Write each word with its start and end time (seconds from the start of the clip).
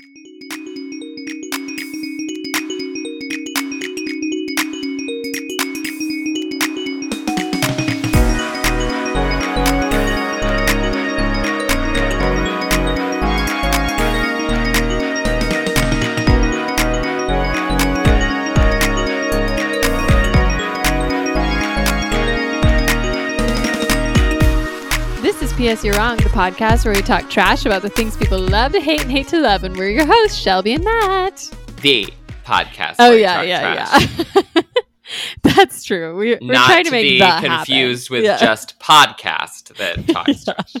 This 0.00 0.27
PS 25.68 25.84
You're 25.84 25.96
Wrong, 25.96 26.16
the 26.16 26.30
podcast 26.30 26.86
where 26.86 26.94
we 26.94 27.02
talk 27.02 27.28
trash 27.28 27.66
about 27.66 27.82
the 27.82 27.90
things 27.90 28.16
people 28.16 28.38
love 28.38 28.72
to 28.72 28.80
hate 28.80 29.02
and 29.02 29.10
hate 29.10 29.28
to 29.28 29.38
love, 29.38 29.64
and 29.64 29.76
we're 29.76 29.90
your 29.90 30.06
hosts, 30.06 30.38
Shelby 30.38 30.72
and 30.72 30.82
Matt. 30.82 31.50
The 31.82 32.06
podcast. 32.42 32.94
Oh 32.98 33.12
yeah, 33.12 33.42
yeah, 33.42 33.74
trash. 33.74 34.18
yeah. 34.54 34.62
That's 35.42 35.84
true. 35.84 36.16
We, 36.16 36.38
we're 36.40 36.52
Not 36.54 36.66
trying 36.68 36.84
to 36.84 36.90
to 36.90 36.96
make 36.96 37.02
be 37.02 37.18
that 37.18 37.44
confused 37.44 38.06
happen. 38.08 38.16
with 38.16 38.24
yeah. 38.24 38.38
just 38.38 38.80
podcast 38.80 39.76
that 39.76 40.08
talks 40.14 40.46
Yeah. 40.46 40.54
trash. 40.54 40.74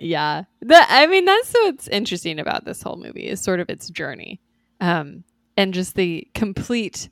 yeah. 0.00 0.44
The, 0.60 0.84
I 0.88 1.06
mean, 1.06 1.24
that's 1.24 1.52
what's 1.52 1.86
interesting 1.86 2.40
about 2.40 2.64
this 2.64 2.82
whole 2.82 2.96
movie 2.96 3.28
is 3.28 3.40
sort 3.40 3.60
of 3.60 3.70
its 3.70 3.88
journey, 3.88 4.40
um, 4.80 5.22
and 5.56 5.72
just 5.72 5.94
the 5.94 6.26
complete 6.34 7.08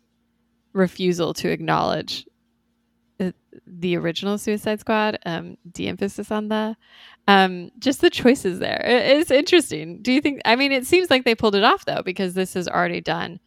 refusal 0.73 1.35
to 1.35 1.51
acknowledge 1.51 2.27
the 3.67 3.97
original 3.97 4.39
Suicide 4.39 4.81
Squad. 4.81 5.19
Um, 5.27 5.57
de-emphasis 5.71 6.31
on 6.31 6.49
the, 6.49 6.77
um, 7.29 7.71
just 7.79 8.01
the 8.01 8.11
choices 8.11 8.59
there. 8.59 8.83
It- 8.85 9.19
it's 9.21 9.31
interesting. 9.31 10.03
Do 10.03 10.13
you 10.13 10.21
think? 10.21 10.41
I 10.45 10.57
mean, 10.57 10.73
it 10.73 10.87
seems 10.87 11.11
like 11.11 11.25
they 11.25 11.35
pulled 11.35 11.55
it 11.55 11.65
off 11.65 11.85
though, 11.85 12.03
because 12.03 12.35
this 12.35 12.57
is 12.57 12.69
already 12.69 13.01
done, 13.01 13.41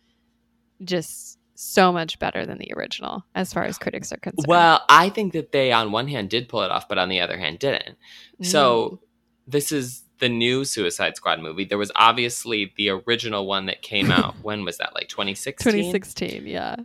just 0.83 1.37
so 1.55 1.93
much 1.93 2.19
better 2.19 2.45
than 2.45 2.57
the 2.57 2.73
original 2.75 3.23
as 3.35 3.53
far 3.53 3.63
as 3.63 3.77
critics 3.77 4.11
are 4.11 4.17
concerned. 4.17 4.47
Well, 4.47 4.81
I 4.89 5.09
think 5.09 5.33
that 5.33 5.51
they, 5.51 5.71
on 5.71 5.91
one 5.91 6.07
hand, 6.07 6.29
did 6.29 6.49
pull 6.49 6.63
it 6.63 6.71
off, 6.71 6.89
but 6.89 6.97
on 6.97 7.09
the 7.09 7.21
other 7.21 7.37
hand, 7.37 7.59
didn't. 7.59 7.97
Mm. 8.41 8.45
So 8.45 8.99
this 9.47 9.71
is 9.71 10.03
the 10.19 10.29
new 10.29 10.65
Suicide 10.65 11.15
Squad 11.15 11.41
movie. 11.41 11.65
There 11.65 11.77
was 11.77 11.91
obviously 11.95 12.73
the 12.77 12.89
original 12.89 13.45
one 13.45 13.67
that 13.67 13.81
came 13.81 14.11
out. 14.11 14.35
when 14.41 14.65
was 14.65 14.77
that? 14.77 14.93
Like 14.95 15.09
2016? 15.09 15.71
2016, 15.71 16.47
yeah. 16.47 16.75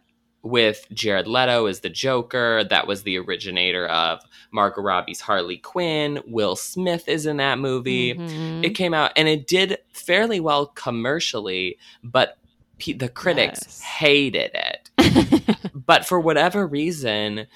With 0.49 0.87
Jared 0.93 1.27
Leto 1.27 1.67
as 1.67 1.81
the 1.81 1.91
Joker. 1.91 2.65
That 2.65 2.87
was 2.87 3.03
the 3.03 3.19
originator 3.19 3.87
of 3.87 4.21
Margot 4.51 4.81
Robbie's 4.83 5.21
Harley 5.21 5.59
Quinn. 5.59 6.21
Will 6.27 6.57
Smith 6.57 7.07
is 7.09 7.27
in 7.27 7.37
that 7.37 7.59
movie. 7.59 8.15
Mhm. 8.15 8.65
It 8.65 8.71
came 8.71 8.95
out 8.95 9.13
and 9.17 9.29
it 9.29 9.47
did 9.47 9.79
fairly 9.93 10.41
well 10.41 10.67
commercially, 10.67 11.77
but 12.03 12.39
pe- 12.79 12.95
the 12.95 13.09
critics 13.11 13.61
Yes. 13.65 13.81
hated 13.83 14.53
it. 14.55 14.91
but 15.75 16.07
for 16.07 16.19
whatever 16.19 16.67
reason, 16.67 17.47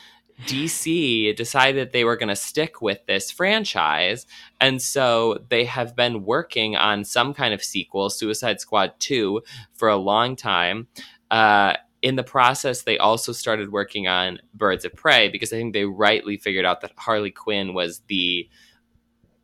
DC 0.47 1.33
decided 1.37 1.93
they 1.93 2.05
were 2.05 2.17
going 2.17 2.29
to 2.29 2.37
stick 2.37 2.83
with 2.83 2.99
this 3.07 3.31
franchise. 3.31 4.27
And 4.61 4.83
so 4.83 5.39
they 5.49 5.65
have 5.65 5.95
been 5.95 6.25
working 6.25 6.77
on 6.77 7.05
some 7.05 7.33
kind 7.33 7.55
of 7.55 7.63
sequel, 7.63 8.11
Suicide 8.11 8.61
Squad 8.61 8.93
2, 8.99 9.43
for 9.73 9.89
a 9.89 9.97
long 9.97 10.35
time. 10.37 10.89
Uh, 11.31 11.75
in 12.03 12.17
the 12.17 12.25
process, 12.25 12.83
they 12.83 12.99
also 12.99 13.33
started 13.33 13.71
working 13.73 14.09
on 14.09 14.41
Birds 14.55 14.85
of 14.85 14.93
Prey 14.95 15.29
because 15.29 15.53
I 15.53 15.57
think 15.57 15.73
they 15.73 15.85
rightly 15.85 16.37
figured 16.37 16.65
out 16.65 16.81
that 16.83 16.93
Harley 16.97 17.31
Quinn 17.31 17.75
was 17.75 18.01
the. 18.09 18.49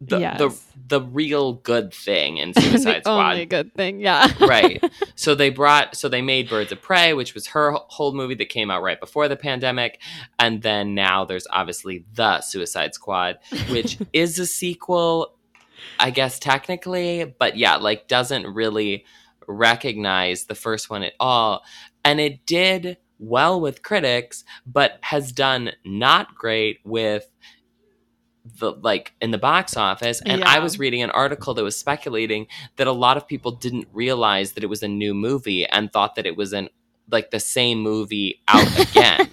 The, 0.00 0.20
Yes. 0.20 0.38
the 0.38 0.56
the 1.00 1.02
real 1.02 1.54
good 1.54 1.92
thing 1.92 2.36
in 2.36 2.52
the 2.54 2.60
Suicide 2.60 3.00
Squad 3.00 3.32
only 3.32 3.46
good 3.46 3.74
thing, 3.74 3.98
yeah. 3.98 4.28
right. 4.40 4.80
So 5.16 5.34
they 5.34 5.50
brought, 5.50 5.96
so 5.96 6.08
they 6.08 6.22
made 6.22 6.48
Birds 6.48 6.70
of 6.70 6.80
Prey, 6.80 7.14
which 7.14 7.34
was 7.34 7.48
her 7.48 7.72
whole 7.72 8.14
movie 8.14 8.36
that 8.36 8.48
came 8.48 8.70
out 8.70 8.84
right 8.84 9.00
before 9.00 9.26
the 9.26 9.34
pandemic, 9.34 10.00
and 10.38 10.62
then 10.62 10.94
now 10.94 11.24
there's 11.24 11.48
obviously 11.50 12.04
the 12.14 12.40
Suicide 12.42 12.94
Squad, 12.94 13.40
which 13.70 13.98
is 14.12 14.38
a 14.38 14.46
sequel, 14.46 15.34
I 15.98 16.10
guess 16.10 16.38
technically, 16.38 17.34
but 17.36 17.56
yeah, 17.56 17.74
like 17.74 18.06
doesn't 18.06 18.46
really 18.46 19.04
recognize 19.48 20.44
the 20.44 20.54
first 20.54 20.90
one 20.90 21.02
at 21.02 21.14
all, 21.18 21.64
and 22.04 22.20
it 22.20 22.46
did 22.46 22.98
well 23.18 23.60
with 23.60 23.82
critics, 23.82 24.44
but 24.66 24.98
has 25.02 25.32
done 25.32 25.72
not 25.84 26.34
great 26.34 26.78
with 26.84 27.26
the 28.60 28.72
like 28.72 29.14
in 29.20 29.30
the 29.30 29.38
box 29.38 29.76
office. 29.76 30.22
And 30.24 30.42
i 30.44 30.58
was 30.58 30.78
reading 30.78 31.02
an 31.02 31.10
article 31.10 31.54
that 31.54 31.62
was 31.62 31.76
speculating 31.76 32.46
that 32.76 32.86
a 32.86 32.92
lot 32.92 33.16
of 33.16 33.26
people 33.26 33.52
didn't 33.52 33.88
realize 33.92 34.52
that 34.52 34.64
it 34.64 34.68
was 34.68 34.82
a 34.82 34.88
new 34.88 35.14
movie 35.14 35.66
and 35.66 35.92
thought 35.92 36.14
that 36.14 36.26
it 36.26 36.36
was 36.36 36.52
an 36.52 36.68
like 37.10 37.30
the 37.30 37.40
same 37.40 37.80
movie 37.80 38.42
out 38.48 38.78
again 38.90 39.28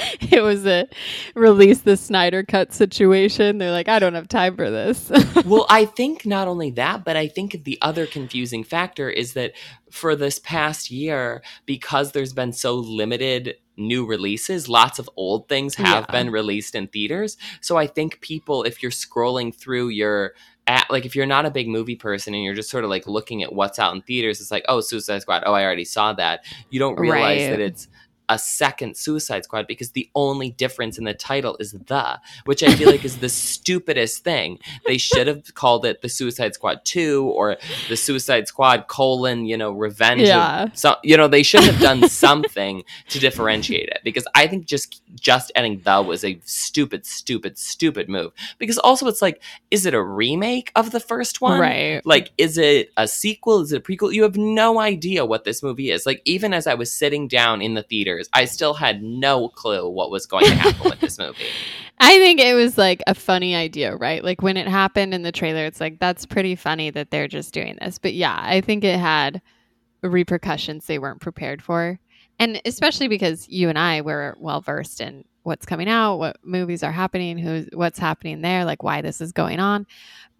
it 0.30 0.42
was 0.42 0.66
a 0.66 0.88
release 1.34 1.80
the 1.82 1.96
Snyder 1.96 2.42
cut 2.42 2.72
situation. 2.72 3.58
They're 3.58 3.70
like, 3.72 3.88
I 3.88 3.98
don't 3.98 4.14
have 4.14 4.28
time 4.28 4.56
for 4.56 4.70
this. 4.70 5.10
well 5.44 5.66
i 5.70 5.84
think 5.84 6.26
not 6.26 6.46
only 6.48 6.70
that 6.70 7.04
but 7.04 7.16
i 7.16 7.26
think 7.26 7.64
the 7.64 7.78
other 7.82 8.06
confusing 8.06 8.62
factor 8.62 9.08
is 9.08 9.32
that 9.34 9.52
for 9.90 10.14
this 10.14 10.38
past 10.38 10.90
year 10.90 11.42
because 11.66 12.12
there's 12.12 12.32
been 12.32 12.52
so 12.52 12.74
limited 12.74 13.54
new 13.76 14.06
releases 14.06 14.68
lots 14.68 14.98
of 14.98 15.08
old 15.16 15.48
things 15.48 15.74
have 15.76 16.04
Yeah. 16.08 16.12
been 16.12 16.30
released 16.30 16.74
in 16.74 16.88
theaters 16.88 17.36
so 17.60 17.76
i 17.76 17.86
think 17.86 18.20
people 18.20 18.62
if 18.64 18.82
you're 18.82 18.92
scrolling 18.92 19.54
through 19.54 19.88
your 19.88 20.34
at, 20.66 20.88
like 20.90 21.06
if 21.06 21.16
you're 21.16 21.26
not 21.26 21.46
a 21.46 21.50
big 21.50 21.66
movie 21.68 21.96
person 21.96 22.34
and 22.34 22.44
you're 22.44 22.54
just 22.54 22.70
sort 22.70 22.84
of 22.84 22.90
like 22.90 23.06
looking 23.06 23.42
at 23.42 23.52
what's 23.52 23.78
out 23.78 23.94
in 23.94 24.02
theaters 24.02 24.40
it's 24.40 24.50
like 24.50 24.64
oh 24.68 24.80
suicide 24.80 25.22
squad 25.22 25.42
oh 25.46 25.52
i 25.54 25.64
already 25.64 25.84
saw 25.84 26.12
that 26.12 26.44
you 26.70 26.78
don't 26.78 26.98
realize 26.98 27.40
Right. 27.40 27.50
that 27.50 27.60
it's 27.60 27.88
a 28.30 28.38
second 28.38 28.96
Suicide 28.96 29.44
Squad 29.44 29.66
because 29.66 29.90
the 29.90 30.08
only 30.14 30.50
difference 30.50 30.96
in 30.96 31.04
the 31.04 31.12
title 31.12 31.56
is 31.60 31.72
the, 31.72 32.18
which 32.46 32.62
I 32.62 32.74
feel 32.74 32.90
like 32.90 33.04
is 33.04 33.18
the 33.18 33.28
stupidest 33.64 34.24
thing. 34.24 34.58
They 34.86 34.96
should 34.96 35.26
have 35.26 35.54
called 35.54 35.84
it 35.84 36.00
the 36.00 36.08
Suicide 36.08 36.54
Squad 36.54 36.84
2 36.84 37.24
or 37.36 37.56
the 37.90 37.96
Suicide 37.96 38.48
Squad 38.48 38.86
colon, 38.88 39.44
you 39.44 39.56
know, 39.58 39.72
revenge. 39.72 40.22
of- 40.22 40.28
Yeah. 40.28 40.68
So, 40.72 40.96
you 41.02 41.16
know, 41.18 41.28
they 41.28 41.42
should 41.42 41.64
have 41.64 41.80
done 41.80 42.08
something 42.08 42.84
to 43.10 43.18
differentiate 43.18 43.88
it 43.90 43.98
because 44.04 44.26
I 44.34 44.46
think 44.46 44.64
just 44.64 45.02
just 45.20 45.52
adding 45.56 45.80
the 45.84 46.00
was 46.02 46.24
a 46.24 46.40
stupid, 46.44 47.04
stupid, 47.04 47.58
stupid 47.58 48.08
move. 48.08 48.32
Because 48.58 48.78
also 48.78 49.06
it's 49.08 49.20
like, 49.20 49.42
is 49.70 49.84
it 49.86 49.92
a 49.94 50.02
remake 50.02 50.70
of 50.76 50.92
the 50.92 51.00
first 51.00 51.40
one? 51.40 51.60
right. 51.60 52.00
Like, 52.06 52.30
is 52.38 52.56
it 52.56 52.90
a 52.96 53.06
sequel? 53.08 53.60
Is 53.60 53.72
it 53.72 53.78
a 53.78 53.80
prequel? 53.80 54.12
You 54.14 54.22
have 54.22 54.36
no 54.36 54.78
idea 54.80 55.24
what 55.26 55.44
this 55.44 55.62
movie 55.62 55.90
is. 55.90 56.06
Like, 56.06 56.22
even 56.24 56.54
as 56.54 56.66
I 56.66 56.74
was 56.74 56.92
sitting 56.92 57.26
down 57.28 57.60
in 57.60 57.74
the 57.74 57.82
theaters, 58.20 58.30
I 58.32 58.44
still 58.44 58.74
had 58.74 59.02
no 59.02 59.48
clue 59.48 59.88
what 59.88 60.10
was 60.10 60.26
going 60.26 60.46
to 60.46 60.54
happen 60.54 60.90
with 60.90 61.00
this 61.00 61.18
movie. 61.18 61.44
I 62.00 62.18
think 62.18 62.40
it 62.40 62.54
was 62.54 62.78
like 62.78 63.02
a 63.06 63.14
funny 63.14 63.54
idea, 63.54 63.96
right? 63.96 64.24
Like 64.24 64.42
when 64.42 64.56
it 64.56 64.66
happened 64.66 65.12
in 65.12 65.22
the 65.22 65.32
trailer, 65.32 65.66
it's 65.66 65.80
like, 65.80 65.98
that's 65.98 66.24
pretty 66.24 66.54
funny 66.56 66.90
that 66.90 67.10
they're 67.10 67.28
just 67.28 67.52
doing 67.52 67.76
this. 67.80 67.98
But 67.98 68.14
yeah, 68.14 68.38
I 68.40 68.62
think 68.62 68.84
it 68.84 68.98
had 68.98 69.42
repercussions 70.02 70.86
they 70.86 70.98
weren't 70.98 71.20
prepared 71.20 71.62
for. 71.62 71.98
And 72.38 72.60
especially 72.64 73.08
because 73.08 73.48
you 73.48 73.68
and 73.68 73.78
I 73.78 74.00
were 74.00 74.34
well 74.38 74.62
versed 74.62 75.02
in 75.02 75.24
what's 75.42 75.66
coming 75.66 75.88
out, 75.90 76.16
what 76.16 76.38
movies 76.42 76.82
are 76.82 76.92
happening, 76.92 77.36
who's 77.36 77.68
what's 77.74 77.98
happening 77.98 78.40
there, 78.40 78.64
like 78.64 78.82
why 78.82 79.02
this 79.02 79.20
is 79.20 79.32
going 79.32 79.60
on. 79.60 79.86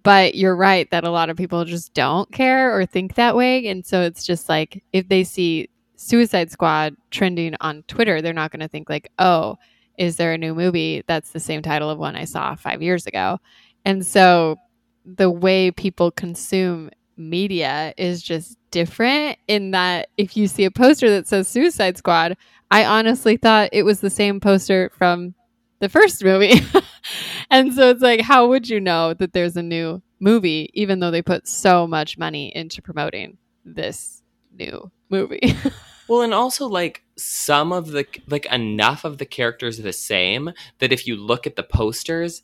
But 0.03 0.35
you're 0.35 0.57
right 0.57 0.91
that 0.93 1.05
a 1.05 1.11
lot 1.11 1.29
of 1.29 1.37
people 1.37 1.63
just 1.67 1.93
don't 1.93 2.31
care 2.33 2.75
or 2.75 2.87
think 2.87 3.17
that 3.17 3.37
way. 3.37 3.67
And 3.67 3.85
so 3.85 4.01
it's 4.01 4.25
just 4.25 4.49
like 4.49 4.83
if 4.95 5.09
they 5.09 5.25
see 5.25 5.69
Suicide 6.01 6.51
Squad 6.51 6.97
trending 7.11 7.55
on 7.61 7.83
Twitter, 7.87 8.23
they're 8.23 8.33
not 8.33 8.51
going 8.51 8.61
to 8.61 8.69
think 8.69 8.89
like, 8.89 9.11
"Oh, 9.19 9.57
is 9.99 10.17
there 10.17 10.33
a 10.33 10.39
new 10.39 10.55
movie 10.55 11.05
that's 11.07 11.31
the 11.33 11.41
same 11.41 11.61
title 11.61 11.91
of 11.91 11.99
one 11.99 12.17
I 12.17 12.25
saw 12.25 12.55
5 12.55 12.81
years 12.81 13.07
ago?" 13.07 13.39
And 13.85 14.05
so 14.05 14.57
the 15.05 15.31
way 15.31 15.71
people 15.71 16.11
consume 16.11 16.91
media 17.19 17.93
is 17.99 18.23
just 18.23 18.57
different 18.71 19.39
in 19.47 19.73
that 19.73 20.09
if 20.17 20.39
you 20.39 20.47
see 20.47 20.65
a 20.65 20.71
poster 20.71 21.11
that 21.11 21.29
says 21.29 21.49
Suicide 21.49 21.99
Squad, 21.99 22.37
I 22.71 22.87
honestly 22.87 23.37
thought 23.37 23.69
it 23.73 23.83
was 23.83 24.01
the 24.01 24.11
same 24.11 24.41
poster 24.41 24.91
from 24.97 25.35
the 25.81 25.91
first 25.91 26.25
movie. 26.25 26.61
and 27.51 27.75
so 27.75 27.91
it's 27.91 28.03
like, 28.03 28.23
how 28.23 28.49
would 28.49 28.71
you 28.71 28.81
know 28.81 29.13
that 29.15 29.35
there's 29.35 29.57
a 29.57 29.63
new 29.63 30.01
movie, 30.19 30.71
even 30.73 31.01
though 31.01 31.11
they 31.11 31.23
put 31.23 31.47
so 31.47 31.87
much 31.87 32.17
money 32.17 32.55
into 32.57 32.81
promoting 32.81 33.37
this 33.67 34.23
new 34.57 34.91
movie? 35.11 35.55
Well, 36.11 36.23
and 36.23 36.35
also 36.35 36.67
like 36.67 37.05
some 37.17 37.73
of 37.73 37.93
the 37.93 38.05
like 38.27 38.47
enough 38.47 39.05
of 39.05 39.19
the 39.19 39.27
characters 39.27 39.79
are 39.79 39.83
the 39.83 39.93
same 39.93 40.51
that 40.81 40.93
if 40.93 41.07
you 41.07 41.15
look 41.15 41.47
at 41.47 41.55
the 41.55 41.63
posters, 41.63 42.43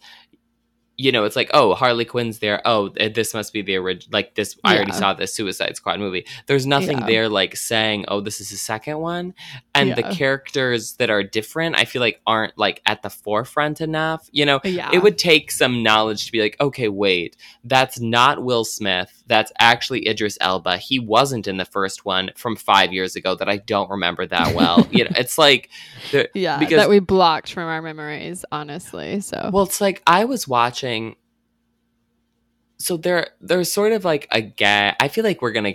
you 0.97 1.11
know, 1.11 1.25
it's 1.25 1.35
like, 1.35 1.51
oh, 1.53 1.75
Harley 1.75 2.05
Quinn's 2.05 2.39
there. 2.39 2.63
Oh, 2.65 2.91
this 2.91 3.35
must 3.35 3.53
be 3.53 3.63
the 3.63 3.75
original. 3.75 4.13
Like 4.13 4.37
this, 4.37 4.57
I 4.63 4.77
already 4.77 4.93
saw 4.93 5.15
the 5.15 5.27
Suicide 5.27 5.75
Squad 5.75 5.99
movie. 5.99 6.27
There's 6.47 6.65
nothing 6.65 6.99
Yeah. 6.99 7.07
there 7.07 7.29
like 7.29 7.57
saying, 7.57 8.05
oh, 8.07 8.21
this 8.21 8.41
is 8.41 8.51
the 8.51 8.57
second 8.57 8.99
one. 8.99 9.35
And 9.75 9.97
the 9.97 10.05
characters 10.15 10.95
that 10.99 11.11
are 11.11 11.25
different, 11.25 11.77
I 11.77 11.87
feel 11.87 12.01
like 12.01 12.21
aren't 12.25 12.57
like 12.57 12.83
at 12.87 13.03
the 13.03 13.11
forefront 13.11 13.81
enough. 13.81 14.29
You 14.31 14.47
know, 14.47 14.61
yeah. 14.62 14.91
it 14.93 15.03
would 15.03 15.19
take 15.19 15.51
some 15.51 15.83
knowledge 15.83 16.27
to 16.27 16.33
be 16.33 16.41
like, 16.41 16.57
okay, 16.61 16.89
wait, 16.89 17.37
that's 17.65 17.99
not 17.99 18.45
Will 18.45 18.65
Smith. 18.65 19.16
That's 19.26 19.52
actually 19.58 20.08
Idris 20.08 20.38
Elba. 20.40 20.78
He 20.78 20.99
wasn't 20.99 21.46
in 21.46 21.56
the 21.56 21.64
first 21.64 22.05
one 22.05 22.31
from 22.37 22.56
five 22.56 22.93
years 22.93 23.17
ago 23.17 23.34
that 23.34 23.49
I 23.49 23.58
don't 23.58 23.90
remember 23.90 24.26
that 24.26 24.55
well. 24.55 24.87
you 24.90 25.05
know, 25.05 25.11
it's 25.17 25.38
like, 25.38 25.70
yeah, 26.34 26.58
because 26.58 26.78
that 26.78 26.88
we 26.88 27.00
blocked 27.00 27.52
from 27.52 27.64
our 27.64 27.82
memories, 27.82 28.44
honestly. 28.52 29.20
So, 29.20 29.50
well, 29.52 29.64
it's 29.64 29.81
like 29.81 30.02
I 30.06 30.25
was 30.25 30.46
watching. 30.46 31.17
So 32.78 32.99
there, 32.99 33.28
there's 33.40 33.73
sort 33.73 33.93
of 33.93 34.05
like 34.05 34.28
a 34.31 34.43
gag. 34.43 34.96
I 35.00 35.08
feel 35.08 35.25
like 35.25 35.40
we're 35.40 35.52
gonna 35.52 35.75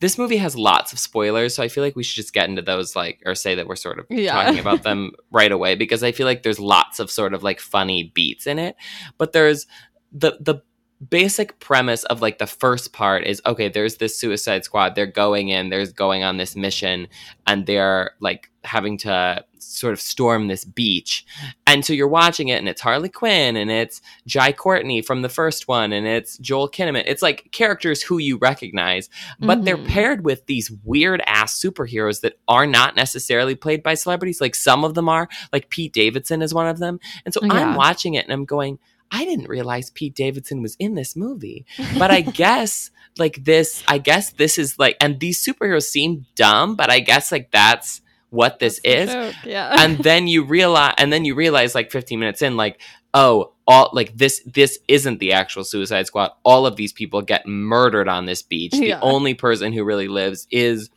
this 0.00 0.16
movie 0.16 0.38
has 0.38 0.56
lots 0.56 0.92
of 0.92 0.98
spoilers, 0.98 1.54
so 1.54 1.62
I 1.62 1.68
feel 1.68 1.84
like 1.84 1.96
we 1.96 2.02
should 2.02 2.16
just 2.16 2.32
get 2.32 2.48
into 2.48 2.62
those, 2.62 2.96
like, 2.96 3.22
or 3.26 3.34
say 3.34 3.54
that 3.56 3.66
we're 3.66 3.76
sort 3.76 3.98
of 3.98 4.06
yeah. 4.08 4.32
talking 4.32 4.58
about 4.58 4.82
them 4.82 5.12
right 5.30 5.50
away 5.50 5.74
because 5.74 6.02
I 6.02 6.12
feel 6.12 6.26
like 6.26 6.42
there's 6.42 6.60
lots 6.60 7.00
of 7.00 7.10
sort 7.10 7.34
of 7.34 7.42
like 7.42 7.60
funny 7.60 8.10
beats 8.14 8.46
in 8.46 8.58
it. 8.58 8.76
But 9.18 9.32
there's 9.32 9.66
the 10.12 10.38
the 10.40 10.62
basic 11.08 11.58
premise 11.60 12.04
of 12.04 12.20
like 12.20 12.38
the 12.38 12.46
first 12.46 12.92
part 12.92 13.24
is 13.24 13.40
okay 13.46 13.68
there's 13.68 13.96
this 13.96 14.18
suicide 14.18 14.64
squad 14.64 14.94
they're 14.94 15.06
going 15.06 15.48
in 15.48 15.70
they're 15.70 15.86
going 15.92 16.22
on 16.22 16.36
this 16.36 16.54
mission 16.54 17.08
and 17.46 17.64
they're 17.64 18.10
like 18.20 18.50
having 18.64 18.98
to 18.98 19.42
sort 19.58 19.94
of 19.94 20.00
storm 20.00 20.48
this 20.48 20.62
beach 20.62 21.24
and 21.66 21.86
so 21.86 21.94
you're 21.94 22.06
watching 22.06 22.48
it 22.48 22.58
and 22.58 22.68
it's 22.68 22.82
harley 22.82 23.08
quinn 23.08 23.56
and 23.56 23.70
it's 23.70 24.02
jai 24.26 24.52
courtney 24.52 25.00
from 25.00 25.22
the 25.22 25.28
first 25.30 25.66
one 25.66 25.90
and 25.90 26.06
it's 26.06 26.36
joel 26.36 26.68
kinnaman 26.68 27.02
it's 27.06 27.22
like 27.22 27.48
characters 27.50 28.02
who 28.02 28.18
you 28.18 28.36
recognize 28.36 29.08
but 29.38 29.56
mm-hmm. 29.56 29.64
they're 29.64 29.78
paired 29.78 30.22
with 30.22 30.44
these 30.44 30.70
weird 30.84 31.22
ass 31.26 31.58
superheroes 31.58 32.20
that 32.20 32.38
are 32.46 32.66
not 32.66 32.94
necessarily 32.94 33.54
played 33.54 33.82
by 33.82 33.94
celebrities 33.94 34.40
like 34.40 34.54
some 34.54 34.84
of 34.84 34.94
them 34.94 35.08
are 35.08 35.28
like 35.50 35.70
pete 35.70 35.94
davidson 35.94 36.42
is 36.42 36.52
one 36.52 36.66
of 36.66 36.78
them 36.78 37.00
and 37.24 37.32
so 37.32 37.40
yeah. 37.42 37.54
i'm 37.54 37.74
watching 37.74 38.12
it 38.12 38.24
and 38.24 38.34
i'm 38.34 38.44
going 38.44 38.78
I 39.10 39.24
didn't 39.24 39.48
realize 39.48 39.90
Pete 39.90 40.14
Davidson 40.14 40.62
was 40.62 40.76
in 40.78 40.94
this 40.94 41.16
movie. 41.16 41.66
But 41.98 42.10
I 42.10 42.20
guess 42.20 42.90
like 43.18 43.44
this, 43.44 43.82
I 43.88 43.98
guess 43.98 44.32
this 44.32 44.58
is 44.58 44.78
like, 44.78 44.96
and 45.00 45.20
these 45.20 45.44
superheroes 45.44 45.84
seem 45.84 46.26
dumb, 46.36 46.76
but 46.76 46.90
I 46.90 47.00
guess 47.00 47.32
like 47.32 47.50
that's 47.50 48.00
what 48.30 48.60
this 48.60 48.80
that's 48.84 49.12
is. 49.12 49.34
Yeah. 49.44 49.74
and 49.78 49.98
then 49.98 50.28
you 50.28 50.44
realize, 50.44 50.94
and 50.98 51.12
then 51.12 51.24
you 51.24 51.34
realize 51.34 51.74
like 51.74 51.90
15 51.90 52.18
minutes 52.18 52.42
in, 52.42 52.56
like, 52.56 52.80
oh, 53.12 53.52
all 53.66 53.90
like 53.92 54.16
this, 54.16 54.40
this 54.46 54.78
isn't 54.88 55.18
the 55.18 55.32
actual 55.32 55.64
Suicide 55.64 56.06
Squad. 56.06 56.30
All 56.44 56.66
of 56.66 56.76
these 56.76 56.92
people 56.92 57.22
get 57.22 57.46
murdered 57.46 58.08
on 58.08 58.26
this 58.26 58.42
beach. 58.42 58.72
The 58.72 59.00
only 59.00 59.34
person 59.34 59.72
who 59.72 59.84
really 59.84 60.08
lives 60.08 60.46
is 60.50 60.90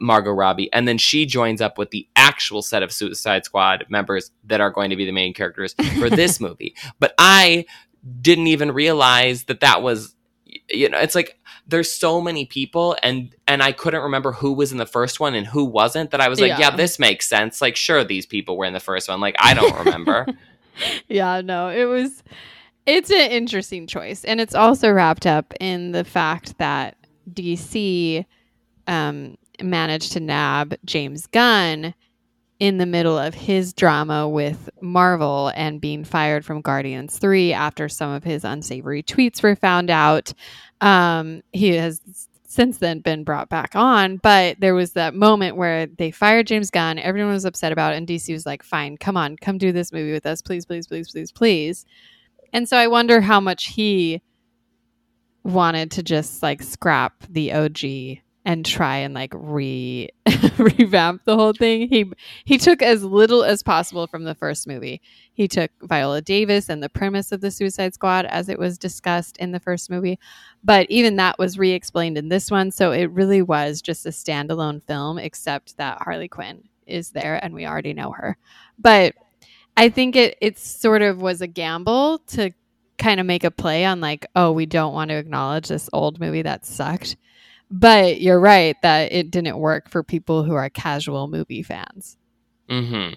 Margot 0.00 0.32
Robbie, 0.32 0.72
and 0.72 0.88
then 0.88 0.98
she 0.98 1.26
joins 1.26 1.60
up 1.60 1.78
with 1.78 1.90
the 1.90 2.08
actual 2.16 2.62
set 2.62 2.82
of 2.82 2.92
Suicide 2.92 3.44
Squad 3.44 3.84
members 3.88 4.30
that 4.44 4.60
are 4.60 4.70
going 4.70 4.90
to 4.90 4.96
be 4.96 5.04
the 5.04 5.12
main 5.12 5.34
characters 5.34 5.74
for 5.98 6.08
this 6.10 6.40
movie. 6.40 6.74
But 6.98 7.14
I 7.18 7.66
didn't 8.20 8.48
even 8.48 8.72
realize 8.72 9.44
that 9.44 9.60
that 9.60 9.82
was 9.82 10.14
you 10.68 10.88
know 10.88 10.98
it's 10.98 11.14
like 11.14 11.38
there's 11.66 11.90
so 11.90 12.20
many 12.20 12.44
people 12.44 12.96
and 13.02 13.34
and 13.46 13.62
I 13.62 13.72
couldn't 13.72 14.02
remember 14.02 14.32
who 14.32 14.52
was 14.52 14.72
in 14.72 14.78
the 14.78 14.86
first 14.86 15.20
one 15.20 15.34
and 15.34 15.46
who 15.46 15.64
wasn't 15.64 16.10
that 16.10 16.20
I 16.20 16.28
was 16.28 16.40
like 16.40 16.50
yeah, 16.50 16.58
yeah. 16.58 16.76
this 16.76 16.98
makes 16.98 17.28
sense. 17.28 17.60
Like 17.60 17.76
sure 17.76 18.04
these 18.04 18.26
people 18.26 18.56
were 18.56 18.64
in 18.64 18.72
the 18.72 18.80
first 18.80 19.08
one. 19.08 19.20
Like 19.20 19.36
I 19.38 19.54
don't 19.54 19.76
remember. 19.84 20.26
Yeah 21.06 21.42
no 21.42 21.68
it 21.68 21.84
was 21.84 22.22
it's 22.86 23.10
an 23.10 23.30
interesting 23.30 23.86
choice 23.86 24.24
and 24.24 24.40
it's 24.40 24.54
also 24.54 24.90
wrapped 24.90 25.26
up 25.26 25.52
in 25.60 25.92
the 25.92 26.02
fact 26.02 26.56
that 26.56 26.96
DC 27.30 28.24
um 28.86 29.36
managed 29.60 30.12
to 30.12 30.20
nab 30.20 30.74
James 30.84 31.26
Gunn 31.26 31.94
in 32.58 32.78
the 32.78 32.86
middle 32.86 33.18
of 33.18 33.34
his 33.34 33.72
drama 33.72 34.28
with 34.28 34.70
Marvel 34.80 35.50
and 35.56 35.80
being 35.80 36.04
fired 36.04 36.44
from 36.44 36.60
Guardians 36.60 37.18
3 37.18 37.52
after 37.52 37.88
some 37.88 38.12
of 38.12 38.22
his 38.22 38.44
unsavory 38.44 39.02
tweets 39.02 39.42
were 39.42 39.56
found 39.56 39.90
out. 39.90 40.32
Um, 40.80 41.42
he 41.52 41.74
has 41.74 42.00
since 42.46 42.78
then 42.78 43.00
been 43.00 43.24
brought 43.24 43.48
back 43.48 43.74
on, 43.74 44.18
but 44.18 44.60
there 44.60 44.74
was 44.74 44.92
that 44.92 45.14
moment 45.14 45.56
where 45.56 45.86
they 45.86 46.10
fired 46.10 46.46
James 46.46 46.70
Gunn. 46.70 46.98
Everyone 46.98 47.32
was 47.32 47.46
upset 47.46 47.72
about 47.72 47.94
it, 47.94 47.96
and 47.96 48.06
DC 48.06 48.32
was 48.32 48.46
like, 48.46 48.62
fine, 48.62 48.96
come 48.96 49.16
on, 49.16 49.36
come 49.36 49.58
do 49.58 49.72
this 49.72 49.90
movie 49.90 50.12
with 50.12 50.26
us, 50.26 50.42
please, 50.42 50.66
please, 50.66 50.86
please, 50.86 51.10
please, 51.10 51.32
please. 51.32 51.86
And 52.52 52.68
so 52.68 52.76
I 52.76 52.86
wonder 52.86 53.20
how 53.22 53.40
much 53.40 53.68
he 53.68 54.22
wanted 55.42 55.90
to 55.92 56.02
just 56.02 56.42
like 56.42 56.62
scrap 56.62 57.24
the 57.28 57.52
OG 57.52 58.22
and 58.44 58.66
try 58.66 58.98
and 58.98 59.14
like 59.14 59.32
re 59.36 60.08
revamp 60.58 61.24
the 61.24 61.36
whole 61.36 61.52
thing. 61.52 61.88
He 61.88 62.10
he 62.44 62.58
took 62.58 62.82
as 62.82 63.04
little 63.04 63.44
as 63.44 63.62
possible 63.62 64.06
from 64.06 64.24
the 64.24 64.34
first 64.34 64.66
movie. 64.66 65.00
He 65.32 65.48
took 65.48 65.70
Viola 65.82 66.20
Davis 66.20 66.68
and 66.68 66.82
the 66.82 66.88
premise 66.88 67.32
of 67.32 67.40
the 67.40 67.50
Suicide 67.50 67.94
Squad 67.94 68.26
as 68.26 68.48
it 68.48 68.58
was 68.58 68.78
discussed 68.78 69.36
in 69.38 69.52
the 69.52 69.60
first 69.60 69.90
movie, 69.90 70.18
but 70.64 70.90
even 70.90 71.16
that 71.16 71.38
was 71.38 71.58
re-explained 71.58 72.18
in 72.18 72.28
this 72.28 72.50
one, 72.50 72.70
so 72.70 72.92
it 72.92 73.10
really 73.10 73.42
was 73.42 73.80
just 73.80 74.06
a 74.06 74.10
standalone 74.10 74.82
film 74.82 75.18
except 75.18 75.76
that 75.76 76.02
Harley 76.02 76.28
Quinn 76.28 76.64
is 76.86 77.10
there 77.10 77.42
and 77.42 77.54
we 77.54 77.66
already 77.66 77.94
know 77.94 78.10
her. 78.10 78.36
But 78.78 79.14
I 79.76 79.88
think 79.88 80.16
it 80.16 80.36
it 80.40 80.58
sort 80.58 81.02
of 81.02 81.22
was 81.22 81.40
a 81.40 81.46
gamble 81.46 82.18
to 82.28 82.50
kind 82.98 83.20
of 83.20 83.26
make 83.26 83.44
a 83.44 83.50
play 83.50 83.84
on 83.84 84.00
like, 84.00 84.26
oh, 84.36 84.52
we 84.52 84.66
don't 84.66 84.94
want 84.94 85.10
to 85.10 85.16
acknowledge 85.16 85.68
this 85.68 85.88
old 85.92 86.20
movie 86.20 86.42
that 86.42 86.66
sucked 86.66 87.16
but 87.72 88.20
you're 88.20 88.38
right 88.38 88.76
that 88.82 89.12
it 89.12 89.30
didn't 89.30 89.58
work 89.58 89.88
for 89.88 90.02
people 90.02 90.44
who 90.44 90.54
are 90.54 90.68
casual 90.68 91.26
movie 91.26 91.62
fans. 91.62 92.18
Mm-hmm. 92.68 93.14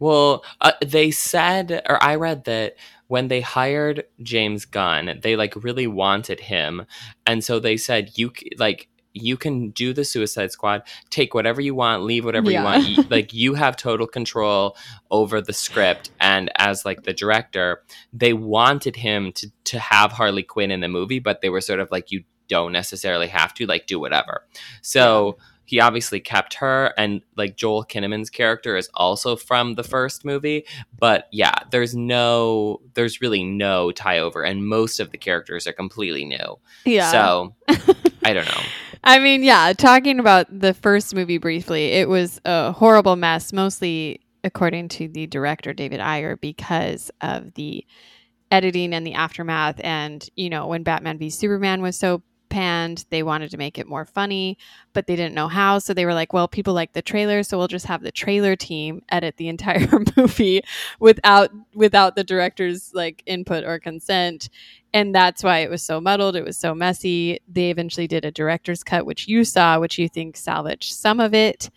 Well, 0.00 0.44
uh, 0.60 0.72
they 0.84 1.12
said, 1.12 1.80
or 1.88 2.02
I 2.02 2.16
read 2.16 2.44
that 2.44 2.74
when 3.06 3.28
they 3.28 3.40
hired 3.40 4.04
James 4.22 4.64
Gunn, 4.64 5.20
they 5.22 5.36
like 5.36 5.54
really 5.62 5.86
wanted 5.86 6.40
him, 6.40 6.84
and 7.26 7.44
so 7.44 7.60
they 7.60 7.76
said 7.76 8.10
you 8.16 8.32
like 8.58 8.88
you 9.14 9.36
can 9.36 9.70
do 9.70 9.92
the 9.92 10.04
Suicide 10.04 10.50
Squad, 10.50 10.82
take 11.08 11.34
whatever 11.34 11.60
you 11.60 11.74
want, 11.74 12.02
leave 12.02 12.24
whatever 12.24 12.50
yeah. 12.50 12.78
you 12.78 12.96
want. 12.96 13.10
like 13.10 13.32
you 13.32 13.54
have 13.54 13.76
total 13.76 14.08
control 14.08 14.76
over 15.10 15.40
the 15.40 15.52
script. 15.52 16.10
And 16.20 16.50
as 16.58 16.84
like 16.84 17.04
the 17.04 17.12
director, 17.12 17.82
they 18.12 18.32
wanted 18.32 18.96
him 18.96 19.32
to 19.34 19.50
to 19.64 19.78
have 19.78 20.12
Harley 20.12 20.42
Quinn 20.42 20.72
in 20.72 20.80
the 20.80 20.88
movie, 20.88 21.20
but 21.20 21.40
they 21.40 21.48
were 21.48 21.60
sort 21.60 21.80
of 21.80 21.90
like, 21.90 22.10
you 22.10 22.24
don't 22.48 22.72
necessarily 22.72 23.28
have 23.28 23.54
to 23.54 23.66
like 23.66 23.86
do 23.86 23.98
whatever. 23.98 24.46
So 24.82 25.38
he 25.66 25.80
obviously 25.80 26.20
kept 26.20 26.54
her 26.54 26.92
and 26.98 27.22
like 27.36 27.56
Joel 27.56 27.84
Kinnaman's 27.84 28.30
character 28.30 28.76
is 28.76 28.88
also 28.94 29.34
from 29.34 29.74
the 29.74 29.82
first 29.82 30.24
movie, 30.24 30.64
but 30.98 31.26
yeah, 31.32 31.54
there's 31.70 31.94
no 31.94 32.80
there's 32.94 33.20
really 33.20 33.44
no 33.44 33.90
tie 33.90 34.18
over 34.18 34.42
and 34.42 34.66
most 34.66 35.00
of 35.00 35.10
the 35.10 35.18
characters 35.18 35.66
are 35.66 35.72
completely 35.72 36.24
new. 36.24 36.58
Yeah. 36.84 37.10
So 37.10 37.54
I 38.24 38.32
don't 38.32 38.46
know. 38.46 38.62
I 39.02 39.18
mean, 39.18 39.42
yeah, 39.42 39.72
talking 39.74 40.18
about 40.18 40.46
the 40.48 40.72
first 40.72 41.14
movie 41.14 41.38
briefly, 41.38 41.92
it 41.92 42.08
was 42.08 42.40
a 42.46 42.72
horrible 42.72 43.16
mess, 43.16 43.52
mostly 43.52 44.20
according 44.44 44.88
to 44.88 45.08
the 45.08 45.26
director 45.26 45.72
David 45.72 46.00
Ayer 46.00 46.36
because 46.36 47.10
of 47.20 47.52
the 47.54 47.84
editing 48.50 48.94
and 48.94 49.06
the 49.06 49.14
aftermath 49.14 49.80
and 49.82 50.28
you 50.36 50.48
know 50.48 50.68
when 50.68 50.84
batman 50.84 51.18
v 51.18 51.28
superman 51.28 51.82
was 51.82 51.96
so 51.96 52.22
panned. 52.54 53.04
They 53.10 53.24
wanted 53.24 53.50
to 53.50 53.56
make 53.56 53.78
it 53.80 53.88
more 53.88 54.04
funny, 54.04 54.58
but 54.92 55.08
they 55.08 55.16
didn't 55.16 55.34
know 55.34 55.48
how. 55.48 55.80
So 55.80 55.92
they 55.92 56.06
were 56.06 56.14
like, 56.14 56.32
well, 56.32 56.46
people 56.46 56.72
like 56.72 56.92
the 56.92 57.02
trailer, 57.02 57.42
so 57.42 57.58
we'll 57.58 57.66
just 57.66 57.86
have 57.86 58.02
the 58.02 58.12
trailer 58.12 58.54
team 58.54 59.02
edit 59.08 59.36
the 59.38 59.48
entire 59.48 59.88
movie 60.16 60.62
without 61.00 61.50
without 61.74 62.14
the 62.14 62.22
director's 62.22 62.92
like 62.94 63.24
input 63.26 63.64
or 63.64 63.80
consent. 63.80 64.50
And 64.92 65.12
that's 65.12 65.42
why 65.42 65.58
it 65.58 65.70
was 65.70 65.82
so 65.82 66.00
muddled. 66.00 66.36
It 66.36 66.44
was 66.44 66.56
so 66.56 66.76
messy. 66.76 67.40
They 67.48 67.70
eventually 67.70 68.06
did 68.06 68.24
a 68.24 68.30
director's 68.30 68.84
cut, 68.84 69.04
which 69.04 69.26
you 69.26 69.42
saw, 69.42 69.80
which 69.80 69.98
you 69.98 70.08
think 70.08 70.36
salvaged 70.36 70.92
some 70.92 71.18
of 71.18 71.34
it. 71.34 71.70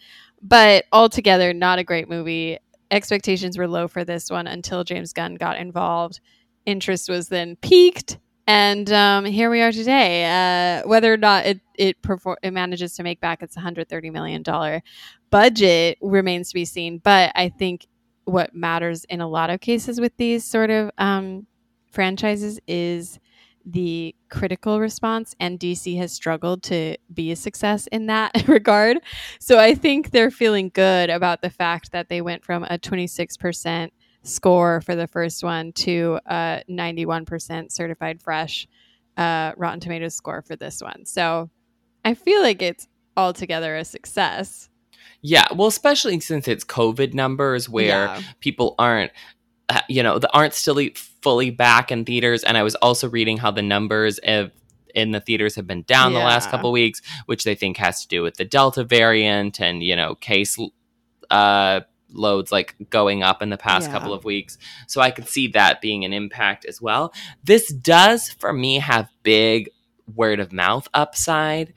But 0.43 0.85
altogether, 0.91 1.53
not 1.53 1.79
a 1.79 1.83
great 1.83 2.07
movie. 2.07 2.59
Expectations 2.91 3.57
were 3.57 3.67
low 3.67 3.87
for 3.87 4.05
this 4.05 4.29
one 4.29 4.45
until 4.45 4.83
James 4.83 5.11
Gunn 5.11 5.35
got 5.35 5.57
involved. 5.57 6.19
Interest 6.67 7.09
was 7.09 7.29
then 7.29 7.55
peaked 7.55 8.19
and 8.47 8.91
um, 8.91 9.25
here 9.25 9.49
we 9.49 9.61
are 9.61 9.71
today. 9.71 10.25
Uh, 10.25 10.87
whether 10.87 11.13
or 11.13 11.17
not 11.17 11.45
it 11.45 11.59
it, 11.75 12.01
perfor- 12.01 12.37
it 12.41 12.51
manages 12.51 12.95
to 12.95 13.03
make 13.03 13.19
back 13.19 13.43
its 13.43 13.55
130 13.55 14.09
million 14.09 14.41
dollar 14.41 14.81
budget 15.29 15.97
remains 16.01 16.49
to 16.49 16.53
be 16.55 16.65
seen. 16.65 16.99
But 16.99 17.31
I 17.35 17.49
think 17.49 17.87
what 18.25 18.55
matters 18.55 19.05
in 19.05 19.21
a 19.21 19.27
lot 19.27 19.49
of 19.49 19.59
cases 19.61 19.99
with 19.99 20.15
these 20.17 20.43
sort 20.43 20.69
of 20.69 20.91
um, 20.97 21.45
franchises 21.91 22.59
is 22.67 23.19
the 23.65 24.15
critical 24.29 24.79
response, 24.79 25.35
and 25.41 25.59
DC 25.59 25.97
has 25.97 26.13
struggled 26.13 26.63
to 26.63 26.95
be 27.13 27.31
a 27.31 27.35
success 27.35 27.87
in 27.87 28.07
that 28.07 28.31
regard. 28.47 28.99
So 29.39 29.59
I 29.59 29.75
think 29.75 30.11
they're 30.11 30.31
feeling 30.31 30.71
good 30.73 31.09
about 31.09 31.41
the 31.41 31.49
fact 31.49 31.91
that 31.91 32.07
they 32.07 32.21
went 32.21 32.45
from 32.45 32.63
a 32.63 32.77
26 32.77 33.35
percent 33.37 33.93
score 34.23 34.81
for 34.81 34.95
the 34.95 35.07
first 35.07 35.43
one 35.43 35.71
to 35.73 36.19
a 36.25 36.63
91% 36.69 37.71
certified 37.71 38.21
fresh 38.21 38.67
uh, 39.15 39.53
Rotten 39.57 39.79
Tomatoes 39.79 40.15
score 40.15 40.41
for 40.41 40.55
this 40.55 40.81
one. 40.81 41.05
So 41.05 41.49
I 42.05 42.13
feel 42.13 42.41
like 42.41 42.61
it's 42.61 42.87
altogether 43.15 43.75
a 43.75 43.83
success. 43.85 44.69
Yeah, 45.21 45.47
well, 45.55 45.67
especially 45.67 46.19
since 46.19 46.47
it's 46.47 46.63
COVID 46.63 47.13
numbers 47.13 47.67
where 47.67 48.05
yeah. 48.05 48.21
people 48.39 48.75
aren't, 48.77 49.11
uh, 49.69 49.81
you 49.89 50.03
know, 50.03 50.19
the 50.19 50.31
aren't 50.33 50.53
still 50.53 50.79
fully 50.93 51.49
back 51.49 51.91
in 51.91 52.05
theaters. 52.05 52.43
And 52.43 52.57
I 52.57 52.63
was 52.63 52.75
also 52.75 53.09
reading 53.09 53.37
how 53.37 53.51
the 53.51 53.61
numbers 53.63 54.19
of 54.19 54.51
in 54.93 55.11
the 55.11 55.19
theaters 55.19 55.55
have 55.55 55.67
been 55.67 55.83
down 55.83 56.13
the 56.13 56.19
last 56.19 56.45
Yeah. 56.45 56.51
couple 56.51 56.71
weeks, 56.71 57.01
which 57.25 57.43
they 57.43 57.55
think 57.55 57.77
has 57.77 58.01
to 58.01 58.07
do 58.07 58.23
with 58.23 58.35
the 58.35 58.45
Delta 58.45 58.83
variant 58.83 59.59
and 59.59 59.83
you 59.83 59.95
know 59.95 60.15
case 60.15 60.57
uh, 61.29 61.81
loads 62.11 62.51
like 62.51 62.75
going 62.89 63.23
up 63.23 63.41
in 63.41 63.49
the 63.49 63.57
past 63.57 63.87
Yeah. 63.87 63.93
couple 63.93 64.13
of 64.13 64.23
weeks. 64.23 64.57
So 64.87 65.01
I 65.01 65.11
could 65.11 65.27
see 65.27 65.47
that 65.49 65.81
being 65.81 66.05
an 66.05 66.13
impact 66.13 66.65
as 66.65 66.81
well. 66.81 67.13
This 67.43 67.67
does 67.71 68.29
for 68.29 68.53
me 68.53 68.79
have 68.79 69.09
big 69.23 69.69
word 70.15 70.39
of 70.39 70.51
mouth 70.53 70.87
upside. 70.93 71.73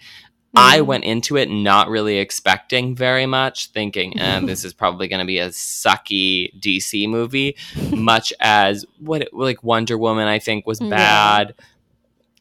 I 0.55 0.79
Mhm. 0.81 0.87
went 0.87 1.05
into 1.05 1.37
it 1.37 1.49
not 1.49 1.89
really 1.89 2.19
expecting 2.19 2.97
very 2.97 3.25
much, 3.27 3.69
thinking, 3.69 4.19
eh, 4.19 4.41
this 4.45 4.65
is 4.65 4.73
probably 4.75 5.07
going 5.09 5.21
to 5.21 5.27
be 5.27 5.39
a 5.39 5.49
sucky 5.51 6.51
DC 6.61 7.07
movie, 7.09 7.57
much 7.93 8.33
as 8.41 8.85
what 8.99 9.23
it- 9.23 9.33
like 9.35 9.63
Wonder 9.63 9.97
Woman, 9.97 10.27
I 10.27 10.39
think 10.41 10.67
was 10.67 10.81
Yeah. 10.81 11.45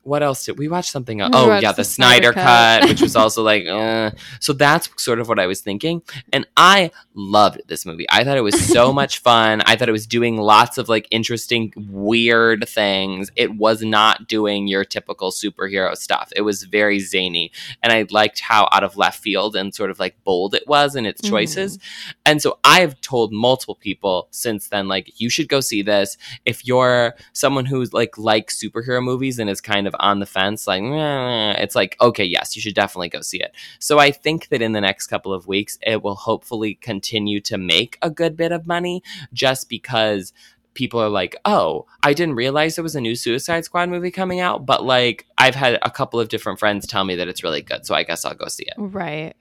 What 0.10 0.24
else 0.24 0.44
did 0.44 0.58
we 0.58 0.68
watch? 0.68 0.90
Something 0.90 1.22
else? 1.22 1.32
Oh 1.36 1.60
yeah, 1.60 1.72
the, 1.72 1.78
the 1.78 1.84
Snyder, 1.84 2.32
Snyder 2.32 2.34
cut, 2.34 2.82
Cut. 2.82 2.90
which 2.90 3.02
was 3.02 3.16
also 3.24 3.44
like, 3.44 3.68
uh. 3.68 4.12
so 4.40 4.54
that's 4.54 4.90
sort 5.02 5.20
of 5.20 5.30
what 5.30 5.40
I 5.40 5.46
was 5.46 5.62
thinking, 5.62 6.02
and 6.34 6.48
I 6.58 6.92
loved 7.14 7.62
this 7.68 7.86
movie. 7.86 8.08
I 8.10 8.24
thought 8.24 8.38
it 8.38 8.42
was 8.42 8.60
so 8.60 8.92
much 9.02 9.20
fun. 9.20 9.62
I 9.66 9.76
thought 9.76 9.88
it 9.88 9.94
was 9.94 10.08
doing 10.08 10.38
lots 10.38 10.80
of 10.80 10.90
like 10.90 11.08
interesting, 11.12 11.74
weird 11.78 12.68
things. 12.68 13.32
It 13.36 13.56
was 13.56 13.84
not 13.84 14.28
doing 14.28 14.68
your 14.68 14.84
typical 14.84 15.30
superhero 15.30 15.96
stuff. 15.96 16.34
It 16.36 16.42
was 16.42 16.64
very 16.64 17.00
zany, 17.00 17.52
and 17.84 17.94
I 17.94 18.08
liked 18.10 18.40
how 18.40 18.68
out 18.72 18.84
of 18.84 18.98
left 18.98 19.22
field 19.22 19.56
and 19.56 19.76
sort 19.76 19.92
of 19.92 20.00
like 20.00 20.16
bold 20.24 20.56
it 20.56 20.68
was 20.68 20.96
in 20.96 21.06
its 21.06 21.22
choices. 21.22 21.78
And 22.26 22.42
so 22.42 22.58
I've 22.64 23.00
told 23.02 23.32
multiple 23.32 23.76
people 23.76 24.28
since 24.32 24.70
then, 24.70 24.88
like, 24.88 25.20
you 25.22 25.30
should 25.30 25.50
go 25.50 25.60
see 25.60 25.84
this. 25.84 26.18
If 26.46 26.66
you're 26.66 27.16
someone 27.34 27.66
who's 27.66 27.94
like 27.94 28.18
likes 28.18 28.62
superhero 28.62 29.04
movies 29.04 29.38
and 29.40 29.50
is 29.50 29.62
kind 29.62 29.88
of 29.88 29.96
on 30.00 30.20
the 30.20 30.26
fence, 30.26 30.68
like, 30.68 30.82
it's 30.84 31.76
like, 31.76 31.98
okay, 32.02 32.24
yes, 32.24 32.56
you 32.56 32.62
should 32.62 32.76
definitely 32.76 33.10
go 33.10 33.22
see 33.22 33.40
it. 33.40 33.54
So 33.80 34.00
I 34.00 34.12
think 34.12 34.50
that 34.50 34.62
in 34.62 34.74
the 34.74 34.82
next 34.82 35.08
couple 35.08 35.34
of 35.34 35.48
weeks, 35.48 35.78
it 35.82 36.02
will 36.04 36.16
hopefully 36.16 36.76
continue 36.76 37.40
to 37.42 37.58
make 37.58 37.98
a 38.02 38.10
good 38.10 38.36
bit 38.36 38.52
of 38.52 38.68
money 38.68 39.04
just 39.34 39.70
because 39.70 40.34
people 40.74 41.02
are 41.02 41.10
like, 41.10 41.36
oh, 41.46 41.86
I 42.04 42.14
didn't 42.14 42.36
realize 42.36 42.76
there 42.76 42.84
was 42.84 42.96
a 42.96 43.02
new 43.02 43.16
Suicide 43.16 43.66
Squad 43.66 43.90
movie 43.90 44.12
coming 44.12 44.40
out, 44.40 44.66
but 44.66 44.86
like, 44.86 45.26
I've 45.38 45.56
had 45.56 45.80
a 45.82 45.90
couple 45.90 46.20
of 46.20 46.30
different 46.30 46.60
friends 46.60 46.88
tell 46.88 47.04
me 47.04 47.16
that 47.16 47.28
it's 47.28 47.44
really 47.44 47.62
good. 47.62 47.86
So 47.86 47.96
I 47.96 48.04
guess 48.04 48.24
I'll 48.24 48.36
go 48.36 48.48
see 48.48 48.66
it. 48.66 48.76
Right. 48.78 49.36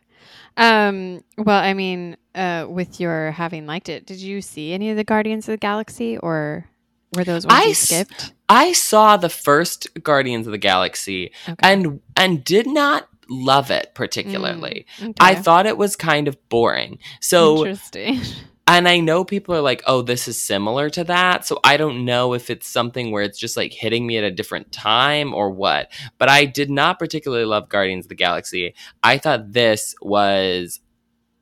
Um, 0.57 1.23
well, 1.37 1.63
I 1.63 1.75
mean, 1.75 2.17
uh, 2.35 2.67
with 2.69 2.99
your 2.99 3.31
having 3.31 3.67
liked 3.67 3.89
it, 3.89 4.07
did 4.07 4.19
you 4.19 4.43
see 4.43 4.73
any 4.73 4.91
of 4.91 4.97
the 4.97 5.05
Guardians 5.05 5.49
of 5.49 5.53
the 5.53 5.59
Galaxy 5.59 6.19
or 6.19 6.67
were 7.15 7.25
those 7.25 7.47
ones 7.47 7.61
I 7.61 7.65
you 7.69 7.75
skipped? 7.75 8.33
I 8.49 8.73
saw 8.73 9.17
the 9.17 9.29
first 9.29 9.89
Guardians 10.03 10.47
of 10.47 10.53
the 10.53 10.59
Galaxy 10.59 11.33
Okay. 11.49 11.57
and 11.61 12.01
and 12.17 12.45
did 12.45 12.67
not 12.67 13.09
love 13.31 13.71
it 13.71 13.91
particularly. 13.95 14.87
Okay. 15.03 15.13
I 15.21 15.35
thought 15.35 15.67
it 15.67 15.77
was 15.77 15.97
kind 15.97 16.29
of 16.29 16.37
boring. 16.49 16.99
So 17.21 17.59
interesting. 17.67 18.21
and 18.67 18.89
I 18.89 19.01
know 19.01 19.25
people 19.25 19.55
are 19.55 19.61
like, 19.61 19.83
"Oh, 19.87 20.03
this 20.03 20.29
is 20.29 20.41
similar 20.41 20.89
to 20.91 21.05
that." 21.05 21.47
So 21.47 21.61
I 21.65 21.77
don't 21.77 22.05
know 22.05 22.33
if 22.35 22.49
it's 22.51 22.67
something 22.67 23.11
where 23.11 23.23
it's 23.23 23.39
just 23.39 23.57
like 23.57 23.73
hitting 23.73 24.07
me 24.07 24.17
at 24.19 24.25
a 24.25 24.31
different 24.31 24.73
time 24.73 25.35
or 25.35 25.51
what. 25.51 25.91
But 26.19 26.29
I 26.31 26.45
did 26.47 26.71
not 26.71 26.99
particularly 26.99 27.45
love 27.45 27.69
Guardians 27.69 28.07
of 28.07 28.09
the 28.11 28.15
Galaxy. 28.15 28.75
I 29.03 29.19
thought 29.19 29.53
this 29.53 29.95
was 30.03 30.81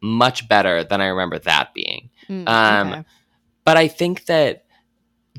much 0.02 0.48
better 0.48 0.84
than 0.84 1.00
I 1.00 1.06
remember 1.06 1.38
that 1.40 1.72
being. 1.74 2.10
Mm, 2.28 2.48
Um, 2.48 2.92
okay. 2.92 3.04
but 3.64 3.76
I 3.76 3.88
think 3.88 4.26
that 4.26 4.64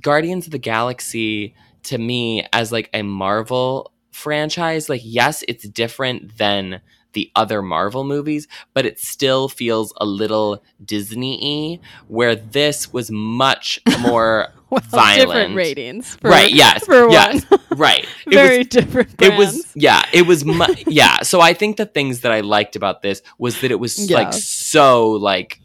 Guardians 0.02 0.46
of 0.46 0.52
the 0.52 0.58
Galaxy 0.60 1.56
to 1.84 1.98
me 1.98 2.46
as 2.54 2.72
like 2.72 2.90
a 2.94 3.02
Marvel 3.04 3.92
franchise, 4.12 4.90
like 4.90 5.02
yes, 5.04 5.44
it's 5.48 5.68
different 5.70 6.38
than 6.38 6.82
the 7.14 7.32
other 7.36 7.62
Marvel 7.64 8.04
movies, 8.04 8.48
but 8.74 8.86
it 8.86 9.00
still 9.00 9.48
feels 9.50 9.92
a 9.98 10.06
little 10.06 10.62
Disney-y, 10.84 11.80
where 12.08 12.36
this 12.36 12.92
was 12.94 13.10
much 13.10 13.80
more 14.02 14.50
Well, 14.70 14.82
violent. 14.90 15.28
different 15.30 15.56
ratings. 15.56 16.16
For, 16.18 16.30
right, 16.30 16.52
yes. 16.52 16.86
For 16.86 17.10
yes, 17.10 17.44
one. 17.50 17.60
right. 17.72 18.06
It 18.28 18.34
Very 18.34 18.58
was 18.60 18.68
different 18.68 19.22
it 19.22 19.38
was 19.38 19.72
yeah 19.76 20.04
it 20.14 20.28
was 20.28 20.44
mu- 20.44 20.66
yeah 20.86 21.22
so 21.22 21.40
i 21.40 21.54
think 21.54 21.78
the 21.78 21.86
things 21.86 22.22
that 22.22 22.32
i 22.34 22.42
liked 22.42 22.76
about 22.76 23.02
this 23.02 23.22
was 23.38 23.62
that 23.62 23.72
it 23.72 23.80
was 23.80 24.12
like 24.12 24.34
so 24.34 25.12
like 25.12 25.62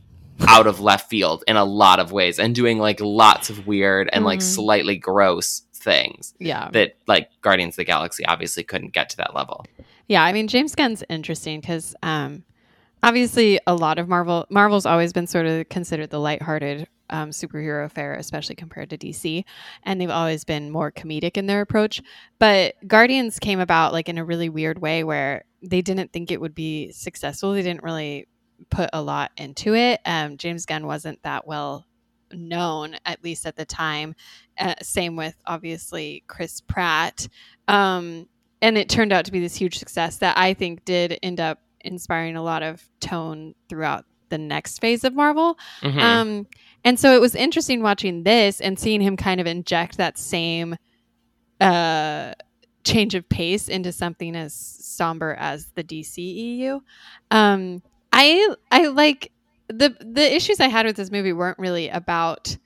out 0.49 0.66
of 0.66 0.80
left 0.80 1.08
field 1.11 1.44
in 1.46 1.56
a 1.56 1.64
lot 1.64 1.99
of 2.00 2.12
ways 2.12 2.38
and 2.38 2.54
doing 2.54 2.78
like 2.78 3.00
lots 3.00 3.50
of 3.50 3.66
weird 3.66 4.08
and 4.12 4.25
like 4.25 4.40
Mhm. 4.40 4.54
slightly 4.54 4.96
gross 4.96 5.62
things 5.75 6.34
yeah. 6.38 6.68
that 6.72 6.94
like 7.06 7.28
guardians 7.40 7.72
of 7.75 7.76
the 7.78 7.84
galaxy 7.84 8.25
obviously 8.26 8.62
couldn't 8.62 8.92
get 8.92 9.08
to 9.11 9.16
that 9.16 9.34
level 9.34 9.64
Yeah, 10.08 10.22
I 10.22 10.32
mean 10.32 10.49
James 10.49 10.75
Gunn's 10.75 11.02
interesting 11.08 11.61
because 11.61 11.94
um, 12.02 12.44
obviously 13.02 13.58
a 13.66 13.75
lot 13.75 13.99
of 13.99 14.08
Marvel 14.08 14.46
Marvel's 14.50 14.87
always 14.87 15.12
been 15.12 15.26
sort 15.26 15.46
of 15.46 15.68
considered 15.68 16.11
the 16.11 16.20
lighthearted 16.20 16.87
um, 17.11 17.28
superhero 17.30 17.84
affair, 17.84 18.14
especially 18.14 18.54
compared 18.54 18.88
to 18.88 18.96
DC, 18.96 19.44
and 19.82 20.00
they've 20.00 20.08
always 20.08 20.44
been 20.44 20.70
more 20.70 20.90
comedic 20.90 21.37
in 21.37 21.46
their 21.46 21.61
approach. 21.61 22.00
But 22.38 22.75
Guardians 22.88 23.38
came 23.38 23.61
about 23.61 23.92
like 23.92 24.08
in 24.08 24.16
a 24.16 24.25
really 24.25 24.49
weird 24.49 24.80
way 24.80 25.04
where 25.04 25.44
they 25.62 25.82
didn't 25.82 26.12
think 26.14 26.30
it 26.30 26.40
would 26.40 26.54
be 26.54 26.90
successful. 26.90 27.52
They 27.52 27.61
didn't 27.62 27.82
really 27.82 28.28
put 28.71 28.90
a 28.92 29.02
lot 29.02 29.31
into 29.37 29.75
it. 29.75 30.00
Um, 30.04 30.37
James 30.37 30.66
Gunn 30.66 30.87
wasn't 30.87 31.23
that 31.23 31.47
well 31.47 31.87
known, 32.33 32.97
at 33.04 33.23
least 33.23 33.47
at 33.47 33.57
the 33.57 33.64
time. 33.64 34.14
Uh, 34.59 34.75
same 34.83 35.16
with 35.16 35.35
obviously 35.47 36.25
Chris 36.26 36.61
Pratt. 36.61 37.28
Um, 37.69 38.28
and 38.61 38.78
it 38.78 38.88
turned 38.88 39.12
out 39.12 39.25
to 39.25 39.33
be 39.33 39.40
this 39.40 39.57
huge 39.57 39.78
success 39.78 40.19
that 40.19 40.37
I 40.38 40.54
think 40.54 40.85
did 40.85 41.19
end 41.23 41.40
up 41.40 41.59
inspiring 41.81 42.37
a 42.37 42.42
lot 42.42 42.62
of 42.62 42.83
tone 43.00 43.54
throughout 43.69 44.04
the 44.28 44.38
next 44.38 44.78
phase 44.78 45.04
of 45.04 45.14
Marvel. 45.14 45.59
Mhm. 45.83 45.99
Um, 45.99 46.47
and 46.85 46.99
so 46.99 47.14
it 47.14 47.21
was 47.21 47.35
interesting 47.35 47.83
watching 47.83 48.23
this 48.23 48.61
and 48.61 48.78
seeing 48.78 49.00
him 49.00 49.16
kind 49.16 49.40
of 49.40 49.47
inject 49.47 49.99
that 49.99 50.16
same 50.16 50.76
uh, 51.61 52.33
change 52.85 53.14
of 53.14 53.28
pace 53.28 53.69
into 53.69 53.92
something 53.92 54.35
as 54.35 54.54
somber 54.54 55.35
as 55.35 55.66
the 55.75 55.85
DCEU. 55.85 56.81
Um, 57.31 57.83
I 58.12 58.54
I 58.71 58.87
like 58.88 59.33
the 59.69 59.97
the 60.00 60.35
issues 60.35 60.61
I 60.61 60.69
had 60.69 60.87
with 60.87 60.97
this 60.97 61.11
movie 61.11 61.33
weren't 61.33 61.59
really 61.59 61.88
about 61.88 62.57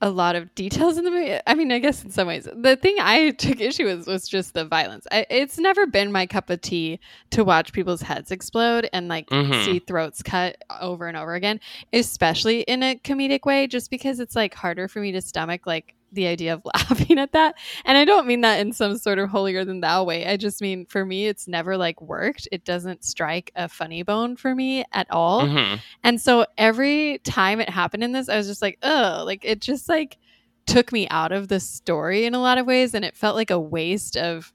a 0.00 0.10
lot 0.10 0.34
of 0.34 0.52
details 0.56 0.98
in 0.98 1.04
the 1.04 1.12
movie. 1.12 1.38
I 1.46 1.54
mean, 1.54 1.70
I 1.70 1.78
guess 1.78 2.02
in 2.02 2.10
some 2.10 2.26
ways, 2.26 2.48
the 2.52 2.74
thing 2.74 2.96
I 2.98 3.30
took 3.30 3.60
issue 3.60 3.84
with 3.84 4.08
was 4.08 4.26
just 4.28 4.52
the 4.52 4.64
violence. 4.64 5.06
I, 5.12 5.26
it's 5.30 5.58
never 5.58 5.86
been 5.86 6.10
my 6.10 6.26
cup 6.26 6.50
of 6.50 6.60
tea 6.60 6.98
to 7.30 7.44
watch 7.44 7.72
people's 7.72 8.02
heads 8.02 8.32
explode 8.32 8.88
and 8.92 9.06
like 9.06 9.28
Mhm. 9.30 9.64
see 9.64 9.78
throats 9.78 10.20
cut 10.22 10.56
over 10.80 11.06
and 11.06 11.16
over 11.16 11.34
again, 11.34 11.60
especially 11.92 12.62
in 12.62 12.82
a 12.82 12.96
comedic 12.96 13.44
way, 13.44 13.68
just 13.68 13.90
because 13.90 14.18
it's 14.18 14.34
like 14.34 14.54
harder 14.54 14.88
for 14.88 14.98
me 14.98 15.12
to 15.12 15.20
stomach 15.20 15.66
like 15.66 15.94
the 16.12 16.26
idea 16.26 16.54
of 16.54 16.62
laughing 16.74 17.18
at 17.18 17.32
that. 17.32 17.56
And 17.84 17.96
I 17.98 18.04
don't 18.04 18.26
mean 18.26 18.42
that 18.42 18.60
in 18.60 18.72
some 18.72 18.98
sort 18.98 19.18
of 19.18 19.30
holier 19.30 19.64
than 19.64 19.80
thou 19.80 20.04
way. 20.04 20.26
I 20.26 20.36
just 20.36 20.60
mean 20.60 20.86
for 20.86 21.04
me, 21.04 21.26
it's 21.26 21.48
never 21.48 21.76
like 21.76 22.00
worked. 22.00 22.46
It 22.52 22.64
doesn't 22.64 23.04
strike 23.04 23.50
a 23.56 23.68
funny 23.68 24.02
bone 24.02 24.36
for 24.36 24.54
me 24.54 24.84
at 24.92 25.06
all. 25.10 25.42
Mhm. 25.42 25.80
And 26.04 26.20
so 26.20 26.46
every 26.58 27.18
time 27.24 27.60
it 27.60 27.68
happened 27.70 28.04
in 28.04 28.12
this, 28.12 28.28
I 28.28 28.36
was 28.36 28.46
just 28.46 28.62
like, 28.62 28.78
oh, 28.82 29.22
like 29.26 29.44
it 29.44 29.60
just 29.60 29.88
like 29.88 30.18
took 30.66 30.92
me 30.92 31.08
out 31.08 31.32
of 31.32 31.48
the 31.48 31.58
story 31.60 32.24
in 32.24 32.34
a 32.34 32.40
lot 32.40 32.58
of 32.58 32.66
ways. 32.66 32.94
And 32.94 33.04
it 33.04 33.16
felt 33.16 33.34
like 33.34 33.50
a 33.50 33.58
waste 33.58 34.16
of, 34.16 34.52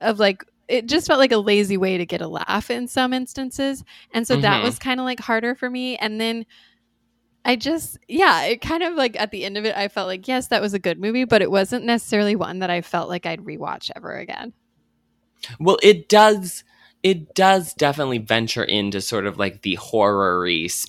of 0.00 0.18
like, 0.18 0.44
it 0.68 0.86
just 0.86 1.06
felt 1.06 1.20
like 1.20 1.32
a 1.32 1.38
lazy 1.38 1.76
way 1.76 1.96
to 1.96 2.04
get 2.04 2.20
a 2.20 2.28
laugh 2.28 2.70
in 2.70 2.88
some 2.88 3.12
instances. 3.12 3.84
And 4.12 4.26
so 4.26 4.36
that 4.36 4.60
Mhm. 4.60 4.64
was 4.64 4.78
kind 4.78 4.98
of 5.00 5.04
like 5.06 5.20
harder 5.20 5.54
for 5.54 5.70
me. 5.70 5.96
And 5.96 6.20
then 6.20 6.44
I 7.46 7.56
just, 7.56 7.98
yeah, 8.08 8.42
it 8.42 8.60
kind 8.60 8.82
of 8.82 8.94
like 8.94 9.18
at 9.18 9.30
the 9.30 9.44
end 9.44 9.56
of 9.56 9.64
it, 9.64 9.76
I 9.76 9.88
felt 9.88 10.08
like, 10.08 10.26
yes, 10.26 10.48
that 10.48 10.60
was 10.60 10.74
a 10.74 10.78
good 10.78 10.98
movie, 11.00 11.24
but 11.24 11.42
it 11.42 11.50
wasn't 11.50 11.84
necessarily 11.84 12.34
one 12.36 12.58
that 12.58 12.70
I 12.70 12.80
felt 12.80 13.08
like 13.08 13.24
I'd 13.24 13.44
rewatch 13.44 13.90
ever 13.94 14.16
again. 14.16 14.52
well 15.60 15.78
it 15.82 16.08
does 16.08 16.64
it 17.02 17.34
does 17.34 17.72
definitely 17.74 18.18
venture 18.18 18.64
into 18.64 19.00
sort 19.00 19.26
of 19.26 19.38
like 19.38 19.62
the 19.62 19.74
horror-y 19.76 20.68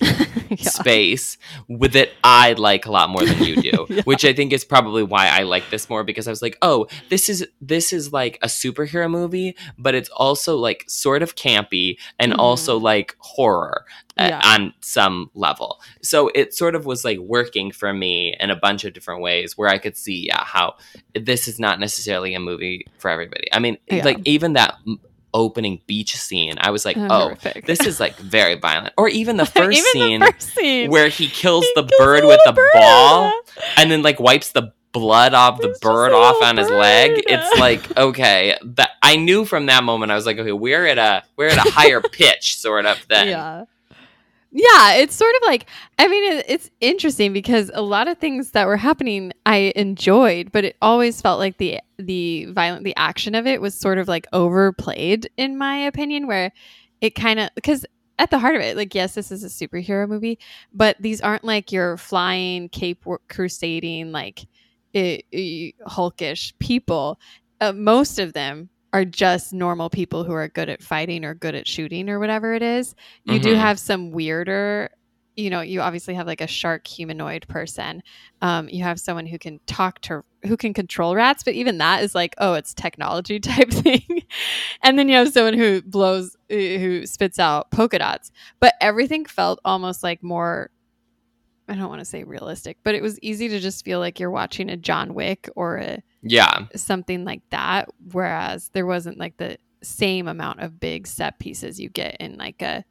Yeah. 0.50 0.56
space 0.70 1.36
with 1.68 1.94
it 1.94 2.12
I 2.24 2.54
like 2.54 2.86
a 2.86 2.90
lot 2.90 3.10
more 3.10 3.24
than 3.24 3.42
you 3.44 3.56
do, 3.60 3.86
Yeah. 3.90 4.02
which 4.04 4.24
I 4.24 4.32
think 4.32 4.52
is 4.52 4.64
probably 4.64 5.02
why 5.02 5.28
I 5.28 5.42
like 5.42 5.68
this 5.70 5.90
more 5.90 6.02
because 6.04 6.26
I 6.26 6.30
was 6.30 6.40
like, 6.40 6.56
oh, 6.62 6.86
this 7.10 7.28
is 7.28 7.46
this 7.60 7.92
is 7.92 8.12
like 8.14 8.38
a 8.42 8.46
superhero 8.46 9.10
movie, 9.10 9.54
but 9.78 9.94
it's 9.94 10.08
also 10.08 10.56
like 10.56 10.84
sort 10.88 11.22
of 11.22 11.36
campy 11.36 11.98
and 12.18 12.32
Mhm. 12.32 12.38
also 12.38 12.78
like 12.78 13.14
horror 13.18 13.84
Yeah. 14.18 14.40
on 14.42 14.72
some 14.80 15.30
level. 15.34 15.80
So 16.02 16.30
it 16.34 16.54
sort 16.54 16.74
of 16.74 16.86
was 16.86 17.04
like 17.04 17.18
working 17.18 17.70
for 17.70 17.92
me 17.92 18.34
in 18.40 18.48
a 18.50 18.56
bunch 18.56 18.84
of 18.84 18.94
different 18.94 19.20
ways 19.20 19.56
where 19.58 19.68
I 19.68 19.76
could 19.78 19.96
see 19.98 20.26
yeah 20.28 20.44
how 20.44 20.76
this 21.14 21.46
is 21.46 21.60
not 21.60 21.78
necessarily 21.78 22.34
a 22.34 22.40
movie 22.40 22.86
for 22.98 23.10
everybody. 23.10 23.48
I 23.52 23.58
mean, 23.58 23.76
like 23.90 24.18
even 24.24 24.54
that 24.54 24.76
opening 25.34 25.80
beach 25.86 26.16
scene, 26.16 26.54
I 26.58 26.70
was 26.70 26.84
like, 26.84 26.96
oh, 26.96 27.06
oh, 27.10 27.20
horrific. 27.24 27.66
this 27.66 27.80
is 27.80 28.00
like 28.00 28.16
very 28.16 28.54
violent. 28.54 28.94
Or 28.96 29.08
even 29.08 29.36
the 29.36 29.46
first 29.58 29.78
Even 29.78 29.90
scene 29.92 30.20
the 30.20 30.32
first 30.32 30.54
scene 30.54 30.90
where 30.90 31.08
he 31.08 31.28
kills 31.28 31.64
He 31.64 31.72
the 31.76 31.82
kills 31.84 31.98
bird 31.98 32.24
with 32.24 32.40
the 32.44 32.52
bird. 32.52 32.70
ball 32.74 33.32
and 33.76 33.90
then 33.90 34.02
like 34.02 34.18
wipes 34.20 34.52
the 34.52 34.72
blood 34.92 35.34
off 35.34 35.60
the 35.60 35.76
bird 35.82 36.12
off 36.12 36.42
on 36.42 36.56
his 36.56 36.70
leg. 36.70 37.12
It's 37.26 37.60
like 37.60 37.96
okay, 37.96 38.56
that 38.62 38.90
I 39.02 39.16
knew 39.16 39.44
from 39.44 39.66
that 39.66 39.84
moment. 39.84 40.10
I 40.10 40.14
was 40.14 40.26
like, 40.26 40.38
okay, 40.38 40.52
we're 40.52 40.86
at 40.86 40.98
a 40.98 41.22
we're 41.36 41.48
at 41.48 41.58
a 41.64 41.70
higher 41.70 42.00
pitch, 42.12 42.56
sort 42.58 42.86
of. 42.86 42.98
Then 43.08 43.28
Yeah. 43.28 43.64
Yeah, 44.50 44.94
it's 44.94 45.14
sort 45.14 45.34
of 45.36 45.42
like 45.46 45.66
I 45.98 46.08
mean 46.08 46.32
it, 46.32 46.44
it's 46.48 46.70
interesting 46.80 47.32
because 47.34 47.70
a 47.74 47.82
lot 47.82 48.08
of 48.08 48.16
things 48.18 48.52
that 48.52 48.66
were 48.66 48.78
happening 48.78 49.32
I 49.44 49.72
enjoyed, 49.76 50.52
but 50.52 50.64
it 50.64 50.76
always 50.80 51.20
felt 51.20 51.38
like 51.38 51.58
the 51.58 51.80
the 51.98 52.46
violent 52.46 52.84
the 52.84 52.96
action 52.96 53.34
of 53.34 53.46
it 53.46 53.60
was 53.60 53.74
sort 53.74 53.98
of 53.98 54.08
like 54.08 54.26
overplayed 54.32 55.28
in 55.36 55.58
my 55.58 55.76
opinion 55.76 56.26
where 56.26 56.52
it 57.00 57.14
kind 57.14 57.38
of 57.40 57.50
because 57.56 57.84
at 58.18 58.30
the 58.30 58.38
heart 58.38 58.56
of 58.56 58.62
it 58.62 58.76
like 58.76 58.94
yes 58.94 59.14
this 59.14 59.30
is 59.30 59.44
a 59.44 59.48
superhero 59.48 60.08
movie, 60.08 60.38
but 60.72 60.96
these 60.98 61.20
aren't 61.20 61.44
like 61.44 61.70
your 61.70 61.98
flying 61.98 62.68
cape 62.70 63.04
crusading 63.28 64.12
like 64.12 64.46
i 64.94 65.20
i- 65.34 65.72
hulkish 65.86 66.54
people. 66.58 67.20
Uh, 67.60 67.72
most 67.72 68.18
of 68.18 68.32
them 68.32 68.70
are 68.98 69.04
just 69.04 69.52
normal 69.52 69.88
people 69.90 70.24
who 70.24 70.32
are 70.32 70.48
good 70.48 70.68
at 70.68 70.82
fighting 70.82 71.24
or 71.24 71.34
good 71.34 71.54
at 71.54 71.66
shooting 71.66 72.08
or 72.10 72.18
whatever 72.18 72.54
it 72.54 72.62
is. 72.62 72.94
You 73.24 73.38
do 73.38 73.54
Mhm. 73.54 73.58
have 73.58 73.78
some 73.78 74.10
weirder, 74.10 74.90
you 75.36 75.50
know, 75.50 75.60
you 75.60 75.80
obviously 75.80 76.14
have 76.14 76.26
like 76.26 76.40
a 76.40 76.46
shark 76.48 76.86
humanoid 76.86 77.46
person. 77.48 78.02
Um, 78.42 78.68
you 78.68 78.82
have 78.82 78.98
someone 78.98 79.26
who 79.26 79.38
can 79.38 79.60
talk 79.66 80.00
to, 80.02 80.24
who 80.46 80.56
can 80.56 80.74
control 80.74 81.14
rats, 81.14 81.44
but 81.44 81.54
even 81.54 81.78
that 81.78 82.02
is 82.02 82.14
like, 82.14 82.34
oh, 82.38 82.54
it's 82.54 82.74
technology 82.74 83.38
type 83.40 83.70
thing. 83.70 84.22
and 84.82 84.98
then 84.98 85.08
you 85.08 85.14
have 85.16 85.32
someone 85.32 85.54
who 85.54 85.80
blows, 85.82 86.36
uh, 86.50 86.54
who 86.54 87.06
spits 87.06 87.38
out 87.38 87.70
polka 87.70 87.98
dots. 88.00 88.32
But 88.58 88.74
everything 88.80 89.24
felt 89.26 89.60
almost 89.64 90.02
like 90.02 90.22
more. 90.22 90.70
I 91.68 91.74
don't 91.74 91.88
want 91.90 92.00
to 92.00 92.04
say 92.06 92.24
realistic, 92.24 92.78
but 92.82 92.94
it 92.94 93.02
was 93.02 93.20
easy 93.20 93.48
to 93.48 93.60
just 93.60 93.84
feel 93.84 93.98
like 94.00 94.18
you're 94.18 94.30
watching 94.30 94.70
a 94.70 94.76
John 94.76 95.12
Wick 95.14 95.50
or 95.54 95.76
a 95.76 96.02
yeah, 96.22 96.66
something 96.74 97.24
like 97.24 97.42
that 97.50 97.88
whereas 98.12 98.70
there 98.72 98.86
wasn't 98.86 99.18
like 99.18 99.36
the 99.36 99.58
same 99.82 100.28
amount 100.28 100.60
of 100.60 100.80
big 100.80 101.06
set 101.06 101.38
pieces 101.38 101.78
you 101.78 101.88
get 101.88 102.16
in 102.20 102.36
like 102.36 102.60
a 102.62 102.84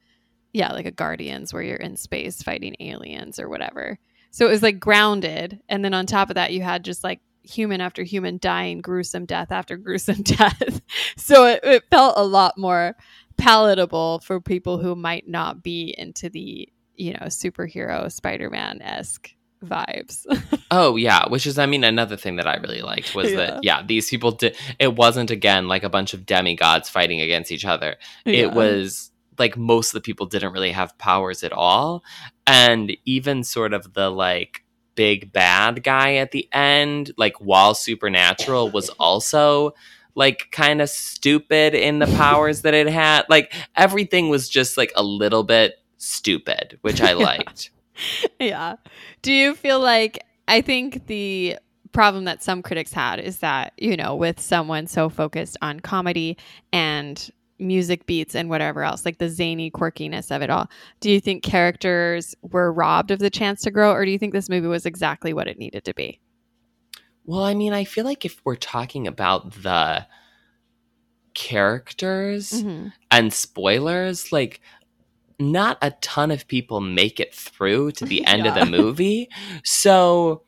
yeah 0.52 0.72
like 0.72 0.86
a 0.86 0.90
guardians 0.90 1.52
where 1.52 1.62
you're 1.62 1.76
in 1.76 1.96
space 1.96 2.42
fighting 2.42 2.74
aliens 2.80 3.38
or 3.38 3.48
whatever. 3.48 3.98
So 4.30 4.46
it 4.46 4.50
was 4.50 4.62
like 4.62 4.80
grounded 4.80 5.60
and 5.68 5.84
then 5.84 5.94
on 5.94 6.06
top 6.06 6.30
of 6.30 6.34
that 6.34 6.52
you 6.52 6.62
had 6.62 6.84
just 6.84 7.04
like 7.04 7.20
human 7.42 7.80
after 7.80 8.02
human 8.02 8.38
dying 8.38 8.80
gruesome 8.80 9.26
death 9.26 9.52
after 9.52 9.76
gruesome 9.78 10.22
death. 10.22 10.80
So 11.16 11.46
it, 11.46 11.60
it 11.62 11.84
felt 11.90 12.14
a 12.16 12.24
lot 12.24 12.58
more 12.58 12.96
palatable 13.36 14.20
for 14.20 14.40
people 14.40 14.78
who 14.78 14.94
might 14.94 15.28
not 15.28 15.62
be 15.62 15.94
into 15.96 16.28
the 16.28 16.68
you 16.96 17.12
know 17.12 17.26
superhero 17.26 18.10
spider-man-esque 18.10 19.32
vibes 19.64 20.24
Oh 20.70 20.96
yeah, 20.96 21.28
which 21.28 21.46
is 21.46 21.58
I 21.58 21.66
mean 21.66 21.82
another 21.84 22.16
thing 22.16 22.36
that 22.36 22.46
I 22.46 22.56
really 22.56 22.82
liked 22.82 23.14
was 23.14 23.30
Yeah. 23.30 23.36
that 23.36 23.64
yeah, 23.64 23.82
these 23.82 24.08
people 24.10 24.32
did 24.32 24.56
it 24.78 24.94
wasn't 24.96 25.30
again 25.30 25.66
like 25.68 25.82
a 25.82 25.88
bunch 25.88 26.14
of 26.14 26.26
demigods 26.26 26.88
fighting 26.88 27.20
against 27.20 27.50
each 27.50 27.64
other. 27.64 27.96
Yeah. 28.24 28.40
It 28.44 28.52
was 28.52 29.10
like 29.38 29.56
most 29.56 29.88
of 29.90 29.94
the 29.94 30.00
people 30.00 30.26
didn't 30.26 30.52
really 30.52 30.72
have 30.72 30.96
powers 30.98 31.42
at 31.42 31.52
all 31.52 32.02
and 32.46 32.96
even 33.04 33.44
sort 33.44 33.72
of 33.72 33.94
the 33.94 34.10
like 34.10 34.64
big 34.94 35.32
bad 35.32 35.82
guy 35.84 36.16
at 36.16 36.32
the 36.32 36.48
end 36.52 37.12
like 37.16 37.36
while 37.40 37.72
supernatural 37.74 38.68
was 38.70 38.88
also 38.98 39.72
like 40.16 40.48
kind 40.50 40.82
of 40.82 40.88
stupid 40.90 41.72
in 41.74 42.00
the 42.00 42.06
powers 42.16 42.62
that 42.62 42.74
it 42.74 42.88
had 42.88 43.24
like 43.28 43.52
everything 43.76 44.28
was 44.28 44.48
just 44.48 44.76
like 44.76 44.92
a 44.96 45.02
little 45.02 45.44
bit 45.44 45.76
stupid 45.98 46.78
which 46.82 47.00
i 47.00 47.12
liked 47.28 47.70
yeah. 48.40 48.76
Do 49.22 49.32
you 49.32 49.54
feel 49.54 49.80
like 49.80 50.18
I 50.46 50.60
think 50.60 51.06
the 51.06 51.56
problem 51.92 52.24
that 52.24 52.42
some 52.42 52.62
critics 52.62 52.92
had 52.92 53.18
is 53.20 53.38
that, 53.38 53.72
you 53.78 53.96
know, 53.96 54.14
with 54.14 54.40
someone 54.40 54.86
so 54.86 55.08
focused 55.08 55.56
on 55.62 55.80
comedy 55.80 56.36
and 56.72 57.30
music 57.58 58.06
beats 58.06 58.34
and 58.36 58.48
whatever 58.48 58.84
else, 58.84 59.04
like 59.04 59.18
the 59.18 59.28
zany 59.28 59.70
quirkiness 59.70 60.34
of 60.34 60.42
it 60.42 60.50
all, 60.50 60.68
do 61.00 61.10
you 61.10 61.20
think 61.20 61.42
characters 61.42 62.34
were 62.42 62.72
robbed 62.72 63.10
of 63.10 63.18
the 63.18 63.30
chance 63.30 63.62
to 63.62 63.70
grow 63.70 63.92
or 63.92 64.04
do 64.04 64.10
you 64.10 64.18
think 64.18 64.32
this 64.32 64.48
movie 64.48 64.68
was 64.68 64.86
exactly 64.86 65.32
what 65.32 65.48
it 65.48 65.58
needed 65.58 65.84
to 65.84 65.94
be? 65.94 66.20
Well, 67.24 67.42
I 67.42 67.54
mean, 67.54 67.72
I 67.72 67.84
feel 67.84 68.04
like 68.04 68.24
if 68.24 68.40
we're 68.44 68.54
talking 68.56 69.06
about 69.06 69.62
the 69.62 70.06
characters 71.34 72.50
Mhm. 72.50 72.92
and 73.10 73.32
spoilers, 73.32 74.32
like 74.32 74.60
not 75.38 75.78
a 75.82 75.92
ton 76.00 76.30
of 76.30 76.46
people 76.48 76.80
make 76.80 77.20
it 77.20 77.34
through 77.34 77.92
to 77.92 78.04
the 78.04 78.24
end 78.32 78.46
of 78.46 78.54
the 78.54 78.66
movie. 78.66 79.28
So 79.64 80.42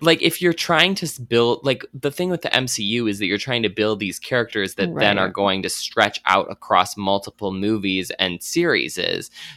like 0.00 0.20
if 0.22 0.42
you're 0.42 0.52
trying 0.52 0.94
to 0.96 1.20
build 1.22 1.64
like 1.64 1.84
the 1.94 2.10
thing 2.10 2.28
with 2.28 2.42
the 2.42 2.50
MCU 2.50 3.08
is 3.08 3.18
that 3.20 3.26
you're 3.26 3.38
trying 3.38 3.62
to 3.62 3.68
build 3.70 4.00
these 4.00 4.18
characters 4.18 4.74
that 4.74 4.94
then 4.94 5.18
are 5.18 5.28
going 5.30 5.62
to 5.62 5.68
stretch 5.70 6.20
out 6.26 6.50
across 6.50 6.96
multiple 6.96 7.52
movies 7.52 8.10
and 8.18 8.42
series. 8.42 8.98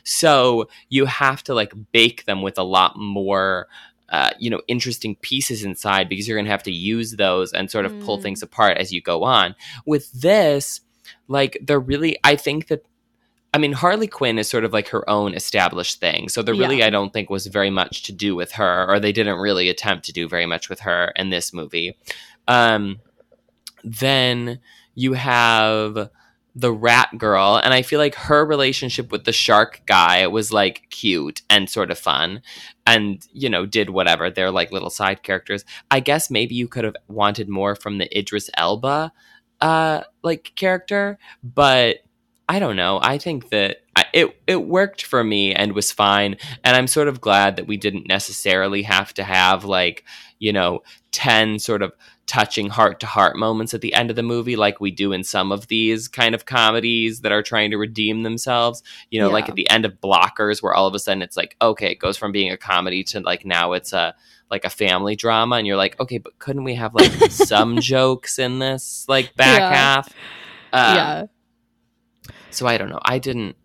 So 0.03 0.69
you 0.89 1.05
have 1.05 1.43
to 1.43 1.53
like 1.53 1.73
bake 1.91 2.25
them 2.25 2.41
with 2.41 2.57
a 2.57 2.63
lot 2.63 2.97
more 2.97 3.67
uh, 4.09 4.31
you 4.39 4.49
know 4.49 4.61
interesting 4.69 5.15
pieces 5.17 5.65
inside 5.65 6.07
because 6.07 6.27
you're 6.27 6.37
going 6.37 6.45
to 6.45 6.51
have 6.51 6.63
to 6.63 6.71
use 6.71 7.17
those 7.17 7.51
and 7.51 7.69
sort 7.69 7.85
of 7.85 7.99
pull 7.99 8.17
Mm. 8.17 8.21
things 8.21 8.41
apart 8.41 8.77
as 8.77 8.93
you 8.93 9.01
go 9.01 9.23
on. 9.23 9.53
With 9.85 10.09
this, 10.13 10.79
like 11.27 11.57
they're 11.61 11.77
really 11.79 12.17
I 12.23 12.37
think 12.37 12.67
that 12.67 12.85
I 13.57 13.59
mean 13.59 13.73
Harley 13.73 14.05
Quinn 14.05 14.37
is 14.37 14.47
sort 14.47 14.65
of 14.65 14.71
like 14.71 14.89
her 14.89 15.09
own 15.09 15.33
established 15.33 15.99
thing. 15.99 16.29
So 16.29 16.43
there 16.43 16.53
really 16.53 16.77
Yeah. 16.77 16.85
I 16.85 16.89
don't 16.91 17.11
think 17.11 17.31
was 17.31 17.47
very 17.47 17.71
much 17.71 18.03
to 18.03 18.11
do 18.11 18.35
with 18.35 18.51
her 18.51 18.85
or 18.87 18.99
they 18.99 19.11
didn't 19.11 19.39
really 19.39 19.67
attempt 19.67 20.05
to 20.05 20.13
do 20.13 20.29
very 20.29 20.45
much 20.45 20.69
with 20.69 20.81
her 20.81 21.11
in 21.15 21.31
this 21.31 21.51
movie. 21.51 21.97
Um 22.47 22.99
then 23.83 24.59
you 24.93 25.13
have 25.13 26.11
the 26.53 26.71
rat 26.71 27.09
girl 27.19 27.61
and 27.63 27.71
i 27.71 27.83
feel 27.83 27.99
like 27.99 28.15
her 28.15 28.43
relationship 28.43 29.11
with 29.11 29.25
the 29.25 29.31
shark 29.31 29.81
guy 29.85 30.25
was 30.25 30.51
like 30.51 30.87
cute 30.89 31.43
and 31.51 31.69
sort 31.69 31.91
of 31.91 31.99
fun 31.99 32.41
and 32.87 33.27
you 33.31 33.47
know 33.47 33.63
did 33.67 33.91
whatever 33.91 34.31
they're 34.31 34.49
like 34.49 34.71
little 34.71 34.89
side 34.89 35.21
characters 35.21 35.63
i 35.91 35.99
guess 35.99 36.31
maybe 36.31 36.55
you 36.55 36.67
could 36.67 36.83
have 36.83 36.95
wanted 37.07 37.47
more 37.47 37.75
from 37.75 37.99
the 37.99 38.17
idris 38.17 38.49
elba 38.55 39.13
uh 39.61 40.01
like 40.23 40.51
character 40.55 41.19
but 41.43 41.97
i 42.49 42.59
don't 42.59 42.75
know. 42.77 42.99
I 43.01 43.17
think 43.17 43.49
that 43.49 43.81
I, 43.95 44.05
it 44.13 44.39
it 44.47 44.67
worked 44.67 45.03
for 45.03 45.23
me 45.23 45.53
and 45.53 45.73
was 45.73 45.91
fine. 45.91 46.37
And 46.63 46.75
i'm 46.75 46.87
sort 46.87 47.07
of 47.07 47.19
glad 47.21 47.55
that 47.57 47.67
we 47.67 47.77
didn't 47.77 48.07
necessarily 48.07 48.83
have 48.83 49.13
to 49.15 49.23
have 49.23 49.65
like 49.65 50.03
you 50.39 50.53
know 50.53 50.81
10 51.11 51.59
sort 51.59 51.81
of 51.81 51.91
touching 52.27 52.69
heart 52.69 52.99
to 52.99 53.05
heart 53.07 53.37
moments 53.37 53.73
at 53.73 53.79
the 53.81 53.93
end 53.93 54.09
of 54.09 54.15
the 54.17 54.23
movie 54.23 54.55
like 54.57 54.79
we 54.81 54.91
do 54.91 55.13
in 55.13 55.23
some 55.23 55.51
of 55.51 55.67
these 55.67 56.07
kind 56.09 56.35
of 56.35 56.45
comedies 56.45 57.21
that 57.21 57.31
are 57.31 57.41
trying 57.41 57.71
to 57.71 57.77
redeem 57.77 58.23
themselves. 58.23 58.83
You 59.11 59.19
know 59.21 59.29
like 59.29 59.49
at 59.49 59.55
the 59.55 59.69
end 59.69 59.85
of 59.85 59.99
blockers 60.01 60.61
where 60.61 60.73
all 60.73 60.87
of 60.87 60.93
a 60.93 60.99
sudden 60.99 61.21
it's 61.21 61.37
like 61.37 61.55
okay 61.61 61.91
it 61.91 61.99
goes 61.99 62.17
from 62.17 62.31
being 62.31 62.51
a 62.51 62.57
comedy 62.57 63.03
to 63.05 63.19
like 63.21 63.45
now 63.45 63.73
it's 63.73 63.93
a 63.93 64.13
like 64.51 64.63
a 64.65 64.69
family 64.69 65.15
drama 65.15 65.55
and 65.57 65.65
you're 65.67 65.75
like 65.77 65.99
okay 65.99 66.17
but 66.19 66.37
couldn't 66.39 66.63
we 66.63 66.75
have 66.75 66.93
like 66.93 67.11
some 67.31 67.79
jokes 67.81 68.39
in 68.39 68.59
this 68.59 69.05
like 69.09 69.35
back 69.35 69.59
Yeah. 69.59 69.73
half? 69.73 70.07
Um, 70.73 70.95
yeah. 70.95 71.25
So 72.49 72.67
I 72.67 72.77
don't 72.77 72.89
know. 72.89 72.99
I 73.03 73.19
didn't 73.19 73.55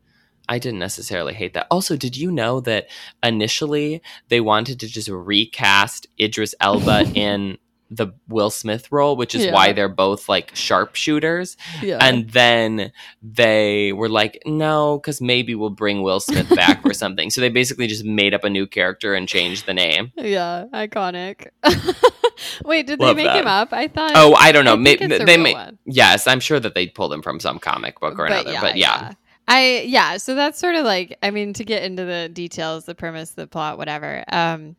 I 0.48 0.58
didn't 0.58 0.80
necessarily 0.80 1.34
hate 1.34 1.54
that. 1.54 1.66
Also, 1.70 1.96
did 1.96 2.16
you 2.16 2.30
know 2.30 2.60
that 2.60 2.88
initially 3.22 4.02
they 4.28 4.40
wanted 4.40 4.80
to 4.80 4.88
just 4.88 5.08
recast 5.08 6.06
Idris 6.20 6.54
Elba 6.60 7.04
in 7.14 7.58
the 7.94 8.08
Will 8.28 8.48
Smith 8.50 8.90
role, 8.90 9.16
which 9.16 9.34
is 9.34 9.44
Yeah. 9.44 9.52
why 9.52 9.72
they're 9.72 9.88
both 9.88 10.28
like 10.28 10.54
sharpshooters. 10.56 11.56
Yeah. 11.82 11.98
And 12.00 12.30
then 12.30 12.90
they 13.22 13.92
were 13.92 14.08
like, 14.08 14.42
no, 14.46 14.98
because 14.98 15.20
maybe 15.20 15.54
we'll 15.54 15.70
bring 15.70 16.02
Will 16.02 16.20
Smith 16.20 16.48
back 16.56 16.80
or 16.86 16.94
something. 16.94 17.28
So 17.30 17.40
they 17.42 17.50
basically 17.50 17.86
just 17.86 18.04
made 18.04 18.32
up 18.34 18.44
a 18.44 18.50
new 18.50 18.66
character 18.66 19.14
and 19.14 19.28
changed 19.28 19.66
the 19.66 19.74
name. 19.74 20.10
yeah, 20.16 20.64
iconic. 20.72 21.48
Wait, 22.64 22.86
did 22.86 22.98
Love 22.98 23.16
they 23.16 23.24
make 23.24 23.32
that. 23.32 23.40
him 23.42 23.46
up? 23.46 23.72
I 23.72 23.88
thought 23.88 24.12
Oh, 24.14 24.34
I 24.38 24.52
don't 24.52 24.64
know. 24.64 24.72
I 24.72 24.76
May- 24.76 24.96
think 24.96 25.12
it's 25.12 25.22
a 25.22 25.26
they 25.26 25.34
real 25.36 25.42
may- 25.44 25.52
one. 25.54 25.78
Yes, 25.84 26.26
I'm 26.26 26.40
sure 26.40 26.58
that 26.60 26.74
they 26.74 26.86
pulled 26.88 27.12
him 27.12 27.22
from 27.22 27.40
some 27.40 27.58
comic 27.58 28.00
book 28.00 28.18
or 28.18 28.26
another. 28.26 28.56
but 28.60 28.76
yeah. 28.76 29.12
I 29.48 29.82
yeah, 29.86 30.16
so 30.18 30.34
that's 30.34 30.58
sort 30.58 30.76
of 30.76 30.84
like 30.84 31.18
I 31.22 31.30
mean 31.30 31.52
to 31.54 31.64
get 31.64 31.82
into 31.82 32.04
the 32.04 32.30
details, 32.32 32.84
the 32.84 32.94
premise, 32.94 33.30
the 33.32 33.46
plot, 33.46 33.76
whatever. 33.76 34.24
Um 34.28 34.76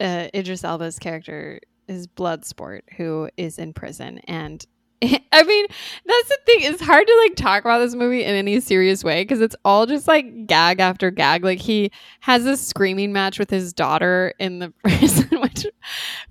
uh 0.00 0.28
Idris 0.34 0.62
Elba's 0.64 0.98
character 0.98 1.60
is 1.90 2.06
Bloodsport 2.06 2.82
who 2.96 3.28
is 3.36 3.58
in 3.58 3.72
prison 3.72 4.18
and 4.24 4.64
I 5.02 5.42
mean, 5.44 5.66
that's 6.04 6.28
the 6.28 6.38
thing. 6.44 6.58
It's 6.60 6.82
hard 6.82 7.06
to 7.06 7.24
like 7.24 7.34
talk 7.36 7.64
about 7.64 7.78
this 7.78 7.94
movie 7.94 8.22
in 8.22 8.34
any 8.34 8.60
serious 8.60 9.02
way 9.02 9.22
because 9.22 9.40
it's 9.40 9.56
all 9.64 9.86
just 9.86 10.06
like 10.06 10.46
gag 10.46 10.78
after 10.78 11.10
gag. 11.10 11.42
Like 11.42 11.58
he 11.58 11.90
has 12.20 12.44
a 12.44 12.54
screaming 12.54 13.10
match 13.10 13.38
with 13.38 13.48
his 13.48 13.72
daughter 13.72 14.34
in 14.38 14.58
the 14.58 14.70
prison, 14.84 15.40
which 15.40 15.66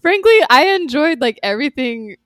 frankly 0.04 0.40
I 0.52 0.68
enjoyed 0.76 1.20
like 1.20 1.40
everything 1.42 2.18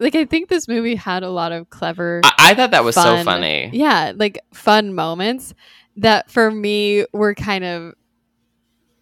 like 0.00 0.14
I 0.14 0.24
think 0.24 0.48
this 0.48 0.66
movie 0.66 0.94
had 0.94 1.22
a 1.22 1.30
lot 1.30 1.52
of 1.52 1.68
clever 1.68 2.22
I, 2.24 2.32
I 2.38 2.54
thought 2.54 2.70
that 2.70 2.84
was 2.84 2.94
so 2.94 3.22
funny. 3.22 3.68
yeah, 3.74 4.12
like 4.16 4.38
fun 4.54 4.94
moments 4.94 5.52
that 5.96 6.30
for 6.30 6.50
me 6.50 7.04
were 7.12 7.34
kind 7.34 7.64
of 7.64 7.94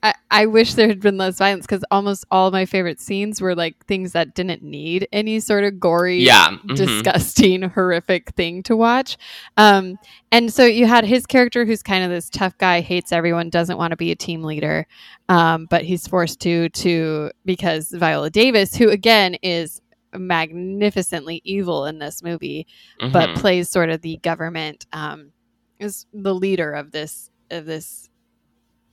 I, 0.02 0.14
I 0.30 0.46
wish 0.46 0.74
there 0.74 0.88
had 0.88 1.00
been 1.00 1.18
less 1.18 1.36
violence 1.38 1.66
because 1.66 1.84
almost 1.90 2.24
all 2.30 2.50
my 2.50 2.64
favorite 2.64 3.00
scenes 3.00 3.40
were 3.40 3.54
like 3.54 3.84
things 3.86 4.12
that 4.12 4.34
didn't 4.34 4.62
need 4.62 5.06
any 5.12 5.40
sort 5.40 5.64
of 5.64 5.78
gory, 5.78 6.22
Yeah. 6.22 6.56
mhm. 6.64 6.74
disgusting, 6.76 7.62
horrific 7.74 8.30
thing 8.30 8.62
to 8.64 8.76
watch. 8.76 9.18
Um, 9.56 9.98
and 10.32 10.52
so 10.52 10.64
you 10.64 10.86
had 10.86 11.04
his 11.04 11.26
character, 11.26 11.64
who's 11.64 11.82
kind 11.82 12.02
of 12.04 12.10
this 12.10 12.30
tough 12.30 12.56
guy, 12.58 12.80
hates 12.80 13.12
everyone, 13.12 13.50
doesn't 13.50 13.76
want 13.78 13.90
to 13.90 13.96
be 13.96 14.10
a 14.10 14.16
team 14.16 14.42
leader, 14.42 14.86
um, 15.28 15.66
but 15.68 15.84
he's 15.84 16.06
forced 16.06 16.40
to 16.40 16.68
to 16.70 17.30
because 17.44 17.90
Viola 17.90 18.30
Davis, 18.30 18.74
who 18.74 18.88
again 18.90 19.34
is 19.42 19.82
magnificently 20.14 21.40
evil 21.44 21.86
in 21.86 21.98
this 21.98 22.22
movie, 22.22 22.66
but 22.98 23.30
Mhm. 23.30 23.36
plays 23.36 23.68
sort 23.68 23.90
of 23.90 24.00
the 24.02 24.16
government, 24.18 24.86
um, 24.92 25.32
is 25.78 26.06
the 26.12 26.34
leader 26.34 26.72
of 26.72 26.92
this 26.92 27.30
of 27.50 27.64
this 27.66 28.09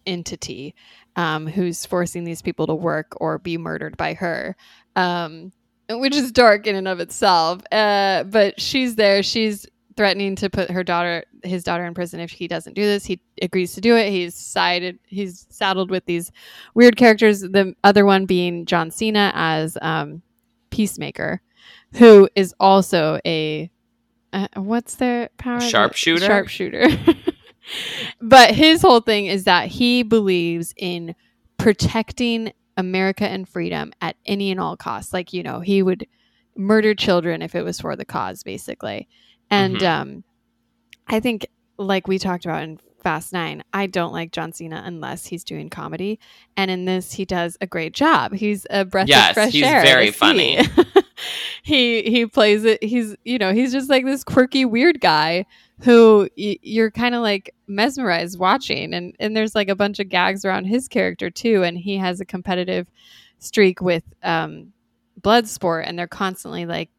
entity 0.08 0.74
um, 1.16 1.46
who's 1.46 1.86
forcing 1.86 2.24
these 2.24 2.42
people 2.42 2.66
to 2.68 2.76
work 2.76 3.14
or 3.18 3.38
be 3.38 3.58
murdered 3.58 3.98
by 3.98 4.14
her, 4.14 4.56
um, 4.96 5.52
which 5.90 6.16
is 6.16 6.32
dark 6.32 6.66
in 6.66 6.76
and 6.76 6.88
of 6.88 7.00
itself. 7.00 7.62
Uh, 7.72 8.24
but 8.24 8.60
she's 8.60 8.96
there. 8.96 9.22
She's 9.22 9.68
threatening 9.96 10.36
to 10.36 10.50
put 10.50 10.70
her 10.72 10.84
daughter, 10.84 11.24
his 11.44 11.64
daughter, 11.64 11.86
in 11.86 11.94
prison 11.94 12.20
if 12.20 12.30
he 12.30 12.48
doesn't 12.48 12.74
do 12.74 12.84
this. 12.84 13.06
He 13.06 13.20
agrees 13.42 13.74
to 13.74 13.82
do 13.82 13.96
it. 13.96 14.12
He's 14.12 14.36
sided. 14.36 15.00
He's 15.08 15.48
saddled 15.50 15.90
with 15.90 16.06
these 16.06 16.32
weird 16.76 16.96
characters. 16.96 17.42
The 17.42 17.74
other 17.84 18.06
one 18.06 18.26
being 18.26 18.66
John 18.66 18.92
Cena 18.92 19.32
as 19.36 19.78
um, 19.82 20.22
Peacemaker, 20.70 21.42
who 21.94 22.30
is 22.36 22.54
also 22.60 23.20
a 23.26 23.70
uh, 24.34 24.48
what's 24.56 24.96
their 24.96 25.30
power? 25.38 25.60
Sharpshooter? 25.60 26.26
Sharpshooter. 26.26 26.90
but 28.22 28.52
his 28.52 28.82
whole 28.82 29.02
thing 29.02 29.26
is 29.28 29.44
that 29.46 29.68
he 29.68 30.04
believes 30.04 30.74
in 30.78 31.16
protecting 31.58 32.52
America 32.78 33.28
and 33.28 33.48
freedom 33.50 33.92
at 34.02 34.16
any 34.26 34.52
and 34.52 34.60
all 34.60 34.78
costs. 34.78 35.14
Like, 35.14 35.34
you 35.34 35.44
know, 35.44 35.60
he 35.60 35.82
would 35.82 36.06
murder 36.56 36.94
children 36.94 37.42
if 37.42 37.56
it 37.56 37.64
was 37.64 37.80
for 37.82 37.96
the 37.96 38.06
cause, 38.06 38.44
basically. 38.44 39.08
And 39.50 39.78
Mhm. 39.80 39.88
um, 40.02 40.24
I 41.08 41.20
think, 41.20 41.48
like 41.78 42.08
we 42.08 42.20
talked 42.20 42.46
about 42.46 42.64
in 42.64 42.80
Fast 43.04 43.32
Nine, 43.34 43.64
I 43.74 43.88
don't 43.88 44.12
like 44.12 44.32
John 44.32 44.52
Cena 44.52 44.82
unless 44.86 45.26
he's 45.28 45.44
doing 45.44 45.70
comedy. 45.70 46.20
And 46.56 46.70
in 46.70 46.86
this, 46.86 47.14
he 47.14 47.26
does 47.26 47.58
a 47.62 47.68
great 47.68 47.94
job. 47.94 48.34
He's 48.34 48.66
a 48.70 48.86
breath 48.86 49.08
Yes, 49.08 49.30
of 49.30 49.34
fresh 49.36 49.52
he's 49.54 49.64
air. 49.64 49.82
to 49.82 49.88
very 49.88 50.12
funny. 50.12 50.60
he 51.68 52.02
he 52.04 52.26
plays 52.26 52.64
it. 52.64 52.82
He's 52.82 53.14
you 53.26 53.38
know 53.38 53.52
he's 53.52 53.74
just 53.74 53.90
like 53.90 54.06
this 54.06 54.24
quirky 54.24 54.64
weird 54.64 55.02
guy 55.02 55.46
who 55.82 56.30
y- 56.38 56.58
you're 56.62 56.90
kind 56.90 57.14
of 57.14 57.22
like 57.22 57.54
mesmerized 57.68 58.40
watching, 58.40 58.94
and 58.94 59.14
and 59.20 59.36
there's 59.36 59.54
like 59.54 59.68
a 59.68 59.76
bunch 59.76 60.00
of 60.00 60.08
gags 60.08 60.46
around 60.46 60.64
his 60.64 60.88
character 60.88 61.30
too, 61.30 61.64
and 61.64 61.78
he 61.78 61.98
has 61.98 62.22
a 62.22 62.26
competitive 62.26 62.88
streak 63.40 63.82
with 63.82 64.04
um 64.24 64.72
Bloodsport, 65.20 65.84
and 65.86 66.00
they're 66.00 66.08
constantly 66.08 66.66
like 66.66 66.90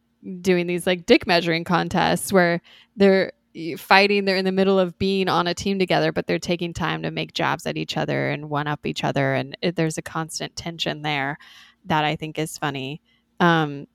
doing 0.43 0.67
these 0.67 0.87
like 0.87 1.07
dick 1.07 1.27
measuring 1.27 1.65
contests 1.65 2.31
where 2.31 2.61
they're 2.95 3.33
fighting 3.79 4.27
they're 4.27 4.37
in 4.37 4.45
the 4.45 4.53
middle 4.53 4.79
of 4.79 4.99
being 4.99 5.29
on 5.29 5.47
a 5.47 5.55
team 5.55 5.79
together 5.79 6.13
but 6.13 6.27
they're 6.27 6.39
taking 6.39 6.75
time 6.75 7.03
to 7.03 7.11
make 7.11 7.33
jabs 7.33 7.67
at 7.67 7.77
each 7.79 7.97
other 7.97 8.29
and 8.29 8.51
one 8.51 8.67
up 8.67 8.85
each 8.85 9.03
other. 9.03 9.33
And 9.33 9.57
it, 9.63 9.77
there's 9.77 9.97
a 9.97 10.03
constant 10.03 10.55
tension 10.57 11.03
there 11.03 11.39
that 11.87 12.05
i 12.05 12.17
think 12.17 12.39
is 12.39 12.59
funny. 12.59 13.01
Um 13.41 13.87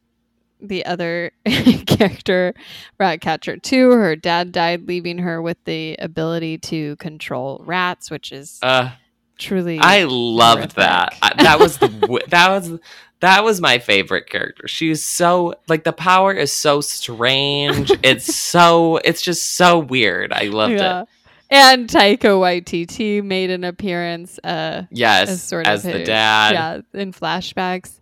the 0.63 0.86
other 0.86 1.32
character 1.88 2.54
ratcatcher 2.99 3.58
2 3.58 3.91
her 3.91 4.15
dad 4.15 4.52
died 4.52 4.88
leaving 4.88 5.17
her 5.19 5.41
with 5.41 5.58
the 5.65 5.95
ability 5.99 6.58
to 6.58 6.95
control 6.97 7.62
rats 7.65 8.10
which 8.10 8.32
is 8.32 8.60
Uh, 8.62 8.91
truly 9.38 9.78
I 9.80 10.04
loved 10.08 10.76
that. 10.78 11.13
horrific. 11.13 11.39
I, 11.39 11.43
that 11.43 11.60
was 11.60 11.78
the 11.78 12.21
that 12.30 12.49
was 12.49 12.80
that 13.19 13.43
was 13.45 13.62
my 13.62 13.80
favorite 13.80 14.28
character. 14.30 14.67
She's 14.67 15.04
so 15.06 15.56
like 15.69 15.84
the 15.86 15.93
power 15.93 16.34
is 16.34 16.52
so 16.52 16.82
strange. 16.82 17.89
it's 18.04 18.36
so 18.36 18.97
it's 18.97 19.21
just 19.21 19.56
so 19.56 19.80
weird. 19.80 20.34
I 20.34 20.43
loved 20.45 20.73
it. 20.73 21.08
and 21.49 21.88
taika 21.89 22.32
waititi 22.39 23.23
made 23.23 23.49
an 23.49 23.63
appearance 23.63 24.39
uh 24.43 24.84
Yes, 24.91 25.30
As 25.30 25.36
as, 25.36 25.43
sort 25.43 25.67
of 25.67 25.82
the 25.84 25.91
his- 25.99 26.08
dad. 26.08 26.54
yeah, 26.54 27.02
in 27.02 27.13
flashbacks. 27.13 27.99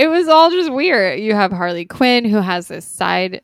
It 0.00 0.08
was 0.08 0.28
all 0.28 0.50
just 0.50 0.72
weird. 0.72 1.20
You 1.20 1.34
have 1.34 1.52
Harley 1.52 1.84
Quinn 1.84 2.24
who 2.24 2.38
has 2.38 2.68
this 2.68 2.86
side 2.86 3.42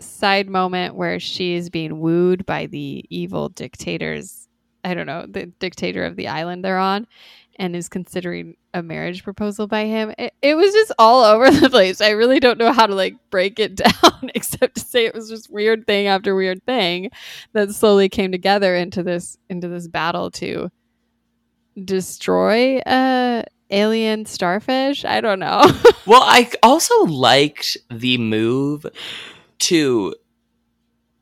side 0.00 0.48
moment 0.48 0.96
where 0.96 1.20
she's 1.20 1.70
being 1.70 2.00
wooed 2.00 2.44
by 2.44 2.66
the 2.66 3.04
evil 3.08 3.50
dictators. 3.50 4.48
I 4.82 4.94
don't 4.94 5.06
know, 5.06 5.26
the 5.28 5.46
dictator 5.46 6.04
of 6.04 6.16
the 6.16 6.26
island 6.26 6.64
they're 6.64 6.80
on 6.80 7.06
and 7.56 7.76
is 7.76 7.88
considering 7.88 8.56
a 8.74 8.82
marriage 8.82 9.22
proposal 9.22 9.68
by 9.68 9.84
him. 9.84 10.12
It, 10.18 10.34
it 10.42 10.56
was 10.56 10.72
just 10.72 10.90
all 10.98 11.22
over 11.22 11.48
the 11.60 11.70
place. 11.70 12.00
I 12.00 12.10
really 12.10 12.40
don't 12.40 12.58
know 12.58 12.72
how 12.72 12.88
to 12.88 12.94
like 12.96 13.14
break 13.30 13.60
it 13.60 13.76
down 14.02 14.30
except 14.34 14.74
to 14.74 14.80
say 14.80 15.06
it 15.06 15.14
was 15.14 15.28
just 15.28 15.52
weird 15.52 15.86
thing 15.86 16.08
after 16.08 16.34
weird 16.34 16.66
thing 16.66 17.10
that 17.52 17.70
slowly 17.70 18.08
came 18.08 18.32
together 18.32 18.74
into 18.74 19.04
this 19.04 19.38
into 19.48 19.68
this 19.68 19.86
battle 19.86 20.32
to 20.32 20.68
destroy 21.84 22.80
a 22.86 23.44
alien 23.74 24.24
starfish. 24.26 25.04
I 25.04 25.20
don't 25.20 25.38
know. 25.40 25.62
Well, 26.06 26.22
I 26.22 26.50
also 26.62 26.94
liked 27.04 27.78
the 27.90 28.18
move 28.18 28.84
to 29.60 30.14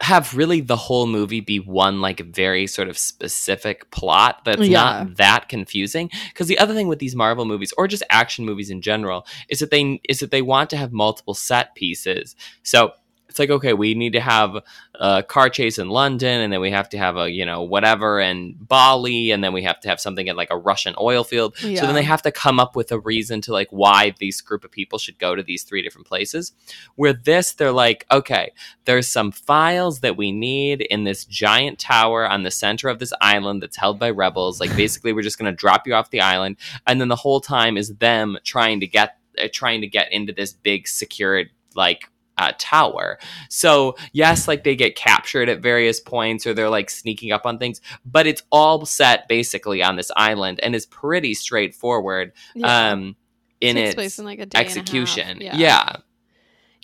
have 0.01 0.35
really 0.35 0.61
the 0.61 0.75
whole 0.77 1.07
movie 1.07 1.41
be 1.41 1.61
one 1.61 2.01
like 2.01 2.19
very 2.19 2.67
sort 2.67 2.89
of 2.89 2.99
specific 2.99 3.89
plot 3.93 4.41
that's 4.45 4.63
Yeah. 4.67 5.05
not 5.05 5.17
that 5.19 5.49
confusing 5.49 6.11
because 6.31 6.49
the 6.49 6.59
other 6.59 6.75
thing 6.75 6.89
with 6.89 6.99
these 6.99 7.15
marvel 7.15 7.45
movies 7.45 7.73
or 7.79 7.87
just 7.87 8.03
action 8.11 8.45
movies 8.45 8.69
in 8.71 8.83
general 8.83 9.25
is 9.49 9.61
that 9.61 9.71
they 9.71 10.01
is 10.09 10.19
that 10.19 10.33
they 10.33 10.43
want 10.43 10.71
to 10.71 10.77
have 10.77 10.93
multiple 10.93 11.35
set 11.35 11.77
pieces 11.77 12.35
so 12.65 12.91
it's 13.33 13.39
like 13.39 13.51
okay 13.51 13.73
we 13.73 13.95
need 13.95 14.13
to 14.13 14.21
have 14.21 14.57
a 14.95 15.23
car 15.23 15.49
chase 15.51 15.79
in 15.79 15.89
london 15.89 16.41
and 16.41 16.53
then 16.53 16.61
we 16.61 16.71
have 16.71 16.89
to 16.89 16.99
have 16.99 17.17
a 17.17 17.31
you 17.31 17.45
know 17.45 17.63
whatever 17.63 18.21
in 18.21 18.55
bali 18.61 19.31
and 19.31 19.43
then 19.43 19.53
we 19.53 19.63
have 19.63 19.81
to 19.81 19.89
have 19.89 20.01
something 20.01 20.27
in 20.27 20.37
like 20.37 20.51
a 20.51 20.57
russian 20.57 20.95
oil 21.01 21.25
field 21.25 21.57
so 21.57 21.87
then 21.87 21.95
they 21.95 22.03
have 22.03 22.23
to 22.23 22.33
come 22.33 22.61
up 22.61 22.77
with 22.77 22.93
a 22.93 22.99
reason 22.99 23.41
to 23.43 23.53
like 23.53 23.69
why 23.71 24.15
these 24.19 24.41
group 24.41 24.65
of 24.65 24.71
people 24.71 24.99
should 24.99 25.19
go 25.19 25.35
to 25.35 25.43
these 25.43 25.63
three 25.63 25.83
different 25.83 26.07
places. 26.07 26.53
Where 26.97 27.13
this, 27.13 27.53
they're 27.53 27.73
like, 27.73 28.07
okay, 28.11 28.53
there's 28.85 29.09
some 29.09 29.33
files 29.33 30.01
that 30.01 30.17
we 30.17 30.33
need 30.33 30.83
in 30.83 31.05
this 31.05 31.25
giant 31.25 31.79
tower 31.79 32.29
on 32.29 32.43
the 32.43 32.51
center 32.51 32.89
of 32.89 32.99
this 32.99 33.13
island 33.21 33.63
that's 33.63 33.77
held 33.77 33.99
by 33.99 34.11
rebels. 34.11 34.61
Like 34.61 34.75
basically, 34.77 35.13
we're 35.13 35.23
just 35.23 35.39
gonna 35.39 35.53
drop 35.53 35.87
you 35.87 35.95
off 35.95 36.11
the 36.11 36.21
island, 36.21 36.57
and 36.87 37.01
then 37.01 37.09
the 37.09 37.17
whole 37.17 37.41
time 37.41 37.77
is 37.77 37.95
them 37.97 38.39
trying 38.45 38.81
to 38.81 38.87
get 38.87 39.17
uh, 39.39 39.49
trying 39.53 39.81
to 39.81 39.87
get 39.87 40.13
into 40.13 40.33
this 40.33 40.53
big 40.53 40.87
secured 40.87 41.51
like 41.75 42.09
uh, 42.39 42.53
tower. 42.59 43.19
So 43.49 43.97
yes, 44.13 44.49
like 44.49 44.65
they 44.65 44.75
get 44.77 44.97
captured 44.97 45.49
at 45.49 45.61
various 45.61 46.01
points, 46.01 46.47
or 46.47 46.55
they're 46.55 46.71
like 46.71 46.91
sneaking 46.91 47.33
up 47.33 47.45
on 47.47 47.59
things, 47.59 47.81
but 48.05 48.27
it's 48.27 48.43
all 48.51 48.85
set 48.87 49.29
basically 49.29 49.83
on 49.83 49.97
this 49.97 50.11
island 50.17 50.59
and 50.63 50.75
is 50.75 50.87
pretty 50.87 51.35
straightforward 51.35 52.33
Yeah. 52.55 52.91
um 52.93 53.17
in 53.61 53.77
Takes 53.77 53.89
its 53.91 53.95
place 53.95 54.19
in 54.19 54.25
like 54.25 54.41
a 54.41 54.47
day 54.47 54.59
and 54.59 54.67
a 54.67 54.69
execution. 54.69 55.41
Yeah. 55.41 55.57
yeah. 55.57 55.93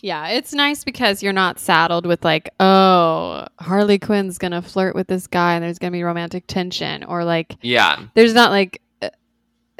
Yeah, 0.00 0.28
it's 0.28 0.52
nice 0.54 0.84
because 0.84 1.24
you're 1.24 1.32
not 1.32 1.58
saddled 1.58 2.06
with 2.06 2.24
like, 2.24 2.50
oh, 2.60 3.46
Harley 3.58 3.98
Quinn's 3.98 4.38
gonna 4.38 4.62
flirt 4.62 4.94
with 4.94 5.08
this 5.08 5.26
guy 5.26 5.54
and 5.54 5.64
there's 5.64 5.80
gonna 5.80 5.90
be 5.90 6.04
romantic 6.04 6.44
tension, 6.46 7.02
or 7.02 7.24
like 7.24 7.56
Yeah. 7.62 8.04
there's 8.14 8.32
not 8.32 8.52
like 8.52 8.80
a, 9.02 9.10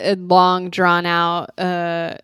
a 0.01 0.17
long 0.17 0.71
drawn 0.71 1.07
out 1.07 1.57
uh 1.59 2.17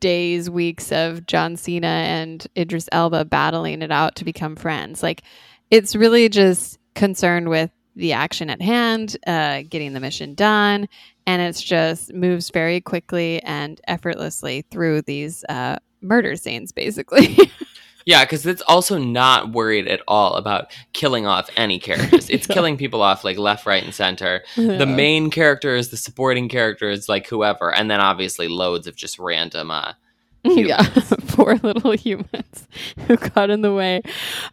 days 0.00 0.50
weeks 0.50 0.90
of 0.92 1.26
John 1.26 1.56
Cena 1.56 1.86
and 1.86 2.46
Idris 2.56 2.88
Elba 2.92 3.24
battling 3.24 3.82
it 3.82 3.92
out 3.92 4.16
to 4.16 4.24
become 4.24 4.56
friends. 4.56 5.02
Like 5.02 5.22
it's 5.70 5.94
really 5.94 6.28
just 6.28 6.78
concerned 6.94 7.48
with 7.48 7.70
the 7.96 8.12
action 8.12 8.50
at 8.50 8.62
hand 8.62 9.16
uh 9.26 9.62
getting 9.68 9.92
the 9.92 10.00
mission 10.00 10.34
done 10.34 10.88
and 11.26 11.42
it's 11.42 11.60
just 11.60 12.12
moves 12.14 12.50
very 12.50 12.80
quickly 12.80 13.42
and 13.42 13.80
effortlessly 13.88 14.64
through 14.70 15.02
these 15.02 15.44
uh 15.48 15.76
murder 16.00 16.36
scenes 16.36 16.72
basically 16.72 17.36
Yeah, 18.10 18.24
because 18.24 18.44
it's 18.44 18.62
also 18.62 18.98
not 18.98 19.52
worried 19.52 19.86
at 19.86 20.02
all 20.08 20.34
about 20.34 20.72
killing 20.92 21.26
off 21.26 21.48
any 21.56 21.78
characters. 21.78 22.28
It's 22.28 22.46
Yeah. 22.48 22.54
killing 22.54 22.76
people 22.76 23.02
off 23.02 23.22
like 23.22 23.38
left, 23.38 23.66
right, 23.66 23.84
and 23.84 23.94
center. 23.94 24.42
The 24.56 24.84
main 24.86 25.30
characters, 25.30 25.90
the 25.90 25.96
supporting 25.96 26.48
characters, 26.48 27.08
like 27.08 27.28
whoever, 27.28 27.72
and 27.72 27.88
then 27.88 28.00
obviously 28.00 28.48
loads 28.48 28.88
of 28.88 28.96
just 28.96 29.18
random 29.20 29.70
uh 29.70 29.92
yeah 30.42 30.82
poor 31.28 31.54
little 31.62 31.92
humans 31.92 32.66
who 33.06 33.16
got 33.18 33.50
in 33.50 33.60
the 33.60 33.74
way 33.74 34.00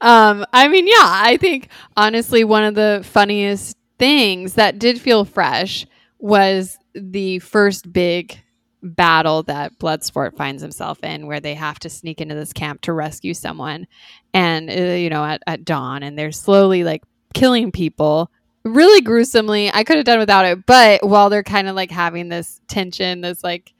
um 0.01 0.45
i 0.51 0.67
mean 0.67 0.85
yeah 0.85 0.93
i 1.31 1.37
think 1.39 1.69
honestly 1.95 2.43
one 2.43 2.65
of 2.65 2.75
the 2.75 2.99
funniest 3.05 3.77
things 3.97 4.55
that 4.55 4.77
did 4.79 4.99
feel 4.99 5.23
fresh 5.23 5.85
was 6.19 6.77
the 6.93 7.39
first 7.39 7.91
big 7.93 8.37
battle 8.83 9.43
that 9.43 9.77
bloodsport 9.79 10.35
finds 10.35 10.61
himself 10.61 11.03
in 11.03 11.25
where 11.27 11.39
they 11.39 11.55
have 11.55 11.79
to 11.79 11.89
sneak 11.89 12.21
into 12.21 12.35
this 12.35 12.53
camp 12.53 12.79
to 12.81 12.93
rescue 12.93 13.33
someone 13.33 13.87
and 14.33 14.69
uh, 14.69 14.73
you 14.73 15.09
know 15.09 15.25
at, 15.25 15.41
at 15.47 15.65
dawn 15.65 16.03
and 16.03 16.17
they're 16.17 16.31
slowly 16.31 16.83
like 16.83 17.03
killing 17.33 17.71
people 17.71 18.29
really 18.63 19.01
gruesomely. 19.01 19.71
I 19.73 19.83
could 19.85 19.95
have 19.95 20.05
done 20.05 20.19
without 20.19 20.45
it, 20.45 20.65
but 20.65 21.05
while 21.07 21.29
they're 21.29 21.41
kind 21.43 21.67
of 21.69 21.75
like 21.75 21.89
having 21.89 22.27
this 22.29 22.59
tension, 22.67 23.21
this 23.21 23.41
like 23.43 23.73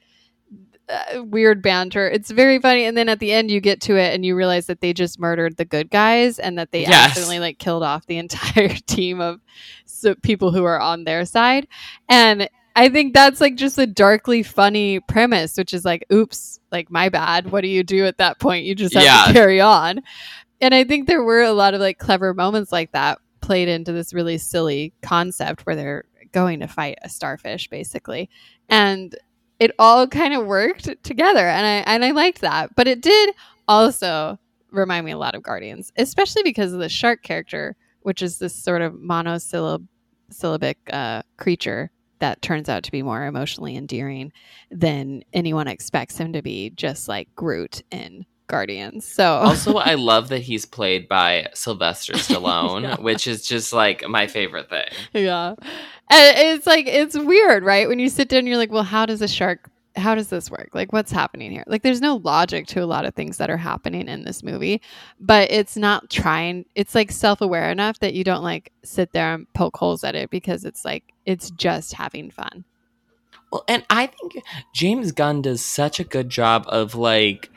uh, 0.88 1.22
weird 1.24 1.60
banter, 1.60 2.08
it's 2.08 2.30
very 2.30 2.58
funny. 2.58 2.84
And 2.84 2.96
then 2.96 3.10
at 3.10 3.18
the 3.18 3.30
end, 3.30 3.50
you 3.50 3.60
get 3.60 3.82
to 3.82 3.96
it 3.96 4.14
and 4.14 4.24
you 4.24 4.34
realize 4.34 4.66
that 4.66 4.80
they 4.80 4.94
just 4.94 5.18
murdered 5.20 5.58
the 5.58 5.66
good 5.66 5.90
guys 5.90 6.38
and 6.38 6.58
that 6.58 6.70
they 6.72 6.80
Yes. 6.82 7.10
accidentally 7.10 7.38
like 7.40 7.58
killed 7.58 7.82
off 7.82 8.06
the 8.06 8.16
entire 8.24 8.68
team 8.86 9.20
of 9.20 9.40
so 9.84 10.14
people 10.14 10.52
who 10.52 10.64
are 10.64 10.80
on 10.80 11.04
their 11.04 11.26
side. 11.26 11.68
And 12.08 12.48
I 12.78 12.88
think 12.88 13.12
that's 13.12 13.40
like 13.40 13.56
just 13.56 13.76
a 13.78 13.86
darkly 13.86 14.42
funny 14.44 15.00
premise, 15.00 15.56
which 15.56 15.74
is 15.74 15.84
like, 15.84 16.06
oops, 16.12 16.60
like 16.70 16.90
my 16.90 17.08
bad. 17.08 17.50
What 17.50 17.62
do 17.62 17.68
you 17.68 17.82
do 17.82 18.06
at 18.06 18.18
that 18.18 18.38
point? 18.38 18.64
You 18.66 18.74
just 18.76 18.94
have 18.94 19.02
Yeah. 19.02 19.24
to 19.26 19.32
carry 19.32 19.60
on. 19.60 20.00
And 20.60 20.74
I 20.74 20.84
think 20.84 21.06
there 21.08 21.22
were 21.24 21.42
a 21.42 21.52
lot 21.52 21.74
of 21.74 21.80
like 21.80 21.98
clever 21.98 22.32
moments 22.34 22.70
like 22.70 22.92
that 22.92 23.18
played 23.40 23.68
into 23.68 23.92
this 23.92 24.14
really 24.14 24.38
silly 24.38 24.92
concept 25.02 25.66
where 25.66 25.74
they're 25.74 26.04
going 26.32 26.60
to 26.60 26.68
fight 26.68 26.98
a 27.02 27.08
starfish 27.08 27.68
basically. 27.68 28.30
And 28.68 29.14
it 29.58 29.72
all 29.80 30.06
kind 30.06 30.34
of 30.34 30.46
worked 30.46 31.02
together 31.02 31.48
and 31.48 31.66
I 31.66 31.92
and 31.92 32.04
I 32.04 32.12
liked 32.12 32.42
that. 32.42 32.76
But 32.76 32.86
it 32.86 33.00
did 33.00 33.34
also 33.66 34.38
remind 34.70 35.04
me 35.04 35.12
a 35.12 35.18
lot 35.18 35.34
of 35.34 35.42
Guardians, 35.42 35.92
especially 35.96 36.44
because 36.44 36.72
of 36.72 36.78
the 36.78 36.88
shark 36.88 37.22
character, 37.24 37.74
which 38.02 38.22
is 38.22 38.38
this 38.38 38.54
sort 38.54 38.82
of 38.82 38.94
monosyllabic 39.00 40.78
uh, 40.92 41.22
creature 41.38 41.90
that 42.20 42.42
turns 42.42 42.68
out 42.68 42.82
to 42.84 42.90
be 42.92 43.02
more 43.02 43.24
emotionally 43.26 43.76
endearing 43.76 44.32
than 44.70 45.22
anyone 45.32 45.68
expects 45.68 46.18
him 46.18 46.32
to 46.32 46.42
be, 46.42 46.70
just 46.70 47.08
like 47.08 47.28
Groot 47.36 47.82
in 47.90 48.26
Guardians. 48.48 49.06
So 49.06 49.24
Also, 49.34 49.76
I 49.76 49.94
love 49.94 50.28
that 50.28 50.40
he's 50.40 50.64
played 50.64 51.06
by 51.08 51.48
Sylvester 51.54 52.12
Stallone, 52.16 52.82
Yeah. 52.82 52.96
which 52.96 53.26
is 53.26 53.46
just 53.46 53.72
like 53.72 54.06
my 54.08 54.26
favorite 54.26 54.68
thing. 54.70 54.88
yeah, 55.12 55.50
and 56.10 56.38
it's 56.38 56.66
like 56.66 56.86
it's 56.86 57.16
weird, 57.18 57.62
right? 57.62 57.86
When 57.88 57.98
you 57.98 58.08
sit 58.08 58.28
down, 58.28 58.46
you're 58.46 58.56
like, 58.56 58.72
well, 58.72 58.82
how 58.84 59.04
does 59.06 59.20
a 59.22 59.28
shark? 59.28 59.70
How 59.96 60.14
does 60.14 60.28
this 60.28 60.50
work? 60.50 60.70
Like, 60.74 60.92
what's 60.92 61.10
happening 61.10 61.50
here? 61.50 61.64
Like, 61.66 61.82
there's 61.82 62.00
no 62.00 62.16
logic 62.16 62.66
to 62.68 62.82
a 62.82 62.86
lot 62.86 63.04
of 63.04 63.14
things 63.14 63.38
that 63.38 63.50
are 63.50 63.56
happening 63.56 64.08
in 64.08 64.24
this 64.24 64.42
movie, 64.42 64.80
but 65.18 65.50
it's 65.50 65.76
not 65.76 66.08
trying. 66.08 66.66
It's 66.74 66.94
like 66.94 67.10
self 67.10 67.40
aware 67.40 67.70
enough 67.70 67.98
that 68.00 68.14
you 68.14 68.22
don't 68.22 68.42
like 68.44 68.72
sit 68.84 69.12
there 69.12 69.34
and 69.34 69.52
poke 69.54 69.76
holes 69.76 70.04
at 70.04 70.14
it 70.14 70.30
because 70.30 70.64
it's 70.64 70.84
like 70.84 71.04
it's 71.26 71.50
just 71.50 71.94
having 71.94 72.30
fun. 72.30 72.64
Well, 73.50 73.64
and 73.66 73.84
I 73.90 74.06
think 74.06 74.44
James 74.74 75.10
Gunn 75.12 75.42
does 75.42 75.64
such 75.64 75.98
a 75.98 76.04
good 76.04 76.28
job 76.28 76.64
of 76.68 76.94
like 76.94 77.50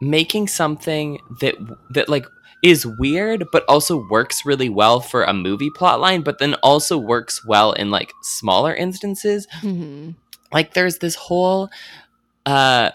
making 0.00 0.48
something 0.48 1.18
that 1.40 1.54
that 1.90 2.08
like 2.08 2.26
is 2.62 2.84
weird 2.98 3.44
but 3.52 3.64
also 3.68 4.04
works 4.08 4.44
really 4.44 4.68
well 4.68 5.00
for 5.00 5.22
a 5.24 5.32
movie 5.32 5.70
plotline 5.70 6.22
but 6.22 6.38
then 6.38 6.54
also 6.54 6.96
works 6.98 7.44
well 7.44 7.72
in 7.72 7.90
like 7.90 8.12
smaller 8.22 8.74
instances 8.74 9.46
Mhm. 9.60 10.14
Like 10.52 10.74
there's 10.74 10.98
this 10.98 11.14
whole 11.14 11.70
uh 12.46 12.90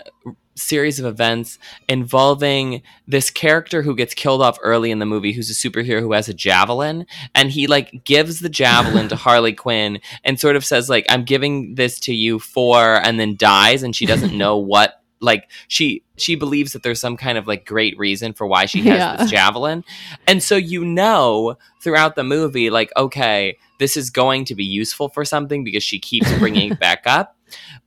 series 0.56 1.00
of 1.00 1.06
events 1.08 1.58
involving 1.90 2.84
this 3.08 3.32
character 3.32 3.82
who 3.82 3.96
gets 3.96 4.14
killed 4.14 4.40
off 4.40 4.58
early 4.62 4.92
in 4.92 5.00
the 5.00 5.06
movie 5.06 5.32
who's 5.32 5.50
a 5.50 5.54
superhero 5.54 6.00
who 6.00 6.14
has 6.14 6.30
a 6.30 6.34
javelin 6.34 7.08
and 7.34 7.50
he 7.50 7.66
like 7.66 8.04
gives 8.04 8.40
the 8.40 8.50
javelin 8.50 9.08
to 9.10 9.16
Harley 9.26 9.54
Quinn 9.54 10.00
and 10.24 10.40
sort 10.40 10.56
of 10.56 10.64
says 10.64 10.90
like 10.90 11.06
I'm 11.10 11.24
giving 11.24 11.74
this 11.74 12.00
to 12.02 12.14
you 12.14 12.38
for 12.38 12.96
and 13.04 13.20
then 13.20 13.36
dies 13.36 13.82
and 13.82 13.96
she 13.96 14.06
doesn't 14.06 14.38
know 14.38 14.58
what 14.74 15.02
like 15.22 15.50
she 15.70 16.04
she 16.18 16.36
believes 16.36 16.74
that 16.74 16.84
there's 16.84 17.00
some 17.00 17.18
kind 17.18 17.40
of 17.40 17.48
like 17.48 17.66
great 17.66 17.98
reason 17.98 18.34
for 18.34 18.46
why 18.46 18.66
she 18.68 18.82
has 18.82 18.98
Yeah. 19.00 19.16
this 19.18 19.32
javelin 19.32 19.84
and 20.28 20.44
so 20.44 20.56
you 20.56 20.86
know 20.86 21.58
throughout 21.82 22.16
the 22.16 22.24
movie 22.24 22.70
like 22.70 22.92
okay 22.96 23.58
this 23.84 23.98
is 23.98 24.10
going 24.10 24.46
to 24.46 24.56
be 24.56 24.64
useful 24.64 25.10
for 25.10 25.26
something 25.26 25.62
because 25.62 25.84
she 25.84 26.00
keeps 26.00 26.32
bringing 26.40 26.72
it 26.72 26.80
back 26.80 27.04
up. 27.06 27.36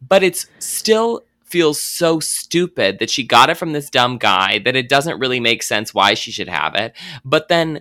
But 0.07 0.23
it's 0.23 0.47
still 0.59 1.23
feels 1.43 1.81
so 1.81 2.21
stupid 2.21 2.99
that 2.99 3.09
she 3.09 3.27
got 3.27 3.49
it 3.49 3.57
from 3.57 3.73
this 3.73 3.89
dumb 3.89 4.19
guy 4.19 4.59
that 4.59 4.77
it 4.77 4.91
doesn't 4.91 5.19
really 5.19 5.41
make 5.41 5.63
sense 5.63 5.95
why 5.95 6.13
she 6.13 6.31
should 6.31 6.51
have 6.51 6.75
it. 6.75 6.95
But 7.25 7.49
then 7.49 7.81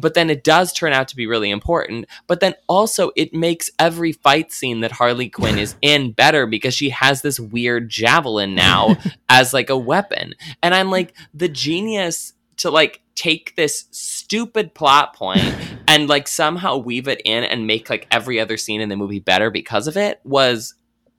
but 0.00 0.14
then 0.14 0.28
it 0.28 0.42
does 0.42 0.72
turn 0.72 0.92
out 0.92 1.08
to 1.08 1.16
be 1.16 1.26
really 1.26 1.50
important. 1.50 2.06
But 2.26 2.40
then 2.40 2.54
also 2.68 3.12
it 3.14 3.32
makes 3.32 3.70
every 3.78 4.12
fight 4.12 4.50
scene 4.50 4.80
that 4.80 4.90
harley 4.90 5.28
quinn 5.28 5.56
is 5.56 5.76
in 5.82 6.10
better 6.10 6.46
because 6.46 6.74
she 6.74 6.90
has 6.90 7.22
this 7.22 7.38
weird 7.38 7.88
javelin 7.88 8.56
now 8.56 8.96
as 9.28 9.54
like 9.54 9.70
a 9.70 9.78
weapon. 9.78 10.34
And 10.64 10.74
i'm 10.74 10.90
like 10.90 11.14
the 11.32 11.48
genius 11.48 12.32
to 12.58 12.70
like 12.70 13.00
take 13.14 13.56
this 13.56 13.86
stupid 13.90 14.74
plot 14.74 15.14
point 15.14 15.42
and 15.88 16.08
like 16.08 16.28
somehow 16.28 16.76
weave 16.76 17.08
it 17.08 17.20
in 17.24 17.42
and 17.44 17.66
make 17.66 17.90
like 17.90 18.06
every 18.10 18.38
other 18.38 18.56
scene 18.56 18.80
in 18.80 18.88
the 18.88 18.96
movie 18.96 19.18
better 19.20 19.50
because 19.50 19.86
of 19.88 19.96
it 19.96 20.20
was 20.24 20.74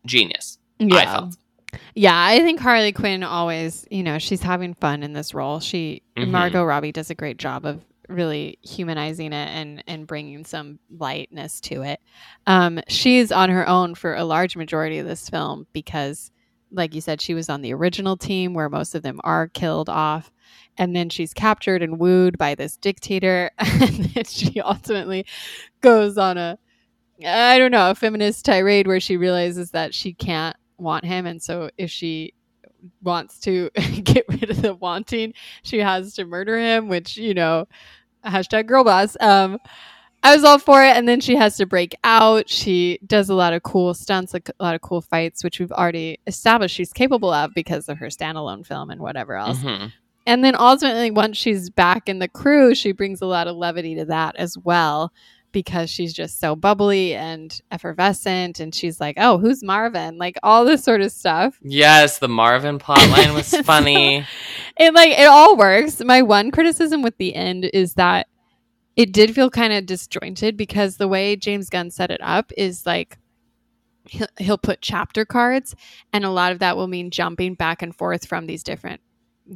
genius 0.05 0.57
I 0.79 0.85
Yeah. 0.85 1.13
felt. 1.13 1.35
Yeah, 1.93 2.15
I 2.25 2.39
think 2.39 2.59
Harley 2.59 2.91
Quinn 2.93 3.21
always, 3.21 3.85
you 3.91 4.01
know, 4.01 4.17
she's 4.17 4.41
having 4.41 4.73
fun 4.73 5.03
in 5.03 5.13
this 5.13 5.33
role. 5.33 5.59
She 5.59 6.01
Mhm. 6.17 6.29
Margot 6.29 6.63
Robbie 6.63 6.91
does 6.91 7.09
a 7.09 7.15
great 7.15 7.37
job 7.37 7.65
of 7.65 7.83
really 8.07 8.57
humanizing 8.63 9.33
it 9.33 9.49
and 9.49 9.83
and 9.85 10.07
bringing 10.07 10.43
some 10.45 10.79
lightness 10.89 11.59
to 11.61 11.83
it. 11.83 11.99
Um, 12.47 12.79
she's 12.87 13.31
on 13.31 13.49
her 13.51 13.67
own 13.67 13.93
for 13.93 14.15
a 14.15 14.23
large 14.23 14.55
majority 14.55 14.97
of 14.97 15.05
this 15.05 15.29
film 15.29 15.67
because, 15.73 16.31
like 16.71 16.95
you 16.95 17.01
said, 17.01 17.21
she 17.21 17.35
was 17.35 17.49
on 17.49 17.61
the 17.61 17.73
original 17.73 18.17
team 18.17 18.53
where 18.55 18.69
most 18.69 18.95
of 18.95 19.03
them 19.03 19.19
are 19.23 19.47
killed 19.47 19.89
off, 19.89 20.31
and 20.79 20.95
then 20.95 21.09
she's 21.09 21.33
captured 21.33 21.83
and 21.83 21.99
wooed 21.99 22.39
by 22.39 22.55
this 22.55 22.77
dictator, 22.77 23.51
and 23.59 24.05
then 24.05 24.23
she 24.23 24.59
ultimately 24.61 25.25
goes 25.81 26.17
on 26.17 26.37
a 26.39 26.57
I 27.25 27.57
don't 27.59 27.71
know, 27.71 27.89
a 27.91 27.95
feminist 27.95 28.45
tirade 28.45 28.87
where 28.87 28.99
she 29.01 29.17
realizes 29.17 29.71
that 29.71 29.93
she 29.93 30.13
can't 30.13 30.55
want 30.77 31.03
him. 31.03 31.25
And 31.25 31.41
so 31.41 31.69
if 31.77 31.91
she 31.91 32.33
wants 33.03 33.39
to 33.41 33.69
get 34.03 34.25
rid 34.29 34.49
of 34.49 34.61
the 34.61 34.73
wanting, 34.73 35.33
she 35.63 35.79
has 35.79 36.13
to 36.13 36.25
murder 36.25 36.57
him, 36.57 36.87
which, 36.87 37.17
you 37.17 37.33
know, 37.33 37.67
hashtag 38.25 38.67
girl 38.67 38.85
boss. 38.85 39.17
Um, 39.19 39.59
I 40.23 40.35
was 40.35 40.43
all 40.45 40.59
for 40.59 40.83
it. 40.83 40.95
And 40.95 41.07
then 41.09 41.19
she 41.21 41.35
has 41.35 41.57
to 41.57 41.65
break 41.65 41.93
out. 42.05 42.49
She 42.49 42.99
does 43.05 43.29
a 43.29 43.35
lot 43.35 43.53
of 43.53 43.63
cool 43.63 43.93
stunts, 43.93 44.33
a 44.33 44.41
lot 44.59 44.75
of 44.75 44.81
cool 44.81 45.01
fights, 45.01 45.43
which 45.43 45.59
we've 45.59 45.71
already 45.71 46.19
established 46.27 46.75
she's 46.75 46.93
capable 46.93 47.31
of 47.31 47.53
because 47.53 47.89
of 47.89 47.97
her 47.97 48.07
standalone 48.07 48.65
film 48.65 48.89
and 48.91 49.01
whatever 49.01 49.35
else. 49.35 49.57
Mhm. 49.59 49.91
And 50.29 50.43
then 50.43 50.53
ultimately, 50.55 51.09
once 51.09 51.37
she's 51.37 51.71
back 51.71 52.07
in 52.07 52.19
the 52.19 52.27
crew, 52.27 52.75
she 52.75 52.91
brings 52.91 53.19
a 53.19 53.25
lot 53.25 53.47
of 53.47 53.55
levity 53.55 53.95
to 53.95 54.05
that 54.05 54.35
as 54.35 54.55
well 54.59 55.11
because 55.51 55.89
she's 55.89 56.13
just 56.13 56.39
so 56.39 56.55
bubbly 56.55 57.15
and 57.15 57.59
effervescent. 57.71 58.59
And 58.59 58.75
she's 58.75 58.99
like, 59.01 59.15
oh, 59.17 59.39
who's 59.39 59.63
Marvin? 59.63 60.19
Like 60.19 60.37
all 60.43 60.65
this 60.65 60.83
sort 60.83 61.01
of 61.01 61.11
stuff. 61.11 61.57
Yes, 61.63 62.19
the 62.19 62.27
Marvin 62.27 62.77
plotline 62.77 63.33
was 63.33 63.47
So- 63.47 63.63
funny. 63.63 64.23
It 64.77 64.93
like, 64.93 65.17
it 65.17 65.25
all 65.25 65.57
works. 65.57 65.99
My 65.99 66.21
one 66.21 66.51
criticism 66.51 67.01
with 67.01 67.17
the 67.17 67.33
end 67.33 67.67
is 67.73 67.95
that 67.95 68.27
it 68.95 69.11
did 69.11 69.33
feel 69.33 69.49
kind 69.49 69.73
of 69.73 69.87
disjointed 69.87 70.57
because 70.57 70.97
the 70.97 71.07
way 71.07 71.37
James 71.37 71.71
Gunn 71.71 71.89
set 71.89 72.11
it 72.11 72.21
up 72.21 72.51
is 72.55 72.85
like, 72.85 73.17
he'll, 74.05 74.27
he'll 74.37 74.57
put 74.59 74.81
chapter 74.81 75.25
cards, 75.25 75.75
and 76.13 76.23
a 76.23 76.29
lot 76.29 76.51
of 76.51 76.59
that 76.59 76.77
will 76.77 76.87
mean 76.87 77.09
jumping 77.09 77.55
back 77.55 77.81
and 77.81 77.95
forth 77.95 78.27
from 78.27 78.45
these 78.45 78.61
different 78.61 79.01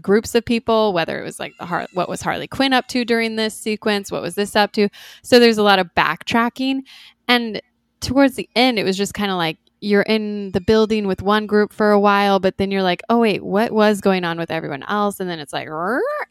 groups 0.02 0.36
of 0.36 0.46
people, 0.46 0.94
whether 0.94 1.20
it 1.20 1.24
was 1.24 1.40
like 1.40 1.54
the 1.60 1.66
Har- 1.66 1.88
what 1.94 2.10
was 2.10 2.22
Harley 2.22 2.48
Quinn 2.48 2.74
up 2.74 2.88
to 2.90 3.06
during 3.06 3.36
this 3.36 3.56
sequence, 3.56 4.12
what 4.12 4.22
was 4.22 4.36
this 4.36 4.56
up 4.56 4.72
to. 4.74 4.90
So 5.22 5.40
there's 5.40 5.58
a 5.58 5.64
lot 5.64 5.80
of 5.80 5.94
backtracking, 5.96 6.82
and 7.28 7.62
towards 8.02 8.36
the 8.36 8.50
end, 8.56 8.80
it 8.80 8.84
was 8.84 8.98
just 8.98 9.14
kind 9.14 9.32
of 9.32 9.38
like 9.38 9.58
you're 9.82 10.04
in 10.04 10.52
the 10.52 10.62
building 10.62 11.08
with 11.08 11.22
one 11.22 11.46
group 11.46 11.74
for 11.74 11.92
a 11.92 12.00
while, 12.00 12.40
but 12.40 12.58
then 12.58 12.72
you're 12.72 12.84
like, 12.84 13.02
oh 13.10 13.20
wait, 13.20 13.44
what 13.44 13.72
was 13.72 14.00
going 14.00 14.24
on 14.24 14.38
with 14.38 14.50
everyone 14.50 14.84
else? 14.84 15.20
And 15.20 15.30
then 15.30 15.40
it's 15.40 15.52
like, 15.52 15.68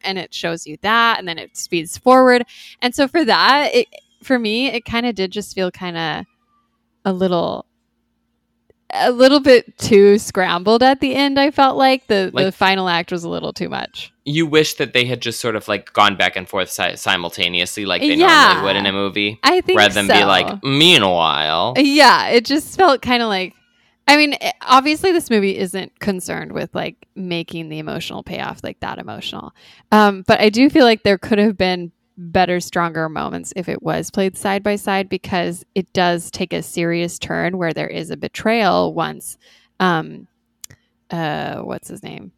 and 0.02 0.18
it 0.18 0.32
shows 0.32 0.66
you 0.66 0.78
that, 0.82 1.18
and 1.18 1.28
then 1.28 1.38
it 1.38 1.56
speeds 1.56 1.98
forward, 1.98 2.44
and 2.80 2.94
so 2.94 3.06
for 3.08 3.24
that, 3.24 3.74
it 3.74 3.88
for 4.22 4.38
me, 4.38 4.68
it 4.68 4.84
kind 4.84 5.06
of 5.06 5.14
did 5.14 5.32
just 5.32 5.54
feel 5.54 5.70
kind 5.70 5.96
of 5.96 6.24
a 7.04 7.12
little 7.12 7.66
a 8.92 9.10
little 9.10 9.40
bit 9.40 9.76
too 9.78 10.18
scrambled 10.18 10.82
at 10.82 11.00
the 11.00 11.14
end. 11.14 11.38
I 11.40 11.50
felt 11.50 11.76
like 11.76 12.06
the 12.08 12.30
the 12.34 12.52
final 12.52 12.88
act 12.88 13.10
was 13.12 13.24
a 13.24 13.28
little 13.28 13.52
too 13.52 13.68
much. 13.68 14.12
You 14.24 14.46
wish 14.46 14.74
that 14.74 14.92
they 14.92 15.04
had 15.04 15.20
just 15.20 15.40
sort 15.40 15.56
of 15.56 15.66
like 15.68 15.92
gone 15.92 16.16
back 16.16 16.36
and 16.36 16.48
forth 16.48 16.70
si- 16.70 16.96
simultaneously, 16.96 17.84
like 17.86 18.02
they 18.02 18.14
Yeah. 18.14 18.52
normally 18.54 18.64
would 18.64 18.76
in 18.76 18.86
a 18.86 18.92
movie, 18.92 19.38
I 19.42 19.60
think 19.62 19.78
rather 19.78 19.94
than 19.94 20.06
so. 20.06 20.14
be 20.14 20.24
like, 20.24 20.62
"Meanwhile." 20.62 21.74
yeah, 21.78 22.28
it 22.28 22.44
just 22.44 22.76
felt 22.76 23.02
kind 23.02 23.22
of 23.22 23.28
like. 23.28 23.54
I 24.08 24.16
mean, 24.16 24.34
eh, 24.40 24.50
obviously, 24.62 25.12
this 25.12 25.30
movie 25.30 25.56
isn't 25.56 25.98
concerned 26.00 26.52
with 26.52 26.74
like 26.74 26.96
making 27.14 27.68
the 27.68 27.78
emotional 27.78 28.22
payoff 28.24 28.60
like 28.62 28.80
that 28.80 28.98
emotional, 28.98 29.54
um, 29.92 30.24
but 30.26 30.40
I 30.40 30.48
do 30.48 30.68
feel 30.68 30.84
like 30.84 31.02
there 31.04 31.18
could 31.18 31.38
have 31.38 31.56
been 31.56 31.92
better, 32.16 32.60
stronger 32.60 33.08
moments 33.08 33.52
if 33.56 33.68
it 33.68 33.82
was 33.82 34.10
played 34.10 34.36
side 34.36 34.62
by 34.62 34.76
side 34.76 35.08
because 35.08 35.64
it 35.74 35.92
does 35.92 36.30
take 36.30 36.52
a 36.52 36.62
serious 36.62 37.18
turn 37.18 37.58
where 37.58 37.72
there 37.72 37.88
is 37.88 38.10
a 38.10 38.16
betrayal 38.16 38.92
once. 38.94 39.38
Um, 39.80 40.28
uh, 41.10 41.58
what's 41.60 41.88
his 41.88 42.02
name? 42.02 42.32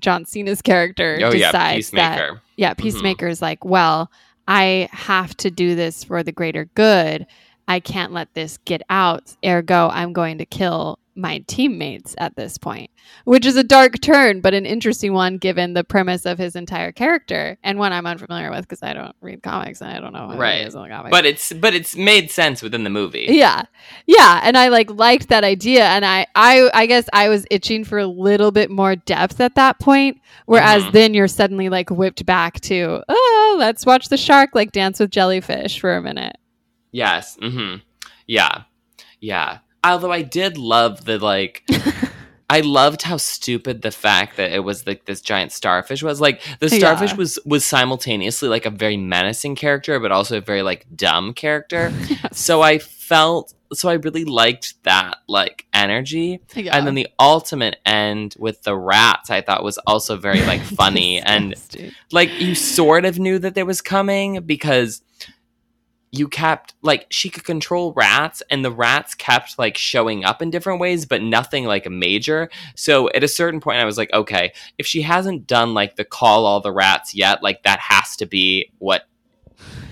John 0.00 0.24
Cena's 0.24 0.60
character 0.62 1.18
Oh 1.22 1.32
yeah, 1.32 1.52
decides 1.52 1.90
that 1.92 2.16
Peacemaker. 2.18 2.42
yeah, 2.56 2.74
Peacemaker 2.74 3.28
is 3.28 3.40
like, 3.40 3.64
well, 3.64 4.10
I 4.48 4.88
have 4.92 5.36
to 5.38 5.50
do 5.50 5.74
this 5.74 6.02
for 6.04 6.22
the 6.22 6.32
greater 6.32 6.64
good. 6.74 7.26
I 7.68 7.80
can't 7.80 8.12
let 8.12 8.34
this 8.34 8.58
get 8.64 8.82
out. 8.90 9.34
Ergo, 9.44 9.88
I'm 9.90 10.12
going 10.12 10.38
to 10.38 10.46
kill 10.46 10.98
my 11.16 11.44
teammates 11.46 12.14
at 12.18 12.36
this 12.36 12.58
point, 12.58 12.90
which 13.24 13.46
is 13.46 13.56
a 13.56 13.64
dark 13.64 14.00
turn, 14.00 14.40
but 14.40 14.54
an 14.54 14.66
interesting 14.66 15.12
one 15.12 15.38
given 15.38 15.74
the 15.74 15.84
premise 15.84 16.26
of 16.26 16.38
his 16.38 16.56
entire 16.56 16.92
character 16.92 17.58
and 17.62 17.78
one 17.78 17.92
I'm 17.92 18.06
unfamiliar 18.06 18.50
with 18.50 18.62
because 18.62 18.82
I 18.82 18.92
don't 18.92 19.14
read 19.20 19.42
comics 19.42 19.80
and 19.80 19.90
I 19.90 20.00
don't 20.00 20.12
know 20.12 20.28
right. 20.36 20.64
But 21.10 21.26
it's 21.26 21.52
but 21.52 21.74
it's 21.74 21.96
made 21.96 22.30
sense 22.30 22.62
within 22.62 22.84
the 22.84 22.90
movie. 22.90 23.26
Yeah, 23.28 23.64
yeah, 24.06 24.40
and 24.42 24.56
I 24.56 24.68
like 24.68 24.90
liked 24.90 25.28
that 25.28 25.44
idea, 25.44 25.84
and 25.84 26.04
I 26.04 26.26
I 26.34 26.70
I 26.74 26.86
guess 26.86 27.08
I 27.12 27.28
was 27.28 27.46
itching 27.50 27.84
for 27.84 27.98
a 27.98 28.06
little 28.06 28.50
bit 28.50 28.70
more 28.70 28.96
depth 28.96 29.40
at 29.40 29.54
that 29.54 29.78
point, 29.78 30.20
whereas 30.46 30.82
mm-hmm. 30.82 30.92
then 30.92 31.14
you're 31.14 31.28
suddenly 31.28 31.68
like 31.68 31.90
whipped 31.90 32.26
back 32.26 32.60
to 32.62 33.02
oh 33.08 33.56
let's 33.58 33.86
watch 33.86 34.08
the 34.08 34.16
shark 34.16 34.50
like 34.54 34.72
dance 34.72 35.00
with 35.00 35.10
jellyfish 35.10 35.78
for 35.78 35.94
a 35.96 36.02
minute. 36.02 36.36
Yes. 36.92 37.36
Mm-hmm. 37.42 37.78
Yeah. 38.26 38.62
Yeah. 39.20 39.58
Although 39.84 40.12
I 40.12 40.22
did 40.22 40.56
love 40.58 41.04
the 41.04 41.18
like 41.18 41.62
I 42.50 42.60
loved 42.60 43.02
how 43.02 43.16
stupid 43.16 43.82
the 43.82 43.90
fact 43.90 44.36
that 44.36 44.52
it 44.52 44.60
was 44.60 44.86
like 44.86 45.06
this 45.06 45.20
giant 45.20 45.50
starfish 45.50 46.02
was. 46.02 46.20
Like 46.20 46.42
the 46.60 46.68
starfish 46.68 47.10
yeah. 47.10 47.16
was 47.16 47.38
was 47.44 47.64
simultaneously 47.64 48.48
like 48.48 48.66
a 48.66 48.70
very 48.70 48.96
menacing 48.96 49.56
character, 49.56 49.98
but 49.98 50.12
also 50.12 50.38
a 50.38 50.40
very 50.40 50.62
like 50.62 50.86
dumb 50.94 51.34
character. 51.34 51.92
So 52.32 52.62
I 52.62 52.78
felt 52.78 53.54
so 53.72 53.88
I 53.88 53.94
really 53.94 54.24
liked 54.24 54.82
that 54.82 55.18
like 55.28 55.66
energy. 55.72 56.40
Yeah. 56.54 56.76
And 56.76 56.86
then 56.86 56.94
the 56.94 57.08
ultimate 57.18 57.76
end 57.86 58.34
with 58.38 58.62
the 58.62 58.76
rats 58.76 59.30
I 59.30 59.40
thought 59.40 59.62
was 59.62 59.78
also 59.78 60.16
very 60.16 60.42
like 60.42 60.60
funny 60.80 61.20
and 61.20 61.54
like 62.12 62.30
you 62.40 62.54
sort 62.54 63.04
of 63.04 63.18
knew 63.18 63.38
that 63.38 63.56
it 63.56 63.66
was 63.66 63.80
coming 63.80 64.40
because 64.42 65.02
you 66.16 66.28
kept 66.28 66.74
like 66.82 67.06
she 67.10 67.28
could 67.28 67.42
control 67.44 67.92
rats 67.94 68.40
and 68.48 68.64
the 68.64 68.70
rats 68.70 69.14
kept 69.14 69.58
like 69.58 69.76
showing 69.76 70.24
up 70.24 70.40
in 70.40 70.48
different 70.48 70.78
ways 70.78 71.06
but 71.06 71.20
nothing 71.20 71.64
like 71.64 71.86
a 71.86 71.90
major. 71.90 72.48
So 72.76 73.10
at 73.10 73.24
a 73.24 73.28
certain 73.28 73.60
point 73.60 73.78
i 73.78 73.84
was 73.84 73.98
like 73.98 74.12
okay 74.12 74.52
if 74.78 74.86
she 74.86 75.02
hasn't 75.02 75.46
done 75.46 75.74
like 75.74 75.96
the 75.96 76.04
call 76.04 76.46
all 76.46 76.60
the 76.60 76.72
rats 76.72 77.14
yet 77.14 77.42
like 77.42 77.64
that 77.64 77.80
has 77.80 78.16
to 78.16 78.26
be 78.26 78.70
what 78.78 79.08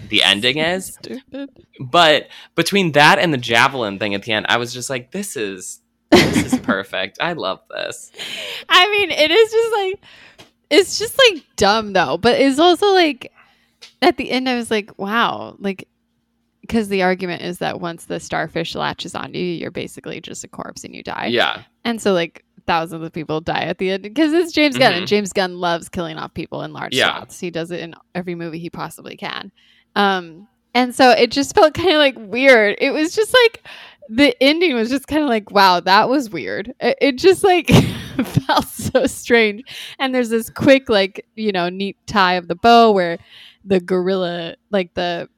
the 0.09 0.23
ending 0.33 0.59
is. 0.59 0.95
Stupid. 0.95 1.51
but 1.81 2.29
between 2.55 2.93
that 2.93 3.19
and 3.19 3.33
the 3.33 3.39
javelin 3.39 3.99
thing 3.99 4.15
at 4.15 4.23
the 4.23 4.33
end 4.33 4.47
i 4.49 4.59
was 4.59 4.73
just 4.73 4.89
like 4.89 5.11
this 5.11 5.37
is 5.37 5.81
this 6.11 6.53
is 6.53 6.59
perfect. 6.63 7.17
I 7.23 7.33
love 7.33 7.61
this. 7.71 8.13
I 8.69 8.91
mean 8.91 9.11
it 9.11 9.31
is 9.31 9.51
just 9.51 9.73
like 9.73 10.01
it's 10.71 10.99
just 10.99 11.19
like 11.19 11.43
dumb 11.57 11.95
though. 11.95 12.19
But 12.19 12.39
it's 12.39 12.59
also 12.59 12.93
like 12.93 13.33
at 14.01 14.17
the 14.17 14.31
end 14.31 14.49
i 14.49 14.57
was 14.57 14.71
like 14.71 14.97
wow 14.99 15.57
like 15.59 15.89
because 16.63 16.89
the 16.89 17.03
argument 17.03 17.43
is 17.43 17.59
that 17.59 17.81
once 17.81 18.07
the 18.07 18.19
starfish 18.19 18.75
latches 18.75 19.15
on 19.15 19.35
you, 19.35 19.45
you're 19.45 19.71
basically 19.71 20.21
just 20.21 20.45
a 20.45 20.49
corpse 20.49 20.85
and 20.85 20.95
you 20.95 21.03
die. 21.03 21.27
Yeah. 21.27 21.63
And 21.85 22.01
so 22.01 22.13
like 22.13 22.45
thousands 22.67 23.05
of 23.05 23.13
people 23.13 23.41
die 23.41 23.65
at 23.65 23.79
the 23.79 23.91
end 23.91 24.05
because 24.05 24.33
it's 24.33 24.53
James 24.53 24.79
Gunn 24.79 24.93
mm-hmm. 24.93 25.01
and 25.01 25.09
James 25.09 25.33
Gunn 25.33 25.59
loves 25.59 25.89
killing 25.89 26.17
off 26.17 26.33
people 26.35 26.63
in 26.63 26.73
large 26.73 26.95
yeah. 26.95 27.17
swaths. 27.17 27.41
He 27.41 27.51
does 27.51 27.71
it 27.71 27.81
in 27.81 27.95
every 28.15 28.35
movie 28.35 28.59
he 28.59 28.71
possibly 28.71 29.17
can. 29.17 29.51
Um, 29.97 30.49
and 30.75 30.95
so 30.95 31.11
it 31.11 31.31
just 31.31 31.55
felt 31.55 31.75
kind 31.75 31.91
of 31.91 31.97
like 31.97 32.17
weird. 32.17 32.77
It 32.81 32.91
was 32.91 33.15
just 33.15 33.35
like 33.35 33.67
the 34.09 34.41
ending 34.43 34.75
was 34.75 34.89
just 34.89 35.07
kind 35.07 35.23
of 35.23 35.29
like, 35.29 35.51
wow, 35.51 35.81
that 35.81 36.09
was 36.09 36.31
weird. 36.31 36.73
It, 36.81 36.97
it 37.01 37.19
just 37.19 37.43
like 37.43 37.69
felt 38.25 38.67
so 38.67 39.07
strange. 39.07 39.65
And 39.99 40.15
there's 40.15 40.31
this 40.31 40.49
quick, 40.49 40.89
like, 40.89 41.27
you 41.35 41.53
know, 41.53 41.69
neat 41.69 41.97
tie 42.07 42.35
of 42.35 42.49
the 42.49 42.55
bow 42.55 42.93
where 42.93 43.19
the 43.65 43.81
gorilla, 43.81 44.57
like 44.71 44.95
the 44.95 45.29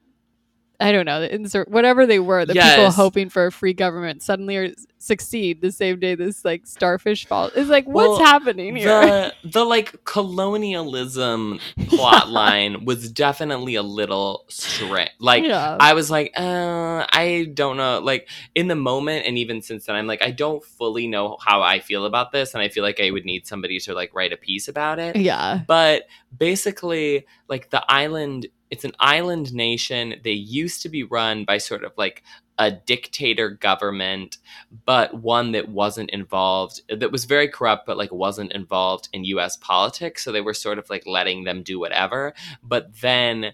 I 0.80 0.92
don't 0.92 1.06
know, 1.06 1.20
the 1.20 1.34
insert 1.34 1.68
whatever 1.68 2.06
they 2.06 2.18
were, 2.18 2.44
the 2.44 2.54
yes. 2.54 2.74
people 2.74 2.90
hoping 2.90 3.28
for 3.28 3.46
a 3.46 3.52
free 3.52 3.74
government 3.74 4.22
suddenly 4.22 4.56
are, 4.56 4.68
succeed 5.04 5.60
the 5.60 5.70
same 5.70 6.00
day 6.00 6.14
this 6.14 6.44
like 6.44 6.66
starfish 6.66 7.26
falls. 7.26 7.52
It's 7.54 7.68
like 7.68 7.86
what's 7.86 8.18
well, 8.18 8.24
happening 8.24 8.76
here? 8.76 8.88
The, 8.88 9.34
the 9.44 9.64
like 9.64 10.04
colonialism 10.04 11.60
plot 11.88 12.30
line 12.30 12.84
was 12.84 13.10
definitely 13.10 13.74
a 13.74 13.82
little 13.82 14.44
strange. 14.48 15.10
Like 15.18 15.44
yeah. 15.44 15.76
I 15.78 15.92
was 15.92 16.10
like, 16.10 16.32
uh, 16.36 17.06
I 17.12 17.50
don't 17.52 17.76
know. 17.76 18.00
Like 18.00 18.28
in 18.54 18.68
the 18.68 18.74
moment, 18.74 19.26
and 19.26 19.36
even 19.36 19.62
since 19.62 19.86
then, 19.86 19.96
I'm 19.96 20.06
like, 20.06 20.22
I 20.22 20.30
don't 20.30 20.64
fully 20.64 21.06
know 21.06 21.36
how 21.44 21.62
I 21.62 21.80
feel 21.80 22.06
about 22.06 22.32
this, 22.32 22.54
and 22.54 22.62
I 22.62 22.68
feel 22.68 22.82
like 22.82 23.00
I 23.00 23.10
would 23.10 23.24
need 23.24 23.46
somebody 23.46 23.78
to 23.80 23.94
like 23.94 24.14
write 24.14 24.32
a 24.32 24.36
piece 24.36 24.68
about 24.68 24.98
it. 24.98 25.16
Yeah, 25.16 25.60
but 25.66 26.04
basically, 26.36 27.26
like 27.48 27.70
the 27.70 27.84
island 27.88 28.46
it's 28.70 28.84
an 28.84 28.92
island 28.98 29.54
nation. 29.54 30.16
They 30.24 30.32
used 30.32 30.82
to 30.82 30.88
be 30.88 31.04
run 31.04 31.44
by 31.44 31.58
sort 31.58 31.84
of 31.84 31.92
like 31.96 32.24
a 32.58 32.70
dictator 32.70 33.50
government, 33.50 34.38
but 34.84 35.14
one 35.14 35.52
that 35.52 35.68
wasn't 35.68 36.10
involved, 36.10 36.80
that 36.88 37.10
was 37.10 37.24
very 37.24 37.48
corrupt, 37.48 37.86
but 37.86 37.96
like 37.96 38.12
wasn't 38.12 38.52
involved 38.52 39.08
in 39.12 39.24
US 39.24 39.56
politics. 39.56 40.22
So 40.22 40.30
they 40.30 40.40
were 40.40 40.54
sort 40.54 40.78
of 40.78 40.88
like 40.88 41.06
letting 41.06 41.44
them 41.44 41.62
do 41.62 41.80
whatever, 41.80 42.34
but 42.62 43.00
then, 43.00 43.52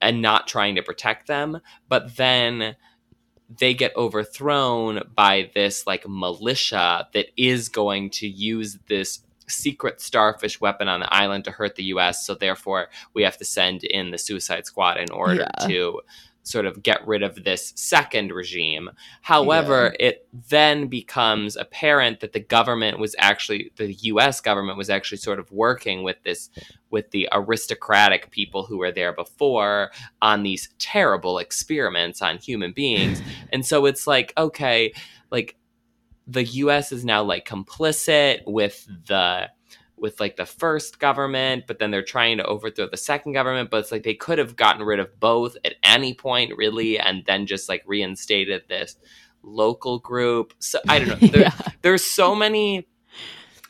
and 0.00 0.20
not 0.20 0.46
trying 0.46 0.74
to 0.74 0.82
protect 0.82 1.26
them. 1.26 1.60
But 1.88 2.16
then 2.16 2.76
they 3.58 3.74
get 3.74 3.96
overthrown 3.96 5.00
by 5.14 5.50
this 5.54 5.86
like 5.86 6.06
militia 6.08 7.08
that 7.14 7.26
is 7.36 7.68
going 7.68 8.10
to 8.10 8.28
use 8.28 8.78
this 8.88 9.20
secret 9.46 10.00
starfish 10.00 10.60
weapon 10.60 10.88
on 10.88 11.00
the 11.00 11.14
island 11.14 11.44
to 11.44 11.50
hurt 11.50 11.76
the 11.76 11.84
US. 11.84 12.26
So 12.26 12.34
therefore, 12.34 12.88
we 13.14 13.22
have 13.22 13.38
to 13.38 13.44
send 13.44 13.84
in 13.84 14.10
the 14.10 14.18
Suicide 14.18 14.66
Squad 14.66 14.98
in 14.98 15.10
order 15.10 15.46
yeah. 15.60 15.66
to 15.66 16.00
sort 16.44 16.66
of 16.66 16.82
get 16.82 17.04
rid 17.06 17.22
of 17.22 17.42
this 17.42 17.72
second 17.74 18.30
regime. 18.30 18.90
However, 19.22 19.94
yeah. 19.98 20.06
it 20.06 20.28
then 20.48 20.86
becomes 20.86 21.56
apparent 21.56 22.20
that 22.20 22.32
the 22.32 22.40
government 22.40 22.98
was 22.98 23.16
actually 23.18 23.72
the 23.76 23.92
US 23.94 24.40
government 24.40 24.78
was 24.78 24.90
actually 24.90 25.18
sort 25.18 25.38
of 25.38 25.50
working 25.50 26.02
with 26.02 26.22
this 26.22 26.50
with 26.90 27.10
the 27.10 27.28
aristocratic 27.32 28.30
people 28.30 28.64
who 28.64 28.78
were 28.78 28.92
there 28.92 29.12
before 29.12 29.90
on 30.22 30.42
these 30.42 30.68
terrible 30.78 31.38
experiments 31.38 32.22
on 32.22 32.38
human 32.38 32.72
beings. 32.72 33.20
and 33.52 33.66
so 33.66 33.86
it's 33.86 34.06
like, 34.06 34.32
okay, 34.36 34.92
like 35.30 35.56
the 36.26 36.44
US 36.44 36.92
is 36.92 37.04
now 37.04 37.22
like 37.22 37.48
complicit 37.48 38.42
with 38.46 38.86
the 39.06 39.48
with 40.04 40.20
like 40.20 40.36
the 40.36 40.44
first 40.44 40.98
government, 40.98 41.64
but 41.66 41.78
then 41.78 41.90
they're 41.90 42.02
trying 42.02 42.36
to 42.36 42.44
overthrow 42.44 42.86
the 42.86 42.96
second 42.98 43.32
government. 43.32 43.70
But 43.70 43.78
it's 43.78 43.90
like 43.90 44.02
they 44.02 44.12
could 44.12 44.36
have 44.36 44.54
gotten 44.54 44.82
rid 44.82 45.00
of 45.00 45.18
both 45.18 45.56
at 45.64 45.76
any 45.82 46.12
point, 46.12 46.52
really, 46.58 46.98
and 46.98 47.24
then 47.24 47.46
just 47.46 47.70
like 47.70 47.82
reinstated 47.86 48.64
this 48.68 48.96
local 49.42 49.98
group. 50.00 50.52
So 50.58 50.78
I 50.90 50.98
don't 50.98 51.08
know. 51.08 51.28
There, 51.32 51.40
yeah. 51.40 51.52
There's 51.80 52.04
so 52.04 52.34
many. 52.34 52.86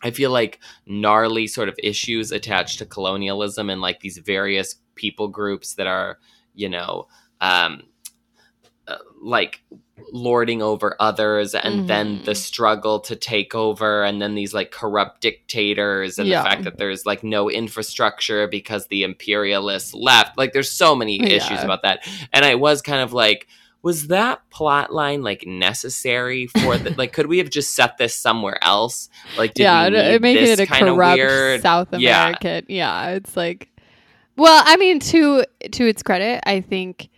I 0.03 0.11
feel 0.11 0.33
like 0.33 0.59
gnarly 0.87 1.47
sort 1.47 1.68
of 1.68 1.77
issues 1.81 2.33
attached 2.33 2.81
to 2.81 2.85
colonialism 2.87 3.70
and 3.70 3.81
like 3.81 4.01
these 4.01 4.18
various 4.18 4.75
people 4.97 5.29
groups 5.29 5.75
that 5.75 5.87
are, 5.87 6.18
you 6.53 6.68
know, 6.68 7.07
um, 7.40 7.85
uh, 8.88 8.97
like 9.23 9.62
lording 10.12 10.61
over 10.61 10.96
others 10.98 11.54
and 11.54 11.74
mm-hmm. 11.74 11.87
then 11.87 12.20
the 12.24 12.35
struggle 12.35 12.98
to 12.98 13.14
take 13.14 13.54
over 13.54 14.02
and 14.02 14.20
then 14.20 14.35
these 14.35 14.52
like 14.52 14.72
corrupt 14.72 15.20
dictators 15.20 16.18
and 16.18 16.28
yeah. 16.28 16.42
the 16.42 16.48
fact 16.48 16.64
that 16.64 16.78
there's 16.78 17.07
like 17.07 17.22
no 17.22 17.48
infrastructure 17.48 18.48
because 18.48 18.88
the 18.88 19.04
imperialists 19.04 19.94
left 19.94 20.37
like 20.37 20.52
there's 20.52 20.70
so 20.70 20.96
many 20.96 21.20
yeah. 21.20 21.37
issues 21.37 21.62
about 21.62 21.83
that 21.83 22.07
and 22.33 22.44
i 22.44 22.57
was 22.57 22.83
kind 22.83 23.02
of 23.02 23.12
like 23.12 23.46
was 23.83 24.09
that 24.09 24.40
plot 24.50 24.92
line 24.92 25.22
like 25.22 25.46
necessary 25.46 26.46
for 26.46 26.76
the 26.76 26.90
like 26.98 27.12
could 27.12 27.26
we 27.26 27.38
have 27.38 27.50
just 27.50 27.74
set 27.74 27.96
this 27.96 28.16
somewhere 28.16 28.59
else 28.64 29.09
like 29.38 29.52
yeah 29.57 29.87
it 29.87 30.20
making 30.20 30.44
it 30.44 30.59
a 30.59 30.66
corrupt 30.66 31.16
weird... 31.16 31.62
south 31.62 31.92
american 31.92 32.64
yeah. 32.68 33.09
yeah 33.09 33.14
it's 33.14 33.37
like 33.37 33.68
well 34.37 34.62
i 34.66 34.76
mean 34.76 34.98
to 34.98 35.44
to 35.70 35.87
its 35.87 36.02
credit 36.02 36.40
i 36.46 36.61
think 36.61 37.11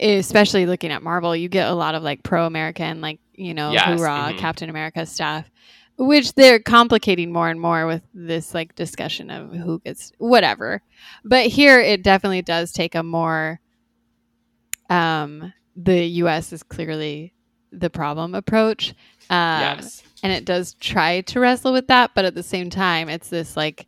especially 0.00 0.66
looking 0.66 0.92
at 0.92 1.02
Marvel, 1.02 1.34
you 1.34 1.48
get 1.48 1.68
a 1.68 1.74
lot 1.74 1.94
of 1.94 2.02
like 2.02 2.22
pro 2.22 2.46
American, 2.46 3.00
like, 3.00 3.18
you 3.34 3.54
know, 3.54 3.72
yes. 3.72 3.84
hoorah, 3.84 4.28
mm-hmm. 4.28 4.38
Captain 4.38 4.70
America 4.70 5.04
stuff, 5.06 5.50
which 5.96 6.34
they're 6.34 6.60
complicating 6.60 7.32
more 7.32 7.48
and 7.48 7.60
more 7.60 7.86
with 7.86 8.02
this 8.14 8.54
like 8.54 8.74
discussion 8.74 9.30
of 9.30 9.52
who 9.52 9.80
gets 9.80 10.12
whatever. 10.18 10.82
But 11.24 11.46
here 11.46 11.80
it 11.80 12.02
definitely 12.02 12.42
does 12.42 12.72
take 12.72 12.94
a 12.94 13.02
more, 13.02 13.60
um, 14.90 15.52
the 15.76 16.04
US 16.04 16.52
is 16.52 16.62
clearly 16.62 17.34
the 17.72 17.90
problem 17.90 18.34
approach. 18.34 18.90
Um, 19.30 19.60
yes. 19.60 20.02
And 20.22 20.32
it 20.32 20.44
does 20.44 20.74
try 20.74 21.20
to 21.22 21.40
wrestle 21.40 21.72
with 21.72 21.88
that, 21.88 22.12
but 22.14 22.24
at 22.24 22.34
the 22.34 22.42
same 22.42 22.70
time, 22.70 23.08
it's 23.08 23.28
this 23.28 23.56
like 23.56 23.86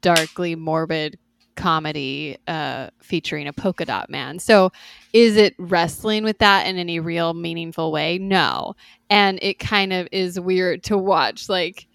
darkly 0.00 0.54
morbid 0.54 1.18
comedy 1.56 2.36
uh, 2.46 2.90
featuring 3.00 3.48
a 3.48 3.52
polka 3.52 3.84
dot 3.84 4.10
man. 4.10 4.38
So, 4.38 4.70
is 5.16 5.36
it 5.38 5.54
wrestling 5.58 6.24
with 6.24 6.36
that 6.40 6.66
in 6.66 6.76
any 6.76 7.00
real 7.00 7.32
meaningful 7.32 7.90
way? 7.90 8.18
No. 8.18 8.74
And 9.08 9.38
it 9.40 9.58
kind 9.58 9.94
of 9.94 10.06
is 10.12 10.38
weird 10.38 10.82
to 10.84 10.98
watch. 10.98 11.48
Like, 11.48 11.86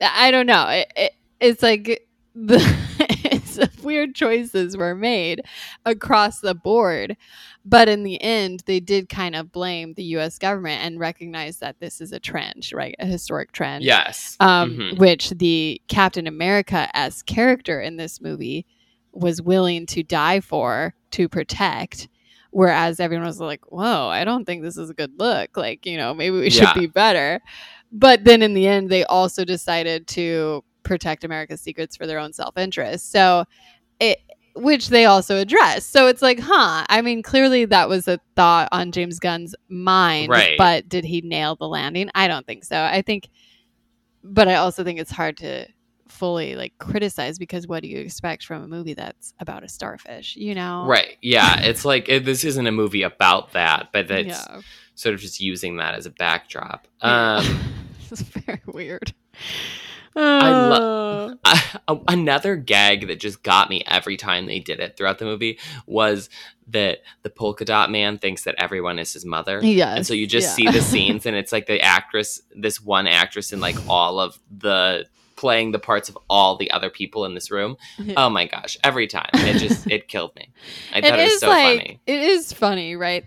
I 0.00 0.30
don't 0.30 0.46
know. 0.46 0.66
It, 0.68 0.90
it, 0.96 1.12
it's 1.40 1.62
like 1.62 2.08
the. 2.34 2.58
it's 3.26 3.58
weird 3.82 4.14
choices 4.14 4.78
were 4.78 4.94
made 4.94 5.42
across 5.84 6.40
the 6.40 6.54
board. 6.54 7.18
But 7.66 7.90
in 7.90 8.02
the 8.02 8.20
end, 8.22 8.62
they 8.64 8.80
did 8.80 9.10
kind 9.10 9.36
of 9.36 9.52
blame 9.52 9.92
the 9.92 10.04
US 10.16 10.38
government 10.38 10.82
and 10.82 10.98
recognize 10.98 11.58
that 11.58 11.80
this 11.80 12.00
is 12.00 12.12
a 12.12 12.18
trend, 12.18 12.70
right? 12.72 12.94
A 12.98 13.04
historic 13.04 13.52
trend. 13.52 13.84
Yes. 13.84 14.38
Um, 14.40 14.70
Mhm. 14.76 14.98
Which 14.98 15.30
the 15.30 15.82
Captain 15.88 16.26
America 16.26 16.88
as 16.94 17.22
character 17.22 17.78
in 17.78 17.98
this 17.98 18.22
movie 18.22 18.64
was 19.12 19.42
willing 19.42 19.84
to 19.86 20.02
die 20.02 20.40
for 20.40 20.94
to 21.10 21.28
protect. 21.28 22.08
Whereas 22.54 23.00
everyone 23.00 23.26
was 23.26 23.40
like, 23.40 23.72
whoa, 23.72 24.06
I 24.06 24.22
don't 24.22 24.44
think 24.44 24.62
this 24.62 24.76
is 24.76 24.88
a 24.88 24.94
good 24.94 25.18
look. 25.18 25.56
Like, 25.56 25.84
you 25.84 25.96
know, 25.96 26.14
maybe 26.14 26.38
we 26.38 26.50
should 26.50 26.62
Yeah. 26.62 26.74
be 26.74 26.86
better. 26.86 27.40
But 27.90 28.22
then 28.22 28.42
in 28.42 28.54
the 28.54 28.68
end, 28.68 28.90
they 28.90 29.04
also 29.04 29.44
decided 29.44 30.06
to 30.08 30.62
protect 30.84 31.24
America's 31.24 31.60
secrets 31.60 31.96
for 31.96 32.06
their 32.06 32.20
own 32.20 32.32
self 32.32 32.56
interest. 32.56 33.10
So 33.10 33.44
it, 33.98 34.18
which 34.54 34.88
they 34.88 35.04
also 35.06 35.36
address. 35.38 35.84
So 35.84 36.06
it's 36.06 36.22
like, 36.22 36.38
huh? 36.40 36.84
I 36.88 37.02
mean, 37.02 37.24
clearly 37.24 37.64
that 37.64 37.88
was 37.88 38.06
a 38.06 38.20
thought 38.36 38.68
on 38.70 38.92
James 38.92 39.18
Gunn's 39.18 39.56
mind, 39.68 40.30
Right. 40.30 40.56
but 40.56 40.88
did 40.88 41.04
he 41.04 41.22
nail 41.22 41.56
the 41.56 41.66
landing? 41.66 42.08
I 42.14 42.28
don't 42.28 42.46
think 42.46 42.62
so. 42.64 42.80
I 42.80 43.02
think, 43.02 43.30
but 44.22 44.46
I 44.46 44.54
also 44.54 44.84
think 44.84 45.00
it's 45.00 45.10
hard 45.10 45.38
to 45.38 45.66
fully 46.08 46.54
like 46.56 46.74
criticize 46.78 47.38
because 47.38 47.66
what 47.66 47.82
do 47.82 47.88
you 47.88 47.98
expect 47.98 48.44
from 48.44 48.62
a 48.62 48.68
movie 48.68 48.94
that's 48.94 49.32
about 49.40 49.64
a 49.64 49.68
starfish? 49.68 50.36
You 50.36 50.54
know, 50.54 50.84
Right. 50.86 51.16
Yeah. 51.22 51.60
It's 51.60 51.84
like 51.84 52.08
it, 52.08 52.24
this 52.24 52.44
isn't 52.44 52.66
a 52.66 52.72
movie 52.72 53.02
about 53.02 53.52
that, 53.52 53.88
but 53.92 54.10
it's 54.10 54.28
yeah, 54.46 54.60
sort 54.94 55.14
of 55.14 55.20
just 55.20 55.40
using 55.40 55.76
that 55.78 55.94
as 55.94 56.06
a 56.06 56.10
backdrop. 56.10 56.86
Yeah. 57.02 57.36
Um, 57.36 57.60
it's 58.10 58.20
very 58.20 58.60
weird. 58.66 59.12
I 60.16 60.50
lo- 60.68 61.34
a- 61.88 61.98
another 62.06 62.54
gag 62.54 63.08
that 63.08 63.18
just 63.18 63.42
got 63.42 63.68
me 63.68 63.82
every 63.86 64.16
time 64.16 64.46
they 64.46 64.60
did 64.60 64.78
it 64.78 64.96
throughout 64.96 65.18
the 65.18 65.24
movie 65.24 65.58
was 65.86 66.30
that 66.68 66.98
the 67.22 67.30
polka 67.30 67.64
dot 67.64 67.90
man 67.90 68.18
thinks 68.18 68.44
that 68.44 68.54
everyone 68.56 69.00
is 69.00 69.12
his 69.12 69.24
mother. 69.24 69.60
yes, 69.62 69.96
And 69.96 70.06
so 70.06 70.14
you 70.14 70.26
just 70.28 70.56
yeah. 70.58 70.70
see 70.72 70.78
the 70.78 70.84
scenes, 70.84 71.26
and 71.26 71.34
it's 71.36 71.50
like 71.50 71.66
the 71.66 71.80
actress, 71.80 72.40
this 72.54 72.80
one 72.80 73.06
actress, 73.08 73.52
in 73.52 73.58
like 73.60 73.76
all 73.88 74.20
of 74.20 74.38
the 74.56 75.06
playing 75.36 75.72
the 75.72 75.78
parts 75.78 76.08
of 76.08 76.18
all 76.30 76.56
the 76.56 76.70
other 76.70 76.90
people 76.90 77.24
in 77.24 77.34
this 77.34 77.50
room. 77.50 77.76
Oh 78.16 78.28
my 78.30 78.46
gosh! 78.46 78.76
Every 78.84 79.06
time 79.06 79.28
it 79.34 79.58
just 79.58 79.90
it 79.90 80.08
killed 80.08 80.34
me. 80.36 80.50
I 80.92 81.00
thought 81.00 81.18
it, 81.18 81.22
it 81.22 81.24
was 81.32 81.40
so 81.40 81.48
like 81.48 81.78
funny. 81.78 82.00
it 82.06 82.20
is 82.20 82.52
funny, 82.52 82.96
right? 82.96 83.24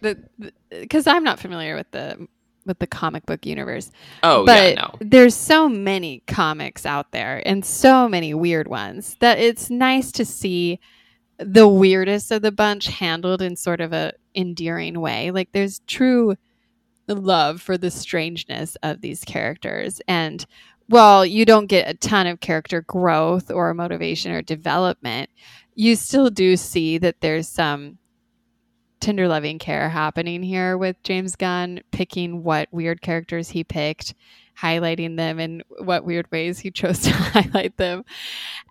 Because 0.70 1.08
I'm 1.08 1.24
not 1.24 1.40
familiar 1.40 1.76
with 1.76 1.92
the 1.92 2.28
with 2.66 2.80
the 2.80 2.88
comic 2.88 3.26
book 3.26 3.46
universe, 3.46 3.92
Oh 4.24 4.46
but 4.46 4.74
yeah, 4.76 4.82
no. 4.82 4.96
there's 5.00 5.36
so 5.36 5.70
many 5.70 6.22
comics 6.28 6.86
out 6.86 7.12
there 7.14 7.42
and 7.46 7.66
so 7.66 8.10
many 8.10 8.34
weird 8.34 8.68
ones 8.68 9.16
that 9.22 9.40
it's 9.40 9.70
nice 9.70 10.12
to 10.14 10.26
see 10.26 10.80
the 11.40 11.68
weirdest 11.68 12.30
of 12.32 12.42
the 12.42 12.52
bunch 12.52 12.88
handled 12.88 13.42
in 13.42 13.56
sort 13.56 13.80
of 13.80 13.94
a 13.94 14.12
endearing 14.36 15.00
way. 15.00 15.32
Like 15.32 15.52
there's 15.54 15.80
true 15.88 16.36
love 17.08 17.62
for 17.62 17.78
the 17.78 17.90
strangeness 17.92 18.76
of 18.84 19.00
these 19.02 19.24
characters 19.24 20.02
and 20.08 20.46
while 20.88 21.26
you 21.26 21.46
don't 21.46 21.68
get 21.68 21.90
a 21.90 21.94
ton 21.94 22.28
of 22.28 22.40
character 22.40 22.82
growth 22.82 23.52
or 23.52 23.74
motivation 23.74 24.32
or 24.32 24.42
development, 24.42 25.30
you 25.76 25.96
still 25.96 26.30
do 26.30 26.58
see 26.58 26.98
that 26.98 27.22
there's 27.22 27.48
some 27.48 27.98
tender 29.00 29.28
loving 29.28 29.60
care 29.60 29.90
happening 29.90 30.42
here 30.42 30.78
with 30.78 31.02
James 31.04 31.36
Gunn 31.36 31.82
picking 31.92 32.44
what 32.44 32.68
weird 32.72 33.02
characters 33.02 33.50
he 33.50 33.64
picked, 33.64 34.16
highlighting 34.60 35.18
them 35.18 35.40
in 35.40 35.62
what 35.84 36.04
weird 36.04 36.30
ways 36.32 36.60
he 36.60 36.72
chose 36.72 37.00
to 37.04 37.12
highlight 37.12 37.78
them. 37.78 38.04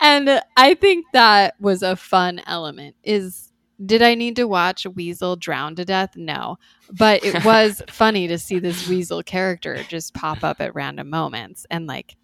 And 0.00 0.42
I 0.56 0.74
think 0.74 1.06
that 1.12 1.54
was 1.60 1.82
a 1.82 1.96
fun 1.96 2.40
element. 2.46 2.96
Is 3.04 3.52
did 3.84 4.02
I 4.02 4.14
need 4.14 4.36
to 4.36 4.48
watch 4.48 4.86
Weasel 4.86 5.36
drown 5.36 5.74
to 5.76 5.84
death? 5.84 6.16
No. 6.16 6.58
But 6.90 7.24
it 7.24 7.44
was 7.44 7.82
funny 7.90 8.26
to 8.28 8.38
see 8.38 8.58
this 8.58 8.88
Weasel 8.88 9.22
character 9.22 9.82
just 9.88 10.14
pop 10.14 10.42
up 10.42 10.60
at 10.60 10.74
random 10.74 11.10
moments 11.10 11.66
and 11.70 11.86
like 11.86 12.16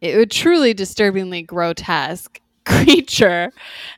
it 0.00 0.16
was 0.16 0.26
truly 0.30 0.74
disturbingly 0.74 1.42
grotesque 1.42 2.40
creature 2.66 3.52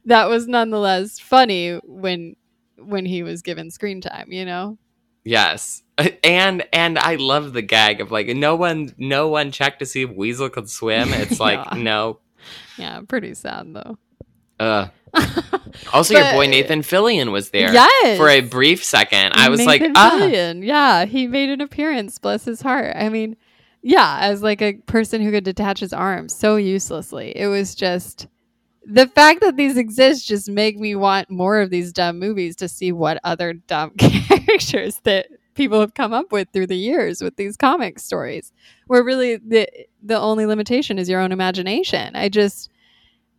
that 0.05 0.29
was 0.29 0.47
nonetheless 0.47 1.19
funny 1.19 1.81
when 1.85 2.37
when 2.79 3.07
he 3.07 3.23
was 3.23 3.43
given 3.43 3.71
screen 3.71 4.01
time, 4.01 4.31
you 4.31 4.45
know? 4.45 4.79
Yes. 5.25 5.83
And 6.23 6.65
and 6.73 6.99
I 6.99 7.17
love 7.17 7.53
the 7.55 7.63
gag 7.63 8.01
of 8.01 8.11
like 8.13 8.27
no 8.29 8.55
one 8.57 8.95
no 8.99 9.29
one 9.29 9.51
checked 9.53 9.79
to 9.81 9.87
see 9.87 10.03
if 10.03 10.11
Weasel 10.11 10.51
could 10.51 10.69
swim. 10.69 11.13
It's 11.13 11.41
like 11.41 11.65
Yeah. 11.73 11.79
no. 11.83 12.21
Yeah, 12.79 13.01
pretty 13.09 13.35
sad 13.35 13.73
though. 13.75 13.99
Uh 14.61 14.89
also 15.93 16.15
your 16.15 16.33
boy 16.33 16.47
Nathan 16.47 16.83
Fillion 16.83 17.33
was 17.33 17.51
there 17.51 17.73
Yes. 17.73 18.19
for 18.19 18.29
a 18.29 18.41
brief 18.41 18.85
second. 18.85 19.33
I 19.35 19.49
was 19.49 19.65
like, 19.65 19.81
Nathan 19.81 19.97
ah 19.97 20.11
Fillion. 20.21 20.65
Yeah, 20.65 21.05
he 21.05 21.27
made 21.27 21.51
an 21.51 21.61
appearance, 21.61 22.19
bless 22.19 22.45
his 22.45 22.61
heart. 22.61 22.95
I 22.97 23.09
mean, 23.09 23.37
yeah, 23.83 24.19
as 24.21 24.43
like 24.43 24.63
a 24.63 24.75
person 24.87 25.21
who 25.23 25.31
could 25.31 25.45
detach 25.45 25.81
his 25.81 25.93
arms 25.93 26.35
so 26.35 26.57
uselessly. 26.57 27.37
It 27.37 27.47
was 27.49 27.75
just 27.75 28.27
the 28.87 29.07
fact 29.07 29.41
that 29.41 29.57
these 29.57 29.77
exist 29.77 30.27
just 30.27 30.49
make 30.49 30.79
me 30.79 30.95
want 30.95 31.31
more 31.31 31.61
of 31.61 31.71
these 31.71 31.93
dumb 31.93 32.19
movies 32.19 32.57
to 32.57 32.69
see 32.69 32.93
what 32.93 33.19
other 33.25 33.53
dumb 33.55 33.91
characters 33.99 35.01
that 35.05 35.27
people 35.55 35.81
have 35.81 35.95
come 35.95 36.13
up 36.13 36.33
with 36.33 36.49
through 36.53 36.67
the 36.67 36.77
years 36.77 37.23
with 37.23 37.37
these 37.37 37.57
comic 37.57 37.99
stories 37.99 38.53
where 38.89 39.05
really 39.05 39.37
the 39.37 39.69
the 40.03 40.19
only 40.19 40.45
limitation 40.47 40.99
is 40.99 41.09
your 41.09 41.21
own 41.21 41.31
imagination 41.31 42.15
i 42.17 42.29
just 42.29 42.71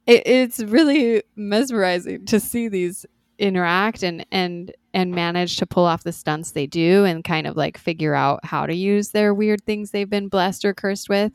it, 0.06 0.26
it's 0.26 0.60
really 0.60 1.24
mesmerizing 1.36 2.26
to 2.26 2.40
see 2.40 2.68
these 2.68 3.06
interact 3.38 4.02
and 4.04 4.26
and 4.32 4.72
and 4.94 5.14
manage 5.14 5.58
to 5.58 5.66
pull 5.66 5.84
off 5.84 6.04
the 6.04 6.12
stunts 6.14 6.52
they 6.52 6.66
do 6.66 7.04
and 7.04 7.24
kind 7.26 7.46
of 7.48 7.58
like 7.58 7.78
figure 7.78 8.16
out 8.16 8.40
how 8.46 8.66
to 8.66 8.74
use 8.74 9.10
their 9.10 9.34
weird 9.34 9.64
things 9.66 9.92
they've 9.92 10.10
been 10.10 10.30
blessed 10.30 10.64
or 10.64 10.74
cursed 10.74 11.10
with. 11.10 11.34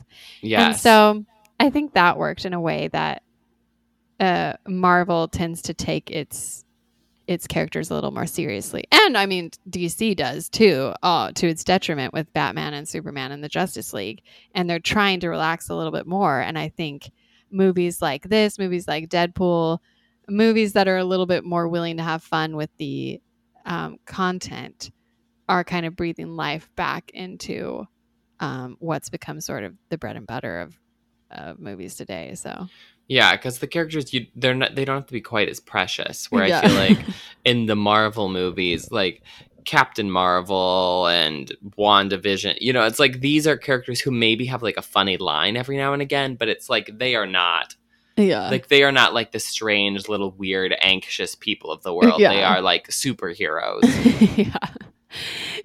And 0.69 0.77
so 0.77 1.27
I 1.59 1.69
think 1.69 1.93
that 1.93 2.17
worked 2.17 2.47
in 2.47 2.55
a 2.55 2.61
way 2.61 2.89
that 2.89 3.23
uh, 4.19 4.55
Marvel 4.67 5.29
tends 5.29 5.63
to 5.63 5.75
take 5.75 6.11
its 6.11 6.65
its 7.27 7.47
characters 7.47 7.91
a 7.91 7.95
little 7.95 8.11
more 8.11 8.27
seriously, 8.27 8.85
and 8.91 9.17
I 9.17 9.27
mean 9.27 9.51
DC 9.69 10.17
does 10.17 10.49
too, 10.49 10.93
uh, 11.03 11.31
to 11.33 11.47
its 11.47 11.63
detriment 11.63 12.13
with 12.13 12.33
Batman 12.33 12.75
and 12.75 12.89
Superman 12.89 13.31
and 13.31 13.45
the 13.45 13.49
Justice 13.49 13.93
League, 13.93 14.23
and 14.55 14.69
they're 14.69 14.81
trying 14.81 15.21
to 15.21 15.29
relax 15.29 15.69
a 15.69 15.77
little 15.77 15.93
bit 15.93 16.07
more. 16.07 16.41
And 16.41 16.59
I 16.59 16.71
think 16.71 17.11
movies 17.51 18.01
like 18.01 18.29
this, 18.29 18.59
movies 18.59 18.87
like 18.89 19.09
Deadpool, 19.09 19.79
movies 20.29 20.73
that 20.75 20.89
are 20.89 20.99
a 20.99 21.05
little 21.05 21.27
bit 21.27 21.45
more 21.45 21.69
willing 21.69 21.97
to 21.97 22.03
have 22.03 22.23
fun 22.23 22.57
with 22.57 22.71
the 22.79 23.21
um, 23.65 23.99
content, 24.07 24.91
are 25.49 25.65
kind 25.65 25.85
of 25.85 25.97
breathing 25.97 26.37
life 26.37 26.69
back 26.77 27.11
into 27.13 27.87
um, 28.39 28.77
what's 28.79 29.11
become 29.11 29.41
sort 29.41 29.65
of 29.65 29.75
the 29.89 29.99
bread 29.99 30.17
and 30.17 30.27
butter 30.27 30.61
of 30.61 30.79
of 31.31 31.59
movies 31.59 31.95
today. 31.97 32.35
So 32.35 32.69
Yeah, 33.09 33.37
because 33.37 33.59
the 33.59 33.67
characters 33.67 34.13
you 34.13 34.27
they're 34.35 34.55
not 34.55 34.75
they 34.75 34.85
don't 34.85 34.97
have 34.97 35.07
to 35.07 35.13
be 35.13 35.21
quite 35.21 35.49
as 35.49 35.61
precious. 35.61 36.31
Where 36.31 36.47
Yeah. 36.47 36.61
I 36.61 36.69
feel 36.69 36.77
like 36.77 37.07
in 37.45 37.67
the 37.67 37.77
Marvel 37.77 38.29
movies, 38.29 38.91
like 38.91 39.23
Captain 39.65 40.11
Marvel 40.11 41.07
and 41.07 41.53
WandaVision, 41.79 42.57
you 42.61 42.73
know, 42.73 42.85
it's 42.85 42.99
like 42.99 43.21
these 43.21 43.47
are 43.47 43.57
characters 43.57 44.01
who 44.01 44.11
maybe 44.11 44.47
have 44.47 44.63
like 44.63 44.77
a 44.77 44.83
funny 44.83 45.17
line 45.17 45.57
every 45.57 45.77
now 45.77 45.93
and 45.93 46.03
again, 46.03 46.35
but 46.35 46.49
it's 46.49 46.69
like 46.69 46.99
they 46.99 47.15
are 47.15 47.27
not 47.27 47.75
yeah, 48.17 48.51
like 48.51 48.69
they 48.69 48.83
are 48.83 48.93
not 48.93 49.15
like 49.15 49.33
the 49.33 49.41
strange 49.41 50.09
little 50.09 50.33
weird 50.33 50.75
anxious 50.81 51.35
people 51.35 51.71
of 51.71 51.83
the 51.83 51.95
world. 51.95 52.21
They 52.21 52.43
are 52.43 52.61
like 52.61 52.89
superheroes. 52.89 53.81
yeah, 54.37 54.55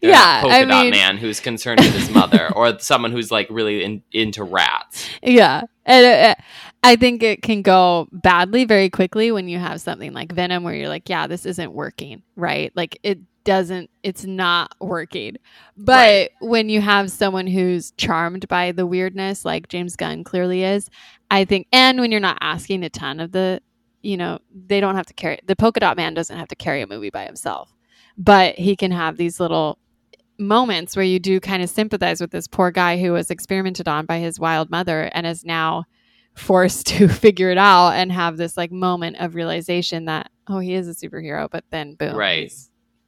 They're 0.01 0.11
yeah. 0.11 0.41
polka 0.41 0.55
I 0.55 0.65
dot 0.65 0.83
mean, 0.83 0.91
man 0.91 1.17
who's 1.17 1.39
concerned 1.39 1.81
with 1.81 1.93
his 1.93 2.09
mother, 2.09 2.51
or 2.55 2.79
someone 2.79 3.11
who's 3.11 3.31
like 3.31 3.47
really 3.49 3.83
in, 3.83 4.03
into 4.11 4.43
rats. 4.43 5.07
yeah, 5.21 5.63
and 5.85 6.05
uh, 6.05 6.35
I 6.83 6.95
think 6.95 7.23
it 7.23 7.41
can 7.41 7.61
go 7.61 8.07
badly 8.11 8.65
very 8.65 8.89
quickly 8.89 9.31
when 9.31 9.47
you 9.47 9.59
have 9.59 9.81
something 9.81 10.13
like 10.13 10.31
Venom, 10.31 10.63
where 10.63 10.73
you're 10.73 10.89
like, 10.89 11.09
yeah, 11.09 11.27
this 11.27 11.45
isn't 11.45 11.73
working, 11.73 12.21
right? 12.35 12.71
Like 12.75 12.99
it 13.03 13.19
doesn't, 13.45 13.89
it's 14.03 14.25
not 14.25 14.75
working. 14.81 15.37
But 15.77 15.93
Right. 15.95 16.29
when 16.41 16.67
you 16.67 16.81
have 16.81 17.09
someone 17.09 17.47
who's 17.47 17.91
charmed 17.91 18.47
by 18.49 18.73
the 18.73 18.85
weirdness, 18.85 19.45
like 19.45 19.69
James 19.69 19.95
Gunn 19.95 20.23
clearly 20.25 20.63
is, 20.63 20.89
I 21.31 21.45
think, 21.45 21.67
and 21.71 21.99
when 21.99 22.11
you're 22.11 22.19
not 22.19 22.37
asking 22.41 22.83
a 22.83 22.89
ton 22.89 23.19
of 23.21 23.31
the, 23.31 23.61
you 24.01 24.17
know, 24.17 24.39
they 24.53 24.79
don't 24.81 24.95
have 24.95 25.05
to 25.07 25.13
carry 25.13 25.39
the 25.45 25.55
polka 25.55 25.79
dot 25.79 25.95
man 25.97 26.13
doesn't 26.13 26.37
have 26.37 26.49
to 26.49 26.55
carry 26.55 26.81
a 26.81 26.87
movie 26.87 27.09
by 27.09 27.25
himself, 27.25 27.73
but 28.17 28.55
he 28.55 28.75
can 28.75 28.91
have 28.91 29.17
these 29.17 29.39
little 29.39 29.79
moments 30.37 30.95
where 30.95 31.05
you 31.05 31.17
do 31.19 31.39
kind 31.39 31.63
of 31.63 31.69
sympathize 31.69 32.19
with 32.19 32.31
this 32.31 32.47
poor 32.47 32.69
guy 32.69 32.97
who 32.97 33.13
was 33.13 33.31
experimented 33.31 33.87
on 33.87 34.05
by 34.05 34.19
his 34.19 34.37
wild 34.39 34.69
mother 34.69 35.09
and 35.13 35.25
is 35.25 35.45
now 35.45 35.85
forced 36.35 36.85
to 36.87 37.07
figure 37.07 37.49
it 37.51 37.57
out 37.57 37.91
and 37.91 38.11
have 38.11 38.35
this 38.37 38.57
like 38.57 38.71
moment 38.71 39.15
of 39.19 39.33
realization 39.35 40.05
that 40.05 40.29
oh 40.47 40.59
he 40.59 40.73
is 40.73 40.87
a 40.89 40.91
superhero 40.91 41.47
but 41.49 41.63
then 41.69 41.95
boom 41.95 42.15
Right. 42.15 42.51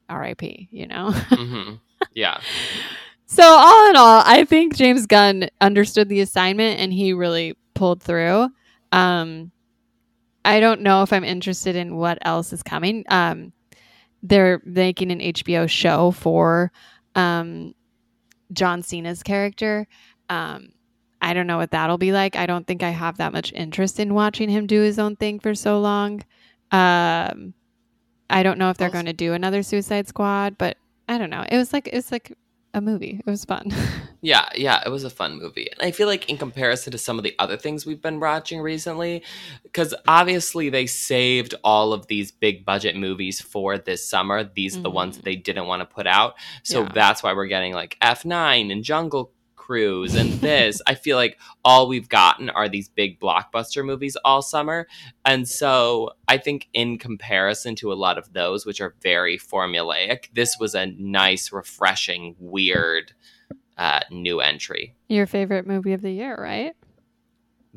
RIP 0.09 0.43
you 0.71 0.87
know 0.87 1.11
hmm 1.11 1.73
Yeah. 2.13 2.39
so 3.25 3.43
all 3.43 3.89
in 3.89 3.95
all 3.95 4.23
I 4.25 4.45
think 4.45 4.75
James 4.75 5.05
Gunn 5.05 5.49
understood 5.61 6.09
the 6.09 6.21
assignment 6.21 6.79
and 6.79 6.93
he 6.93 7.13
really 7.13 7.55
pulled 7.73 8.01
through 8.01 8.49
um 8.91 9.51
I 10.47 10.61
don't 10.61 10.81
know 10.81 11.03
if 11.03 11.11
I'm 11.11 11.25
interested 11.25 11.75
in 11.75 11.97
what 11.97 12.19
else 12.21 12.53
is 12.53 12.63
coming. 12.63 13.03
Um, 13.09 13.51
they're 14.23 14.61
making 14.63 15.11
an 15.11 15.19
HBO 15.19 15.69
show 15.69 16.11
for 16.11 16.71
um, 17.15 17.75
John 18.53 18.81
Cena's 18.81 19.23
character. 19.23 19.87
Um, 20.29 20.69
I 21.21 21.33
don't 21.33 21.47
know 21.47 21.57
what 21.57 21.71
that'll 21.71 21.97
be 21.97 22.13
like. 22.13 22.37
I 22.37 22.45
don't 22.45 22.65
think 22.65 22.81
I 22.81 22.91
have 22.91 23.17
that 23.17 23.33
much 23.33 23.51
interest 23.51 23.99
in 23.99 24.13
watching 24.13 24.47
him 24.49 24.67
do 24.67 24.79
his 24.79 24.99
own 24.99 25.17
thing 25.17 25.39
for 25.39 25.53
so 25.53 25.81
long. 25.81 26.23
Um, 26.71 27.53
I 28.29 28.43
don't 28.43 28.57
know 28.57 28.69
if 28.69 28.77
they're 28.77 28.87
Also- 28.87 28.97
going 28.97 29.05
to 29.05 29.13
do 29.13 29.33
another 29.33 29.63
Suicide 29.63 30.07
Squad, 30.07 30.57
but 30.57 30.77
I 31.07 31.17
don't 31.17 31.29
know. 31.29 31.45
It 31.49 31.57
was 31.57 31.71
like 31.73 31.87
it 31.87 31.95
was 31.95 32.11
like 32.11 32.33
a 32.73 32.81
movie. 32.81 33.21
It 33.25 33.29
was 33.29 33.45
fun. 33.45 33.71
Yeah, 34.19 34.49
yeah, 34.55 34.81
it 34.83 34.89
was 34.89 35.03
a 35.03 35.11
fun 35.11 35.37
movie. 35.39 35.69
And 35.71 35.87
I 35.87 35.91
feel 35.91 36.07
like 36.07 36.27
in 36.27 36.37
comparison 36.39 36.91
to 36.91 36.97
some 36.97 37.19
of 37.19 37.23
the 37.23 37.35
other 37.37 37.55
things 37.55 37.85
we've 37.85 38.01
been 38.01 38.19
watching 38.19 38.59
recently, 38.59 39.21
because 39.61 39.93
obviously 40.07 40.69
they 40.69 40.87
saved 40.87 41.53
all 41.63 41.93
of 41.93 42.07
these 42.07 42.31
big 42.31 42.65
budget 42.65 42.95
movies 42.95 43.39
for 43.39 43.77
this 43.77 44.09
summer. 44.09 44.43
These 44.43 44.75
are 44.75 44.81
the 44.81 44.89
ones 44.89 45.13
Mhm. 45.13 45.17
that 45.17 45.25
they 45.25 45.35
didn't 45.35 45.67
want 45.67 45.81
to 45.81 45.85
put 45.85 46.07
out. 46.07 46.33
So 46.63 46.81
Yeah. 46.81 46.89
that's 46.95 47.21
why 47.21 47.33
we're 47.33 47.45
getting 47.45 47.73
like 47.73 47.95
F9 48.01 48.71
and 48.71 48.83
Jungle 48.83 49.31
Cruise 49.67 50.15
and 50.15 50.31
this. 50.35 50.81
I 50.87 50.95
feel 50.95 51.17
like 51.17 51.37
all 51.65 51.89
we've 51.89 52.07
gotten 52.07 52.49
are 52.49 52.69
these 52.69 52.87
big 52.87 53.19
blockbuster 53.19 53.85
movies 53.85 54.15
all 54.23 54.41
summer. 54.41 54.87
And 55.25 55.45
so 55.45 56.11
I 56.25 56.37
think 56.37 56.69
in 56.71 56.97
comparison 56.97 57.75
to 57.77 57.91
a 57.91 57.95
lot 57.95 58.17
of 58.17 58.31
those, 58.31 58.65
which 58.65 58.79
are 58.79 58.95
very 59.01 59.37
formulaic, 59.37 60.29
this 60.33 60.55
was 60.57 60.73
a 60.73 60.85
nice, 60.85 61.51
refreshing, 61.51 62.37
weird 62.39 63.11
uh, 63.77 63.99
new 64.09 64.39
entry. 64.39 64.95
Your 65.09 65.25
favorite 65.25 65.67
movie 65.67 65.91
of 65.91 66.01
the 66.01 66.11
year, 66.11 66.37
right? 66.39 66.73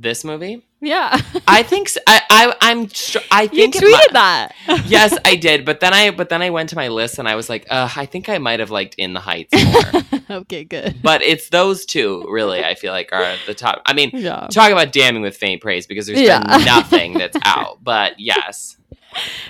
This 0.03 0.25
movie, 0.25 0.65
Yeah. 0.81 1.21
I 1.47 1.63
think 1.63 1.91
so. 1.91 2.01
I, 2.07 2.23
I 2.31 2.55
I'm 2.63 2.89
str- 2.89 3.19
I 3.31 3.43
you 3.43 3.49
think 3.51 3.77
it 3.77 3.83
tweeted 3.83 4.13
that. 4.15 4.55
yes, 4.87 5.15
I 5.27 5.37
did, 5.37 5.67
but 5.67 5.81
then 5.81 5.93
I 5.93 6.11
but 6.11 6.31
then 6.31 6.41
I 6.41 6.49
went 6.49 6.71
to 6.71 6.77
my 6.77 6.89
list 6.89 7.19
and 7.19 7.29
I 7.29 7.35
was 7.35 7.51
like, 7.51 7.67
uh, 7.69 7.91
I 7.95 8.07
think 8.07 8.31
I 8.31 8.39
might 8.39 8.61
have 8.61 8.71
liked 8.71 8.95
In 8.95 9.13
the 9.13 9.21
Heights 9.21 9.53
more. 9.53 10.21
okay, 10.39 10.65
good. 10.65 11.01
but 11.03 11.21
it's 11.21 11.51
those 11.51 11.85
two 11.85 12.25
really. 12.31 12.65
I 12.65 12.77
feel 12.77 12.93
like 12.93 13.13
are 13.13 13.23
at 13.23 13.41
the 13.47 13.53
top. 13.53 13.83
I 13.85 13.93
mean, 13.93 14.11
Yeah. 14.15 14.47
talk 14.51 14.73
about 14.73 14.91
damning 14.93 15.21
with 15.21 15.37
faint 15.37 15.61
praise 15.61 15.87
because 15.87 16.07
there's 16.07 16.19
Yeah. 16.19 16.41
been 16.41 16.65
nothing 16.65 17.13
that's 17.19 17.37
out. 17.45 17.85
But 17.85 18.19
yes, 18.19 18.79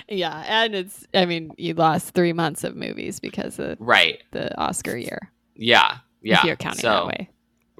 Yeah, 0.09 0.43
and 0.47 0.75
it's 0.75 1.07
I 1.13 1.25
mean, 1.25 1.51
you 1.57 1.75
lost 1.75 2.13
3 2.13 2.33
months 2.33 2.65
of 2.65 2.75
movies 2.75 3.21
because 3.21 3.57
of 3.57 3.77
right, 3.79 4.21
the 4.31 4.53
Oscar 4.59 4.97
year. 4.97 5.31
yeah, 5.55 5.99
yeah. 6.21 6.39
If 6.39 6.43
you're 6.43 6.55
counting 6.57 6.81
so, 6.81 6.89
that 6.89 7.07
way. 7.07 7.29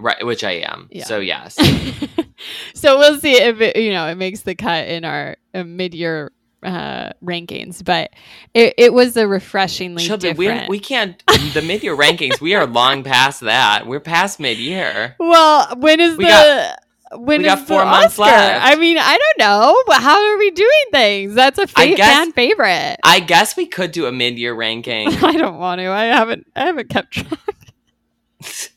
Right, 0.02 0.26
which 0.26 0.44
I 0.44 0.52
am. 0.52 0.88
Yeah. 0.92 1.06
So 1.06 1.20
yes, 1.20 1.56
so 2.74 2.98
we'll 2.98 3.20
see 3.20 3.34
if 3.36 3.62
it, 3.62 3.76
you 3.78 3.92
know 3.92 4.08
it 4.08 4.16
makes 4.16 4.42
the 4.42 4.56
cut 4.56 4.88
in 4.88 5.06
our 5.06 5.38
uh, 5.54 5.64
mid-year 5.64 6.32
uh, 6.64 7.10
rankings, 7.24 7.84
but 7.84 8.12
it, 8.54 8.74
it 8.78 8.94
was 8.94 9.18
a 9.18 9.28
refreshingly 9.28 10.04
Shelby, 10.04 10.34
we 10.34 10.46
different. 10.48 10.70
we 10.70 10.80
can't 10.80 11.24
the 11.54 11.62
mid 11.62 11.84
year 11.84 11.96
rankings. 11.96 12.40
We 12.42 12.54
are 12.56 12.68
long 12.68 13.04
past 13.14 13.42
that. 13.42 13.88
We're 13.88 14.00
past 14.00 14.40
mid 14.40 14.58
year. 14.58 15.16
well, 15.20 15.68
when 15.78 16.00
is 16.00 16.18
We 16.18 16.26
the 16.26 16.30
got- 16.30 16.78
when 17.20 17.42
we 17.42 17.48
is 17.50 17.56
got 17.56 17.68
four 17.68 17.84
months 17.84 18.18
Oscar? 18.18 18.32
left. 18.32 18.66
I 18.66 18.76
mean, 18.76 18.98
I 18.98 19.18
don't 19.18 19.38
know, 19.46 19.76
but 19.86 20.02
how 20.02 20.18
are 20.32 20.38
we 20.38 20.50
doing 20.52 20.70
things? 20.94 21.34
That's 21.34 21.58
a 21.60 21.64
I 21.76 21.90
fa- 21.92 21.96
guess- 21.98 22.08
fan 22.10 22.32
favorite. 22.32 22.98
I 23.04 23.20
guess 23.20 23.58
we 23.58 23.66
could 23.66 23.92
do 23.92 24.06
a 24.06 24.12
mid 24.14 24.38
year 24.40 24.54
ranking. 24.54 25.08
I 25.22 25.34
don't 25.36 25.58
want 25.58 25.80
to. 25.80 25.88
I 25.88 26.06
haven't. 26.06 26.48
I 26.56 26.62
haven't 26.68 26.88
kept 26.90 27.12
track. 27.12 28.71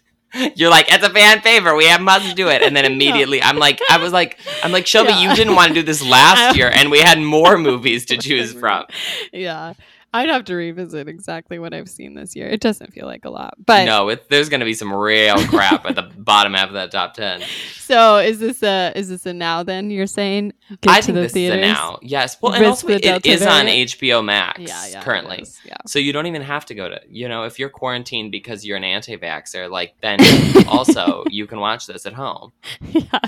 You're 0.56 0.70
like, 0.70 0.86
it's 0.92 1.04
a 1.04 1.10
fan 1.10 1.40
favor. 1.42 1.74
We 1.76 1.86
have 1.86 2.00
must 2.00 2.34
do 2.36 2.48
it. 2.48 2.62
And 2.62 2.76
then 2.76 2.84
immediately 2.92 3.42
I'm 3.42 3.56
like, 3.58 3.80
I 3.90 3.98
was 3.98 4.12
like, 4.12 4.38
I'm 4.62 4.72
like, 4.72 4.86
Shelby, 4.86 5.10
Yeah. 5.10 5.30
you 5.30 5.34
didn't 5.36 5.54
want 5.54 5.68
to 5.68 5.74
do 5.74 5.82
this 5.82 6.02
last 6.04 6.56
year, 6.58 6.70
and 6.72 6.90
we 6.90 7.00
had 7.00 7.18
more 7.20 7.56
movies 7.58 8.04
to 8.06 8.16
choose 8.26 8.52
from. 8.52 8.84
yeah, 9.32 9.74
I'd 10.14 10.28
have 10.28 10.44
to 10.44 10.54
revisit 10.54 11.08
exactly 11.08 11.58
what 11.58 11.74
I've 11.74 11.88
seen 11.90 12.14
this 12.14 12.36
year. 12.36 12.46
It 12.46 12.60
doesn't 12.60 12.92
feel 12.92 13.06
like 13.06 13.24
a 13.24 13.30
lot, 13.30 13.54
but 13.66 13.84
no, 13.84 14.08
it, 14.10 14.28
there's 14.28 14.48
gonna 14.48 14.64
be 14.64 14.72
some 14.74 14.92
real 14.94 15.36
crap 15.48 15.84
at 15.86 15.96
the 15.96 16.02
bottom 16.16 16.54
half 16.54 16.68
of 16.68 16.74
that 16.74 16.92
top 16.92 17.14
ten. 17.14 17.42
so 17.78 18.18
is 18.18 18.38
this 18.38 18.62
a 18.62 18.92
is 18.94 19.08
this 19.08 19.26
a 19.26 19.34
now? 19.34 19.64
Then 19.64 19.90
you're 19.90 20.06
saying 20.06 20.52
get 20.82 20.92
I 20.92 21.00
to 21.00 21.06
think 21.06 21.16
the 21.16 21.22
this 21.22 21.32
theaters? 21.32 21.58
is 21.58 21.64
a 21.64 21.72
now. 21.72 21.98
Yes. 22.00 22.36
Well, 22.40 22.52
and 22.52 22.62
Risk 22.62 22.84
also 22.84 22.94
it 22.94 23.02
Delta 23.02 23.28
is 23.28 23.42
on? 23.44 23.66
HBO 23.66 24.24
Max 24.24 24.60
Yeah, 24.60 24.86
yeah, 24.86 25.02
currently. 25.02 25.44
Yeah. 25.64 25.76
So 25.86 25.98
you 25.98 26.12
don't 26.12 26.26
even 26.26 26.42
have 26.42 26.64
to 26.66 26.74
go 26.74 26.88
to, 26.88 27.00
you 27.08 27.28
know, 27.28 27.42
if 27.42 27.58
you're 27.58 27.68
quarantined 27.68 28.30
because 28.30 28.64
you're 28.64 28.76
an 28.76 28.84
anti-vaxer, 28.84 29.68
like 29.68 29.94
then 30.00 30.18
also 30.68 31.24
you 31.28 31.46
can 31.48 31.58
watch 31.58 31.86
this 31.86 32.06
at 32.06 32.12
home. 32.12 32.52
yeah. 32.90 33.18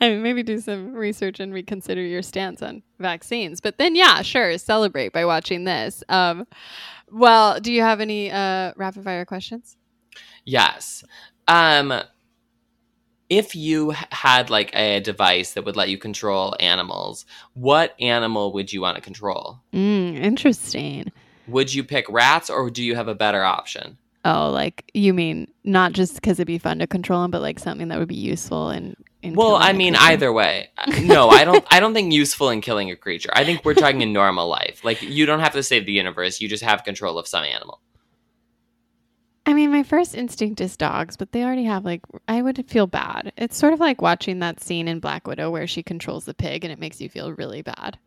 I 0.00 0.08
mean, 0.08 0.22
maybe 0.22 0.42
do 0.42 0.58
some 0.58 0.94
research 0.94 1.38
and 1.40 1.52
reconsider 1.52 2.00
your 2.00 2.22
stance 2.22 2.62
on 2.62 2.82
vaccines. 2.98 3.60
But 3.60 3.78
then, 3.78 3.94
yeah, 3.94 4.22
sure, 4.22 4.56
celebrate 4.58 5.12
by 5.12 5.24
watching 5.24 5.64
this. 5.64 6.02
Um, 6.08 6.46
well, 7.10 7.60
do 7.60 7.72
you 7.72 7.82
have 7.82 8.00
any 8.00 8.30
uh, 8.30 8.72
rapid 8.76 9.04
fire 9.04 9.24
questions? 9.24 9.76
Yes. 10.44 11.04
Um 11.48 12.02
if 13.30 13.54
you 13.54 13.90
had 14.10 14.50
like 14.50 14.74
a 14.76 15.00
device 15.00 15.54
that 15.54 15.64
would 15.64 15.76
let 15.76 15.88
you 15.88 15.98
control 15.98 16.54
animals, 16.60 17.24
what 17.54 17.94
animal 18.00 18.52
would 18.52 18.72
you 18.72 18.80
want 18.80 18.96
to 18.96 19.00
control? 19.02 19.60
Mm, 19.72 20.20
interesting. 20.20 21.10
Would 21.48 21.72
you 21.72 21.84
pick 21.84 22.06
rats 22.08 22.50
or 22.50 22.70
do 22.70 22.82
you 22.82 22.94
have 22.94 23.08
a 23.08 23.14
better 23.14 23.42
option? 23.42 23.98
Oh, 24.24 24.50
like 24.50 24.90
you 24.94 25.12
mean 25.12 25.48
not 25.64 25.92
just 25.92 26.14
because 26.14 26.38
it'd 26.38 26.46
be 26.46 26.58
fun 26.58 26.78
to 26.78 26.86
control 26.86 27.22
them, 27.22 27.30
but 27.30 27.42
like 27.42 27.58
something 27.58 27.88
that 27.88 27.98
would 27.98 28.08
be 28.08 28.14
useful 28.14 28.70
in. 28.70 28.94
In 29.24 29.34
Well, 29.34 29.56
i 29.56 29.72
mean 29.72 29.96
either 29.96 30.32
way. 30.32 30.68
No, 31.02 31.28
I 31.30 31.44
don't 31.44 31.64
I 31.70 31.80
don't 31.80 31.94
think 31.94 32.12
useful 32.12 32.50
in 32.50 32.60
killing 32.60 32.90
a 32.90 32.96
creature. 32.96 33.30
I 33.32 33.44
think 33.44 33.64
we're 33.64 33.74
talking 33.74 34.02
in 34.02 34.12
normal 34.12 34.48
life. 34.48 34.84
Like 34.84 35.02
you 35.02 35.26
don't 35.26 35.40
have 35.40 35.52
to 35.52 35.62
save 35.62 35.86
the 35.86 35.92
universe, 35.92 36.40
you 36.40 36.48
just 36.48 36.62
have 36.62 36.84
control 36.84 37.18
of 37.18 37.26
some 37.26 37.44
animal. 37.44 37.80
I 39.46 39.52
mean, 39.52 39.70
my 39.70 39.82
first 39.82 40.14
instinct 40.14 40.60
is 40.62 40.76
dogs, 40.76 41.16
but 41.18 41.32
they 41.32 41.44
already 41.44 41.64
have 41.64 41.84
like. 41.84 42.00
I 42.26 42.40
would 42.40 42.64
feel 42.68 42.86
bad. 42.86 43.32
It's 43.36 43.56
sort 43.56 43.74
of 43.74 43.80
like 43.80 44.00
watching 44.00 44.38
that 44.38 44.60
scene 44.60 44.88
in 44.88 45.00
Black 45.00 45.26
Widow 45.26 45.50
where 45.50 45.66
she 45.66 45.82
controls 45.82 46.24
the 46.24 46.32
pig, 46.32 46.64
and 46.64 46.72
it 46.72 46.78
makes 46.78 46.98
you 47.00 47.10
feel 47.10 47.30
really 47.32 47.60
bad. 47.60 47.98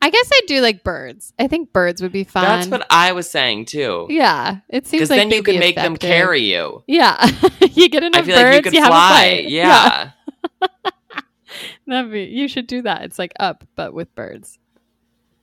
I 0.00 0.10
guess 0.10 0.30
I 0.32 0.40
do 0.46 0.60
like 0.60 0.84
birds. 0.84 1.32
I 1.38 1.48
think 1.48 1.72
birds 1.72 2.00
would 2.02 2.12
be 2.12 2.22
fun. 2.22 2.44
That's 2.44 2.68
what 2.68 2.86
I 2.90 3.10
was 3.12 3.28
saying 3.28 3.64
too. 3.64 4.06
Yeah, 4.10 4.58
it 4.68 4.86
seems 4.86 5.00
Because 5.00 5.10
like 5.10 5.18
then 5.18 5.30
you 5.30 5.42
can 5.42 5.58
make 5.58 5.74
them 5.74 5.96
carry 5.96 6.42
you. 6.42 6.84
Yeah, 6.86 7.16
you 7.72 7.88
get 7.88 8.04
enough 8.04 8.22
I 8.22 8.24
feel 8.26 8.36
birds, 8.36 8.56
like 8.56 8.64
you 8.66 8.70
could 8.70 8.78
have 8.78 8.86
a 8.92 8.94
fly. 8.94 9.08
flight. 9.08 9.48
Yeah. 9.48 10.10
That'd 11.86 12.12
be, 12.12 12.24
you 12.24 12.46
should 12.48 12.66
do 12.66 12.82
that. 12.82 13.02
It's 13.02 13.18
like 13.18 13.32
up, 13.40 13.64
but 13.74 13.92
with 13.92 14.14
birds. 14.14 14.58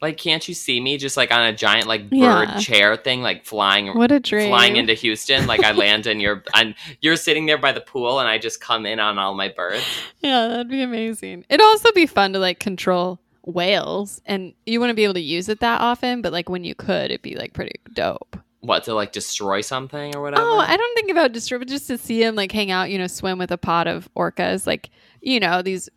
Like, 0.01 0.18
can't 0.18 0.47
you 0.47 0.53
see 0.53 0.80
me 0.80 0.97
just 0.97 1.18
like 1.18 1.32
on 1.32 1.41
a 1.47 1.53
giant 1.53 1.88
like 1.88 2.03
bird 2.09 2.49
Yeah. 2.49 2.59
chair 2.59 2.95
thing, 2.95 3.22
like 3.24 3.45
flying 3.45 3.88
What 3.97 4.11
a 4.11 4.20
dream! 4.20 4.49
flying 4.49 4.76
into 4.76 4.93
Houston? 4.93 5.47
Like 5.47 5.63
I 5.63 5.72
land 5.72 6.05
and 6.05 6.22
you're 6.22 6.43
and 6.53 6.76
you're 7.01 7.15
sitting 7.15 7.47
there 7.47 7.57
by 7.57 7.72
the 7.72 7.82
pool, 7.82 8.20
and 8.20 8.30
I 8.30 8.38
just 8.38 8.61
come 8.61 8.86
in 8.86 8.99
on 8.99 9.18
all 9.18 9.34
my 9.34 9.49
birds. 9.49 9.84
Yeah, 10.22 10.47
that'd 10.49 10.70
be 10.70 10.84
amazing. 10.84 11.45
It'd 11.49 11.65
also 11.65 11.91
be 11.93 12.05
fun 12.05 12.34
to 12.34 12.39
like 12.39 12.59
control 12.59 13.20
whales, 13.43 14.22
and 14.28 14.53
you 14.68 14.80
wouldn't 14.80 14.97
be 14.97 15.03
able 15.03 15.15
to 15.15 15.20
use 15.20 15.49
it 15.49 15.61
that 15.61 15.82
often, 15.82 16.22
but 16.22 16.32
like 16.32 16.47
when 16.47 16.63
you 16.63 16.76
could, 16.76 17.05
it'd 17.05 17.24
be 17.24 17.36
like 17.36 17.53
pretty 17.53 17.80
dope. 17.93 18.38
What 18.68 18.84
to 18.84 18.93
like 18.93 19.13
destroy 19.13 19.61
something 19.61 20.13
or 20.15 20.22
whatever? 20.22 20.43
Oh, 20.45 20.59
I 20.59 20.76
don't 20.76 20.95
think 20.95 21.09
about 21.09 21.32
destroy, 21.32 21.57
but 21.57 21.68
just 21.70 21.88
to 21.88 21.97
see 21.97 22.22
him 22.22 22.36
like 22.36 22.51
hang 22.51 22.70
out, 22.70 22.89
you 22.91 22.97
know, 22.97 23.07
swim 23.07 23.38
with 23.39 23.51
a 23.51 23.57
pod 23.57 23.88
of 23.88 24.09
orcas, 24.15 24.68
like 24.68 24.89
you 25.22 25.39
know 25.39 25.61
these 25.61 25.88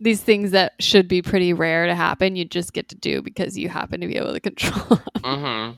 these 0.00 0.22
things 0.22 0.50
that 0.50 0.72
should 0.80 1.06
be 1.06 1.22
pretty 1.22 1.52
rare 1.52 1.86
to 1.86 1.94
happen, 1.94 2.34
you 2.34 2.44
just 2.44 2.72
get 2.72 2.88
to 2.88 2.94
do 2.96 3.22
because 3.22 3.56
you 3.58 3.68
happen 3.68 4.00
to 4.00 4.06
be 4.06 4.16
able 4.16 4.32
to 4.32 4.40
control. 4.40 4.98
them. 5.22 5.22
hmm 5.22 5.70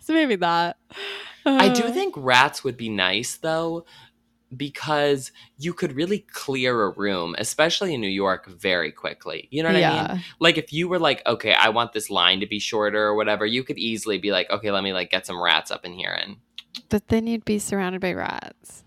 so 0.00 0.12
maybe 0.12 0.36
that. 0.36 0.76
I 1.46 1.68
do 1.68 1.84
Uh, 1.84 1.92
think 1.92 2.14
rats 2.16 2.62
would 2.64 2.76
be 2.76 2.88
nice 2.88 3.36
though, 3.36 3.84
because 4.56 5.32
you 5.58 5.72
could 5.72 5.94
really 5.94 6.20
clear 6.32 6.82
a 6.82 6.90
room, 6.90 7.34
especially 7.38 7.94
in 7.94 8.00
New 8.00 8.08
York, 8.08 8.48
very 8.48 8.92
quickly. 8.92 9.48
You 9.50 9.62
know 9.62 9.72
what 9.72 9.82
I 9.82 10.14
mean? 10.14 10.24
Like 10.38 10.58
if 10.58 10.72
you 10.72 10.88
were 10.88 10.98
like, 10.98 11.22
okay, 11.26 11.52
I 11.52 11.68
want 11.68 11.92
this 11.92 12.10
line 12.10 12.40
to 12.40 12.46
be 12.46 12.58
shorter 12.58 13.02
or 13.02 13.14
whatever, 13.14 13.46
you 13.46 13.64
could 13.64 13.78
easily 13.78 14.18
be 14.18 14.32
like, 14.32 14.50
okay, 14.50 14.70
let 14.70 14.82
me 14.82 14.92
like 14.92 15.10
get 15.10 15.26
some 15.26 15.40
rats 15.40 15.70
up 15.70 15.84
in 15.84 15.92
here 15.92 16.12
and 16.12 16.36
but 16.88 17.08
then 17.08 17.26
you'd 17.26 17.44
be 17.44 17.58
surrounded 17.58 18.00
by 18.00 18.12
rats. 18.12 18.84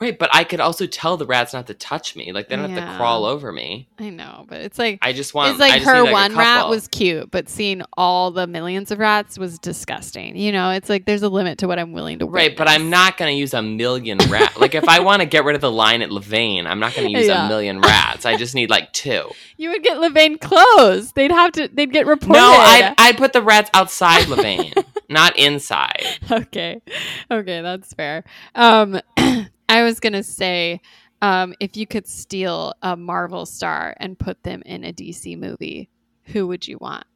Right, 0.00 0.16
but 0.18 0.30
I 0.32 0.44
could 0.44 0.60
also 0.60 0.86
tell 0.86 1.16
the 1.16 1.26
rats 1.26 1.52
not 1.52 1.66
to 1.66 1.74
touch 1.74 2.14
me. 2.14 2.32
Like 2.32 2.48
they 2.48 2.56
don't 2.56 2.70
have 2.70 2.90
to 2.92 2.96
crawl 2.96 3.24
over 3.24 3.50
me. 3.52 3.88
I 3.98 4.10
know, 4.10 4.46
but 4.48 4.60
it's 4.60 4.78
like 4.78 5.00
I 5.02 5.12
just 5.12 5.34
want. 5.34 5.50
it's 5.50 5.60
like 5.60 5.72
I 5.72 5.78
just 5.78 5.90
her 5.90 6.02
like, 6.04 6.12
one 6.12 6.36
rat 6.36 6.68
was 6.68 6.86
cute, 6.88 7.30
but 7.32 7.48
seeing 7.48 7.82
all 7.96 8.30
the 8.30 8.46
millions 8.46 8.90
of 8.92 8.98
rats 9.00 9.38
was 9.38 9.58
disgusting. 9.58 10.36
You 10.36 10.52
know, 10.52 10.70
it's 10.70 10.88
like 10.88 11.04
there's 11.04 11.22
a 11.22 11.28
limit 11.28 11.58
to 11.58 11.66
what 11.66 11.78
I'm 11.78 11.92
willing 11.92 12.20
to. 12.20 12.26
right, 12.26 12.56
but. 12.56 12.68
I'm 12.68 12.90
not 12.90 13.16
going 13.16 13.34
to 13.34 13.38
use 13.38 13.54
a 13.54 13.62
million 13.62 14.18
rats. 14.28 14.56
like 14.58 14.74
if 14.74 14.88
I 14.88 15.00
want 15.08 15.20
to 15.20 15.26
get 15.26 15.44
rid 15.44 15.54
of 15.56 15.62
the 15.62 15.72
line 15.72 16.02
at 16.02 16.10
Levain, 16.10 16.66
I'm 16.66 16.78
not 16.78 16.94
going 16.94 17.10
to 17.10 17.18
use 17.18 17.26
Yeah. 17.26 17.46
a 17.46 17.48
million 17.48 17.80
rats. 17.80 18.26
I 18.26 18.36
just 18.36 18.54
need 18.54 18.70
like 18.70 18.92
two. 18.92 19.28
You 19.60 19.70
would 19.70 19.82
get 19.82 19.96
Levain 19.96 20.40
closed. 20.40 21.16
They'd 21.16 21.32
have 21.32 21.50
to. 21.54 21.66
They'd 21.66 21.90
get 21.92 22.06
reported. 22.06 22.38
No, 22.38 22.48
I 22.48 22.94
I 22.96 23.12
put 23.14 23.32
the 23.32 23.42
rats 23.42 23.68
outside 23.74 24.26
Levain, 24.26 24.72
not 25.08 25.36
inside. 25.36 26.04
okay, 26.30 26.80
okay, 27.28 27.60
that's 27.60 27.92
fair. 27.92 28.22
Um, 28.54 29.00
I 29.68 29.82
was 29.84 30.00
gonna 30.00 30.22
say, 30.22 30.80
um, 31.22 31.54
if 31.60 31.76
you 31.76 31.86
could 31.86 32.06
steal 32.06 32.74
a 32.82 32.96
Marvel 32.96 33.46
star 33.46 33.94
and 33.98 34.18
put 34.18 34.42
them 34.42 34.62
in 34.66 34.84
a 34.84 34.92
DC 34.92 35.36
movie, 35.36 35.90
who 36.26 36.46
would 36.48 36.66
you 36.68 36.78
want? 36.80 37.06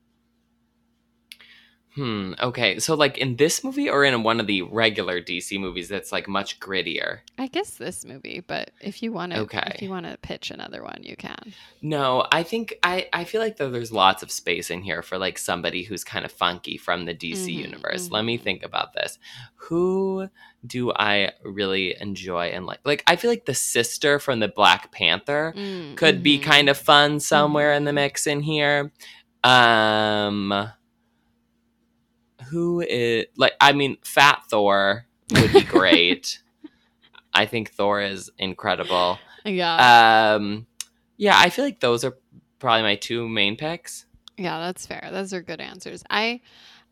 Hmm. 1.95 2.33
Okay. 2.41 2.79
So, 2.79 2.95
like 2.95 3.19
in 3.19 3.37
this 3.37 3.63
movie, 3.63 3.91
or 3.91 4.03
in 4.05 4.23
one 4.23 4.41
of 4.41 4.47
the 4.47 4.63
regular 4.63 5.21
DC 5.21 5.59
movies 5.61 5.89
that's 5.89 6.11
like 6.11 6.27
much 6.27 6.59
grittier? 6.59 7.19
I 7.37 7.49
guess 7.49 7.73
this 7.73 8.05
movie, 8.07 8.43
but 8.47 8.71
if 8.81 9.03
you 9.03 9.13
want 9.13 9.33
to, 9.33 9.41
Okay. 9.41 9.73
if 9.75 9.83
you 9.83 9.91
want 9.91 10.07
to 10.07 10.17
pitch 10.23 10.51
another 10.51 10.83
one, 10.83 11.01
you 11.03 11.17
can. 11.17 11.53
No, 11.83 12.27
I 12.33 12.45
think 12.45 12.75
I 12.83 13.09
I 13.13 13.25
feel 13.25 13.43
like 13.43 13.59
though 13.59 13.71
there's 13.71 13.93
lots 13.93 14.23
of 14.23 14.31
space 14.31 14.71
in 14.71 14.81
here 14.83 15.03
for 15.03 15.19
like 15.19 15.37
somebody 15.37 15.83
who's 15.83 16.03
kind 16.05 16.25
of 16.25 16.33
funky 16.33 16.79
from 16.79 17.05
the 17.05 17.13
DC 17.15 17.53
Mhm, 17.53 17.59
universe. 17.59 18.11
Let 18.11 18.25
me 18.25 18.39
think 18.39 18.63
about 18.63 18.95
this. 18.95 19.19
Who 19.69 20.29
do 20.67 20.93
I 20.93 21.33
really 21.45 21.95
enjoy 22.01 22.47
and 22.47 22.65
like? 22.65 22.81
Like 22.87 23.03
I 23.07 23.17
feel 23.17 23.31
like 23.31 23.45
the 23.45 23.55
sister 23.55 24.19
from 24.19 24.41
the 24.41 24.49
Black 24.49 24.93
Panther 24.93 25.53
Mm, 25.57 25.97
could 25.97 26.23
be 26.23 26.39
mhm. 26.39 26.43
kind 26.43 26.69
of 26.71 26.79
fun 26.79 27.21
somewhere 27.21 27.75
in 27.75 27.85
the 27.85 27.93
mix 27.93 28.27
in 28.27 28.41
here. 28.41 28.93
Um 29.45 30.71
who 32.51 32.81
is 32.81 33.27
like 33.37 33.55
I 33.61 33.73
mean 33.73 33.97
Fat 34.05 34.43
Thor 34.49 35.07
would 35.33 35.53
be 35.53 35.63
great. 35.63 36.43
I 37.35 37.47
think 37.47 37.71
Thor 37.71 38.01
is 38.01 38.31
incredible. 38.39 39.19
Yeah, 39.45 40.35
Um 40.37 40.67
yeah, 41.17 41.39
I 41.39 41.51
feel 41.51 41.65
like 41.65 41.81
those 41.81 42.05
are 42.05 42.17
probably 42.59 42.83
my 42.83 42.97
two 42.97 43.29
main 43.29 43.57
picks. 43.57 44.07
yeah, 44.37 44.61
that's 44.61 44.87
fair. 44.87 45.09
Those 45.13 45.33
are 45.33 45.43
good 45.43 45.61
answers. 45.61 46.03
I, 46.11 46.41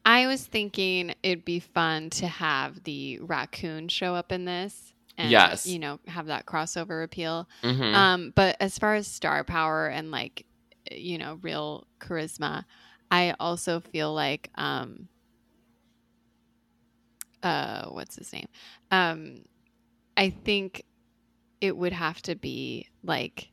I 0.05 0.26
was 0.26 0.44
thinking 0.46 1.14
it'd 1.22 1.44
be 1.44 1.59
fun 1.61 2.11
to 2.11 2.26
have 2.28 2.82
the 2.84 3.18
raccoon 3.20 3.88
show 3.88 4.14
up 4.14 4.30
in 4.32 4.44
this. 4.44 4.92
And, 5.18 5.30
Yes. 5.30 5.66
you 5.66 5.78
know, 5.78 5.98
have 6.07 6.26
that 6.26 6.46
crossover 6.46 7.03
appeal. 7.05 7.48
hmm 7.62 7.82
Um, 7.94 8.32
but 8.34 8.57
as 8.61 8.78
far 8.78 8.94
as 8.94 9.07
star 9.07 9.42
power 9.44 9.88
and 9.88 10.11
like, 10.11 10.46
you 10.90 11.18
know, 11.18 11.38
real 11.42 11.86
charisma, 11.98 12.64
I 13.11 13.34
also 13.40 13.80
feel 13.80 14.14
like, 14.14 14.51
um, 14.55 15.09
uh, 17.43 17.86
what's 17.86 18.16
his 18.16 18.32
name? 18.32 18.47
Um, 18.91 19.43
I 20.16 20.30
think 20.30 20.84
it 21.61 21.76
would 21.76 21.93
have 21.93 22.20
to 22.22 22.34
be 22.34 22.88
like, 23.03 23.49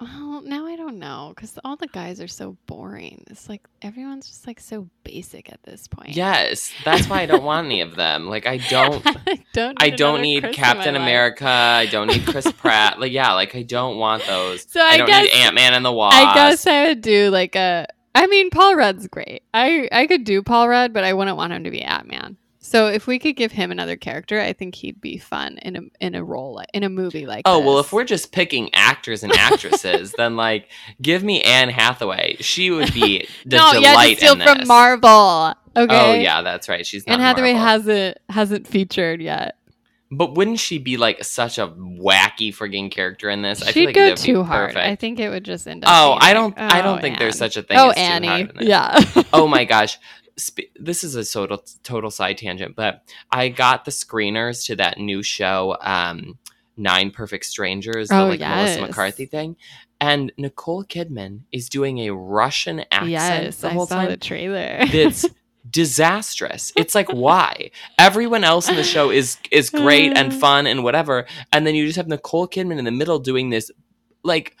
well, 0.00 0.42
now 0.44 0.66
I 0.66 0.74
don't 0.74 0.98
know 0.98 1.32
because 1.34 1.56
all 1.64 1.76
the 1.76 1.86
guys 1.86 2.20
are 2.20 2.26
so 2.26 2.56
boring. 2.66 3.22
It's 3.30 3.48
like 3.48 3.62
everyone's 3.82 4.26
just 4.26 4.46
like 4.48 4.58
so 4.58 4.88
basic 5.04 5.52
at 5.52 5.62
this 5.62 5.86
point. 5.86 6.16
Yes, 6.16 6.72
that's 6.84 7.08
why 7.08 7.20
I 7.20 7.26
don't 7.26 7.44
want 7.44 7.66
any 7.66 7.82
of 7.82 7.94
them. 7.94 8.28
Like 8.28 8.46
I 8.46 8.56
don't 8.56 9.06
I 9.28 9.44
don't. 9.52 9.80
I 9.80 9.90
need 9.90 9.96
don't 9.96 10.20
need 10.22 10.42
Chris 10.42 10.56
Captain 10.56 10.94
life. 10.94 11.02
America. 11.02 11.46
I 11.46 11.86
don't 11.86 12.08
need 12.08 12.26
Chris 12.26 12.50
Pratt. 12.56 12.98
Like 12.98 13.12
yeah, 13.12 13.32
like 13.34 13.54
I 13.54 13.62
don't 13.62 13.96
want 13.98 14.24
those. 14.26 14.66
So 14.68 14.80
I 14.80 14.96
don't 14.96 15.06
guess- 15.06 15.22
need 15.24 15.32
Ant 15.40 15.54
Man 15.54 15.72
and 15.74 15.84
the 15.84 15.92
Wasp. 15.92 16.16
I 16.16 16.34
guess 16.34 16.66
I 16.66 16.88
would 16.88 17.00
do 17.00 17.30
like 17.30 17.54
a. 17.54 17.86
I 18.14 18.26
mean, 18.26 18.50
Paul 18.50 18.74
Rudd's 18.74 19.06
great. 19.06 19.42
I 19.54 19.88
I 19.92 20.06
could 20.08 20.24
do 20.24 20.42
Paul 20.42 20.68
Rudd, 20.68 20.92
but 20.92 21.04
I 21.04 21.12
wouldn't 21.12 21.36
want 21.36 21.52
him 21.52 21.62
to 21.64 21.70
be 21.70 21.80
Ant 21.82 22.08
Man. 22.08 22.36
So 22.64 22.86
if 22.86 23.08
we 23.08 23.18
could 23.18 23.34
give 23.34 23.50
him 23.50 23.72
another 23.72 23.96
character, 23.96 24.40
I 24.40 24.52
think 24.52 24.76
he'd 24.76 25.00
be 25.00 25.18
fun 25.18 25.58
in 25.58 25.76
a 25.76 25.80
in 26.00 26.14
a 26.14 26.22
role 26.22 26.62
in 26.72 26.84
a 26.84 26.88
movie 26.88 27.26
like. 27.26 27.42
Oh 27.44 27.58
well, 27.58 27.80
if 27.80 27.92
we're 27.92 28.04
just 28.04 28.30
picking 28.30 28.72
actors 28.72 29.24
and 29.24 29.32
actresses, 29.32 30.12
then 30.16 30.36
like 30.36 30.68
give 31.02 31.24
me 31.24 31.42
Anne 31.42 31.70
Hathaway. 31.70 32.36
She 32.38 32.70
would 32.70 32.94
be 32.94 33.26
the 33.44 33.56
no, 33.56 33.72
delight 33.72 34.18
to 34.18 34.26
steal 34.26 34.32
in 34.34 34.40
from 34.42 34.58
this. 34.58 34.68
Marvel. 34.68 35.10
Oh, 35.10 35.54
okay. 35.76 36.12
Oh 36.12 36.14
yeah, 36.14 36.42
that's 36.42 36.68
right. 36.68 36.86
She's 36.86 37.04
not 37.04 37.14
Anne 37.14 37.20
Hathaway 37.20 37.52
Marvel. 37.52 37.66
hasn't 37.66 38.18
hasn't 38.28 38.66
featured 38.68 39.20
yet. 39.20 39.56
But 40.14 40.34
wouldn't 40.34 40.60
she 40.60 40.78
be 40.78 40.98
like 40.98 41.24
such 41.24 41.58
a 41.58 41.66
wacky 41.66 42.54
frigging 42.54 42.92
character 42.92 43.28
in 43.28 43.42
this? 43.42 43.62
I 43.62 43.72
She'd 43.72 43.74
feel 43.74 43.86
like 43.86 43.94
go 43.94 44.14
too 44.14 44.42
hard. 44.44 44.76
I 44.76 44.94
think 44.94 45.18
it 45.18 45.30
would 45.30 45.42
just 45.42 45.66
end 45.66 45.84
up. 45.84 45.90
Oh, 45.90 46.18
I 46.20 46.32
don't. 46.32 46.56
like, 46.56 46.72
I 46.72 46.80
oh, 46.80 46.82
don't 46.84 47.00
think 47.00 47.18
there's 47.18 47.36
oh, 47.36 47.38
such 47.38 47.56
a 47.56 47.62
thing. 47.62 47.78
Oh, 47.78 47.88
as 47.88 47.96
too 47.96 48.02
oh, 48.02 48.04
hard 48.04 48.24
Annie. 48.24 48.52
this. 48.54 48.68
Yeah. 48.68 49.24
oh 49.32 49.48
my 49.48 49.64
gosh. 49.64 49.98
Sp- 50.38 50.72
this 50.78 51.04
is 51.04 51.14
a 51.14 51.24
total 51.24 51.62
total 51.82 52.10
side 52.10 52.38
tangent, 52.38 52.74
but 52.76 53.02
I 53.30 53.48
got 53.48 53.84
the 53.84 53.90
screeners 53.90 54.66
to 54.66 54.76
that 54.76 54.98
new 54.98 55.22
show, 55.22 55.76
um, 55.80 56.38
Nine 56.76 57.10
Perfect 57.10 57.44
Strangers, 57.44 58.08
the 58.08 58.18
Oh, 58.20 58.28
like 58.28 58.40
Melissa. 58.40 58.80
McCarthy 58.80 59.26
thing, 59.26 59.56
and 60.00 60.32
Nicole 60.38 60.84
Kidman 60.84 61.40
is 61.52 61.68
doing 61.68 61.98
a 61.98 62.10
Russian 62.10 62.80
accent 62.90 63.10
yes, 63.10 63.56
the 63.58 63.68
I 63.68 63.72
whole 63.72 63.86
saw 63.86 63.96
time. 64.02 64.08
the 64.10 64.16
trailer. 64.16 64.86
That's 64.90 65.26
disastrous. 65.70 66.72
It's 66.76 66.94
like 66.94 67.12
why 67.12 67.70
everyone 67.98 68.44
else 68.44 68.68
in 68.68 68.76
the 68.76 68.84
show 68.84 69.10
is 69.10 69.36
is 69.50 69.68
great 69.70 70.16
and 70.16 70.32
fun 70.40 70.66
and 70.66 70.82
whatever, 70.82 71.26
and 71.52 71.66
then 71.66 71.74
you 71.74 71.84
just 71.86 71.96
have 71.96 72.08
Nicole 72.08 72.48
Kidman 72.48 72.78
in 72.78 72.84
the 72.84 72.90
middle 72.90 73.18
doing 73.18 73.50
this 73.50 73.70
like 74.24 74.56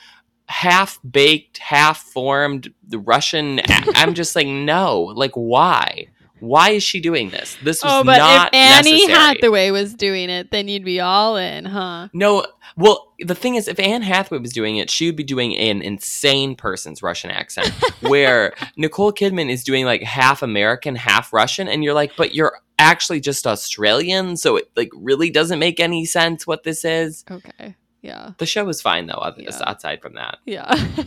half 0.46 0.98
baked, 1.08 1.58
half 1.58 1.98
formed 1.98 2.72
the 2.86 2.98
Russian. 2.98 3.60
I'm 3.68 4.14
just 4.14 4.36
like 4.36 4.46
no, 4.46 5.12
like 5.14 5.32
why? 5.32 6.08
Why 6.42 6.70
is 6.70 6.82
she 6.82 6.98
doing 6.98 7.30
this? 7.30 7.56
This 7.62 7.84
was 7.84 7.92
oh, 7.92 8.02
but 8.02 8.18
not 8.18 8.48
if 8.48 8.54
Annie 8.54 9.06
necessary. 9.06 9.36
Hathaway 9.36 9.70
was 9.70 9.94
doing 9.94 10.28
it, 10.28 10.50
then 10.50 10.66
you'd 10.66 10.84
be 10.84 10.98
all 10.98 11.36
in, 11.36 11.64
huh? 11.64 12.08
No, 12.12 12.44
well, 12.76 13.12
the 13.20 13.36
thing 13.36 13.54
is, 13.54 13.68
if 13.68 13.78
Anne 13.78 14.02
Hathaway 14.02 14.40
was 14.40 14.52
doing 14.52 14.76
it, 14.76 14.90
she 14.90 15.06
would 15.06 15.14
be 15.14 15.22
doing 15.22 15.56
an 15.56 15.82
insane 15.82 16.56
person's 16.56 17.00
Russian 17.00 17.30
accent, 17.30 17.68
where 18.00 18.54
Nicole 18.76 19.12
Kidman 19.12 19.50
is 19.50 19.62
doing 19.62 19.84
like 19.84 20.02
half 20.02 20.42
American, 20.42 20.96
half 20.96 21.32
Russian, 21.32 21.68
and 21.68 21.84
you're 21.84 21.94
like, 21.94 22.16
but 22.16 22.34
you're 22.34 22.58
actually 22.76 23.20
just 23.20 23.46
Australian, 23.46 24.36
so 24.36 24.56
it 24.56 24.68
like 24.74 24.90
really 24.96 25.30
doesn't 25.30 25.60
make 25.60 25.78
any 25.78 26.04
sense 26.04 26.44
what 26.44 26.64
this 26.64 26.84
is. 26.84 27.24
Okay. 27.30 27.76
Yeah. 28.02 28.30
The 28.38 28.46
show 28.46 28.68
is 28.68 28.82
fine 28.82 29.06
though, 29.06 29.14
other 29.14 29.42
Yeah. 29.42 29.50
outside 29.64 30.02
from 30.02 30.14
that. 30.14 30.38
Yeah. 30.44 30.74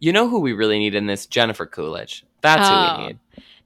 You 0.00 0.12
know 0.12 0.28
who 0.28 0.40
we 0.40 0.52
really 0.52 0.78
need 0.78 0.94
in 0.94 1.06
this? 1.06 1.24
Jennifer 1.24 1.64
Coolidge. 1.64 2.26
That's 2.42 2.68
who 2.68 2.74
Oh. 2.74 2.96
we 2.98 3.06
need. 3.06 3.18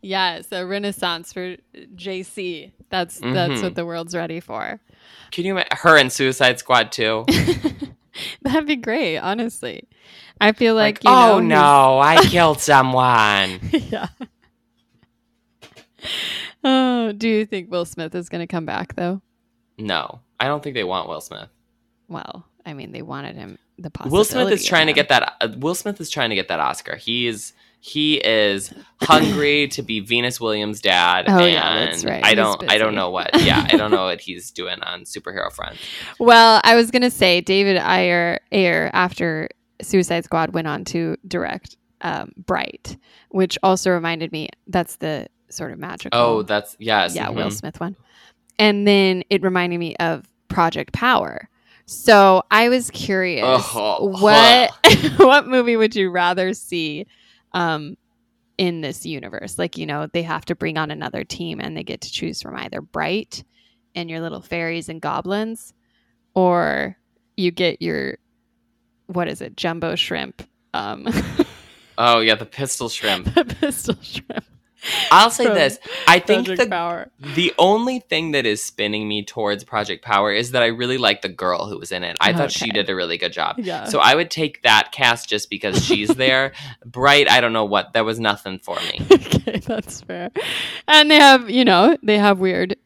yeah. 0.02 0.40
So 0.42 0.64
Renaissance 0.64 1.32
for 1.32 1.56
JC. 1.96 2.70
That's 2.90 3.18
that's 3.18 3.54
Mhm. 3.54 3.62
what 3.64 3.74
the 3.74 3.84
world's 3.84 4.14
ready 4.14 4.38
for. 4.38 4.78
Can 5.32 5.44
you 5.46 5.60
her 5.72 5.96
in 5.98 6.10
Suicide 6.10 6.60
Squad 6.60 6.92
too? 6.92 7.24
That'd 8.42 8.66
be 8.68 8.76
great, 8.76 9.18
honestly. 9.18 9.88
I 10.40 10.52
feel 10.52 10.76
like, 10.76 11.02
Like, 11.02 11.04
you 11.04 11.10
know, 11.10 11.32
oh 11.32 11.40
no, 11.40 11.98
I 11.98 12.22
killed 12.24 12.60
someone. 12.60 13.58
yeah. 13.72 14.08
Oh, 16.62 17.12
do 17.12 17.28
you 17.28 17.46
think 17.46 17.70
Will 17.70 17.84
Smith 17.84 18.14
is 18.14 18.28
going 18.28 18.40
to 18.42 18.46
come 18.46 18.66
back 18.66 18.94
though? 18.94 19.20
No, 19.76 20.20
I 20.38 20.46
don't 20.46 20.62
think 20.62 20.74
they 20.74 20.84
want 20.84 21.08
Will 21.08 21.20
Smith. 21.20 21.48
Well, 22.08 22.46
I 22.68 22.74
mean, 22.74 22.92
they 22.92 23.02
wanted 23.02 23.36
him. 23.36 23.58
The 23.78 23.90
possibility. 23.90 24.16
Will 24.16 24.24
Smith 24.24 24.60
is 24.60 24.66
trying 24.66 24.88
to 24.88 24.92
get 24.92 25.08
that. 25.08 25.36
Uh, 25.40 25.48
Will 25.56 25.74
Smith 25.74 26.00
is 26.00 26.10
trying 26.10 26.30
to 26.30 26.36
get 26.36 26.48
that 26.48 26.60
Oscar. 26.60 26.96
He 26.96 27.26
is 27.26 27.52
he 27.80 28.16
is 28.16 28.72
hungry 29.00 29.68
to 29.72 29.82
be 29.82 30.00
Venus 30.00 30.40
Williams' 30.40 30.80
dad. 30.80 31.26
Oh, 31.28 31.38
and 31.38 31.52
yeah, 31.52 31.84
that's 31.86 32.04
right. 32.04 32.24
I 32.24 32.34
don't. 32.34 32.70
I 32.70 32.76
don't 32.76 32.94
know 32.94 33.10
what. 33.10 33.30
Yeah, 33.40 33.66
I 33.70 33.76
don't 33.76 33.90
know 33.90 34.04
what 34.04 34.20
he's 34.28 34.50
doing 34.50 34.80
on 34.82 35.02
superhero 35.02 35.50
front. 35.52 35.78
Well, 36.18 36.60
I 36.64 36.74
was 36.74 36.90
gonna 36.90 37.10
say 37.10 37.40
David 37.40 37.78
Ayer, 37.78 38.40
Ayer 38.52 38.90
after 38.92 39.48
Suicide 39.80 40.24
Squad 40.24 40.52
went 40.52 40.66
on 40.66 40.84
to 40.86 41.16
direct 41.26 41.76
um, 42.02 42.32
Bright, 42.36 42.96
which 43.30 43.58
also 43.62 43.90
reminded 43.90 44.32
me 44.32 44.48
that's 44.66 44.96
the 44.96 45.28
sort 45.48 45.72
of 45.72 45.78
magical. 45.78 46.18
Oh, 46.20 46.42
that's 46.42 46.76
yes. 46.78 47.14
yeah, 47.14 47.28
mhm. 47.28 47.36
Will 47.36 47.50
Smith 47.50 47.80
one, 47.80 47.96
and 48.58 48.86
then 48.86 49.22
it 49.30 49.42
reminded 49.42 49.78
me 49.78 49.96
of 49.96 50.28
Project 50.48 50.92
Power. 50.92 51.48
So 51.90 52.42
I 52.50 52.68
was 52.68 52.90
curious, 52.90 53.46
Ugh. 53.74 54.12
what 54.12 54.72
what 55.16 55.46
movie 55.48 55.74
would 55.74 55.96
you 55.96 56.10
rather 56.10 56.52
see 56.52 57.06
um, 57.54 57.96
in 58.58 58.82
this 58.82 59.06
universe? 59.06 59.58
Like, 59.58 59.78
you 59.78 59.86
know, 59.86 60.06
they 60.06 60.22
have 60.22 60.44
to 60.46 60.54
bring 60.54 60.76
on 60.76 60.90
another 60.90 61.24
team, 61.24 61.62
and 61.62 61.74
they 61.74 61.82
get 61.82 62.02
to 62.02 62.12
choose 62.12 62.42
from 62.42 62.56
either 62.56 62.82
Bright 62.82 63.42
and 63.94 64.10
your 64.10 64.20
little 64.20 64.42
fairies 64.42 64.90
and 64.90 65.00
goblins, 65.00 65.72
or 66.34 66.98
you 67.38 67.50
get 67.50 67.80
your 67.80 68.18
what 69.06 69.26
is 69.26 69.40
it, 69.40 69.56
jumbo 69.56 69.94
shrimp, 69.94 70.42
um, 70.74 71.08
Oh 71.96 72.20
yeah, 72.20 72.34
the 72.34 72.44
pistol 72.44 72.90
shrimp. 72.90 73.32
the 73.34 73.46
pistol 73.46 73.96
shrimp. 74.02 74.44
I'll 75.10 75.30
say 75.30 75.44
this. 75.44 75.78
I 76.06 76.18
think 76.20 76.46
Project 76.46 76.62
the 76.62 76.68
Power. 76.70 77.10
the 77.20 77.52
only 77.58 77.98
thing 78.00 78.30
that 78.32 78.46
is 78.46 78.62
spinning 78.62 79.08
me 79.08 79.24
towards 79.24 79.64
Project 79.64 80.04
Power 80.04 80.32
is 80.32 80.52
that 80.52 80.62
I 80.62 80.66
really 80.66 80.98
like 80.98 81.22
the 81.22 81.28
girl 81.28 81.66
who 81.66 81.78
was 81.78 81.90
in 81.92 82.04
it. 82.04 82.16
I 82.20 82.32
thought 82.32 82.52
she 82.52 82.70
did 82.70 82.88
a 82.88 82.94
really 82.94 83.18
good 83.18 83.32
job. 83.32 83.56
Yeah. 83.58 83.84
So 83.84 83.98
I 83.98 84.14
would 84.14 84.30
take 84.30 84.62
that 84.62 84.92
cast 84.92 85.28
just 85.28 85.50
because 85.50 85.84
she's 85.84 86.08
there. 86.16 86.52
Bright, 86.84 87.28
I 87.30 87.40
don't 87.40 87.52
know 87.52 87.64
what. 87.64 87.92
There 87.92 88.04
was 88.04 88.20
nothing 88.20 88.58
for 88.60 88.76
me. 88.76 89.06
okay, 89.10 89.58
that's 89.58 90.00
fair. 90.02 90.30
And 90.86 91.10
they 91.10 91.16
have, 91.16 91.50
you 91.50 91.64
know, 91.64 91.96
they 92.02 92.18
have 92.18 92.38
weird 92.38 92.76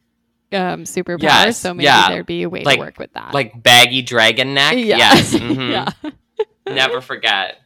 um 0.51 0.83
superpowers, 0.83 1.23
Yes, 1.23 1.57
so 1.59 1.73
maybe 1.73 1.85
yeah. 1.85 2.09
there'd 2.09 2.25
be 2.27 2.43
a 2.43 2.49
way 2.49 2.63
Like- 2.63 2.77
to 2.77 2.85
work 2.85 2.99
with 2.99 3.13
that. 3.13 3.33
Like 3.33 3.61
baggy 3.61 4.01
dragon 4.03 4.53
neck. 4.53 4.73
yeah. 4.77 4.97
Yes. 4.97 5.33
mhm. 5.35 5.71
yeah. 5.71 6.11
Never 6.67 7.01
forget. 7.01 7.57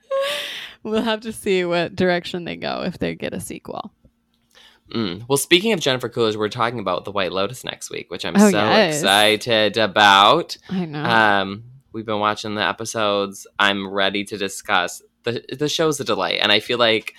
We'll 0.84 1.01
have 1.01 1.21
to 1.21 1.34
see 1.34 1.65
what 1.65 1.95
direction 1.95 2.45
they 2.45 2.55
go 2.55 2.84
if 2.86 2.97
they 2.97 3.13
get 3.15 3.34
a 3.34 3.39
sequel. 3.41 3.91
Mm. 4.93 5.25
Well, 5.27 5.38
speaking 5.38 5.73
of 5.73 5.79
Jennifer 5.79 6.09
Coolidge, 6.09 6.35
we're 6.38 6.49
talking 6.49 6.79
about 6.79 7.05
The 7.05 7.11
White 7.11 7.31
Lotus 7.31 7.63
next 7.63 7.89
week, 7.89 8.09
which 8.09 8.25
I'm 8.25 8.35
Oh, 8.35 8.49
so 8.49 8.57
yes. 8.57 8.95
excited 8.99 9.77
about. 9.77 10.57
I 10.69 10.85
know. 10.85 11.03
Um, 11.03 11.63
we've 11.91 12.05
been 12.05 12.19
watching 12.19 12.55
the 12.55 12.63
episodes. 12.63 13.45
I'm 13.59 13.88
ready 13.89 14.23
to 14.25 14.38
discuss 14.38 15.01
the 15.23 15.43
the 15.57 15.67
show's 15.69 15.99
a 15.99 16.03
delight, 16.05 16.39
and 16.41 16.51
I 16.51 16.59
feel 16.61 16.77
like 16.77 17.13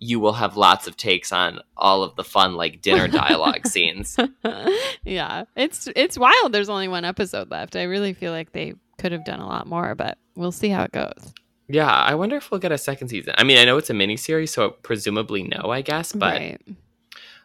you 0.00 0.20
will 0.20 0.34
have 0.34 0.56
lots 0.56 0.86
of 0.86 0.96
takes 0.96 1.32
on 1.32 1.58
all 1.76 2.04
of 2.04 2.14
the 2.14 2.22
fun 2.22 2.54
like 2.54 2.80
dinner 2.82 3.08
dialogue 3.22 3.66
scenes. 3.66 4.16
yeah, 5.04 5.44
it's 5.56 5.88
it's 5.96 6.16
wild. 6.18 6.52
There's 6.52 6.68
only 6.68 6.88
one 6.88 7.04
episode 7.04 7.50
left. 7.50 7.74
I 7.76 7.82
really 7.82 8.12
feel 8.12 8.32
like 8.32 8.52
they 8.52 8.74
could 8.98 9.12
have 9.12 9.24
done 9.24 9.40
a 9.40 9.46
lot 9.46 9.66
more, 9.66 9.94
but 9.94 10.18
we'll 10.36 10.52
see 10.52 10.68
how 10.68 10.84
it 10.84 10.92
goes. 10.92 11.34
Yeah, 11.68 11.90
I 11.90 12.14
wonder 12.14 12.36
if 12.36 12.50
we'll 12.50 12.60
get 12.60 12.72
a 12.72 12.78
second 12.78 13.08
season. 13.08 13.34
I 13.36 13.44
mean, 13.44 13.58
I 13.58 13.64
know 13.64 13.76
it's 13.76 13.90
a 13.90 13.94
mini 13.94 14.16
series, 14.16 14.52
so 14.52 14.70
presumably 14.70 15.42
no, 15.42 15.70
I 15.70 15.82
guess, 15.82 16.12
but 16.12 16.34
right. 16.38 16.60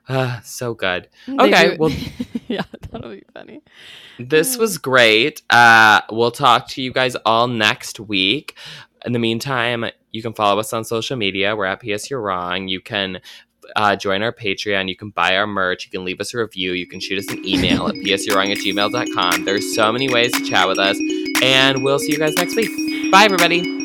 Uh, 0.08 0.39
so 0.41 0.74
good. 0.74 1.08
They 1.28 1.34
Okay, 1.34 1.70
do- 1.72 1.78
well, 1.80 1.91
yeah, 2.47 2.64
that'll 2.91 3.12
be 3.12 3.24
funny. 3.34 3.62
this 4.20 4.58
was 4.58 4.78
great. 4.78 5.41
Uh, 5.49 6.01
we'll 6.12 6.32
talk 6.32 6.68
to 6.70 6.82
you 6.82 6.91
guys 6.91 7.16
all 7.26 7.47
next 7.47 7.99
week. 7.99 8.56
In 9.06 9.12
the 9.14 9.20
meantime, 9.20 9.86
you 10.12 10.22
can 10.22 10.34
follow 10.34 10.60
us 10.60 10.72
on 10.74 10.84
social 10.86 11.18
media. 11.18 11.56
We're 11.56 11.66
at 11.66 11.82
PS 11.82 12.10
You're 12.10 12.22
Wrong. 12.22 12.68
You 12.68 12.80
can 12.82 13.20
uh, 13.76 13.95
join 13.95 14.22
our 14.24 14.32
Patreon. 14.32 14.88
You 14.89 14.95
can 14.95 15.10
buy 15.10 15.36
our 15.38 15.47
merch. 15.47 15.86
You 15.86 15.91
can 15.91 16.06
leave 16.06 16.20
us 16.22 16.34
a 16.34 16.38
review. 16.38 16.74
You 16.74 16.86
can 16.88 16.99
shoot 16.99 17.18
us 17.20 17.28
an 17.32 17.45
email 17.45 17.88
at 17.88 17.95
psyourwrong 17.95 18.51
at 18.51 18.58
gmail.com. 18.60 19.45
There's 19.45 19.74
so 19.76 19.91
many 19.91 20.10
ways 20.10 20.32
to 20.34 20.45
chat 20.45 20.68
with 20.68 20.80
us. 20.80 20.97
And 21.41 21.84
we'll 21.84 21.99
see 21.99 22.12
you 22.12 22.18
guys 22.20 22.34
next 22.36 22.56
week. 22.56 23.12
Bye, 23.12 23.26
everybody. 23.26 23.82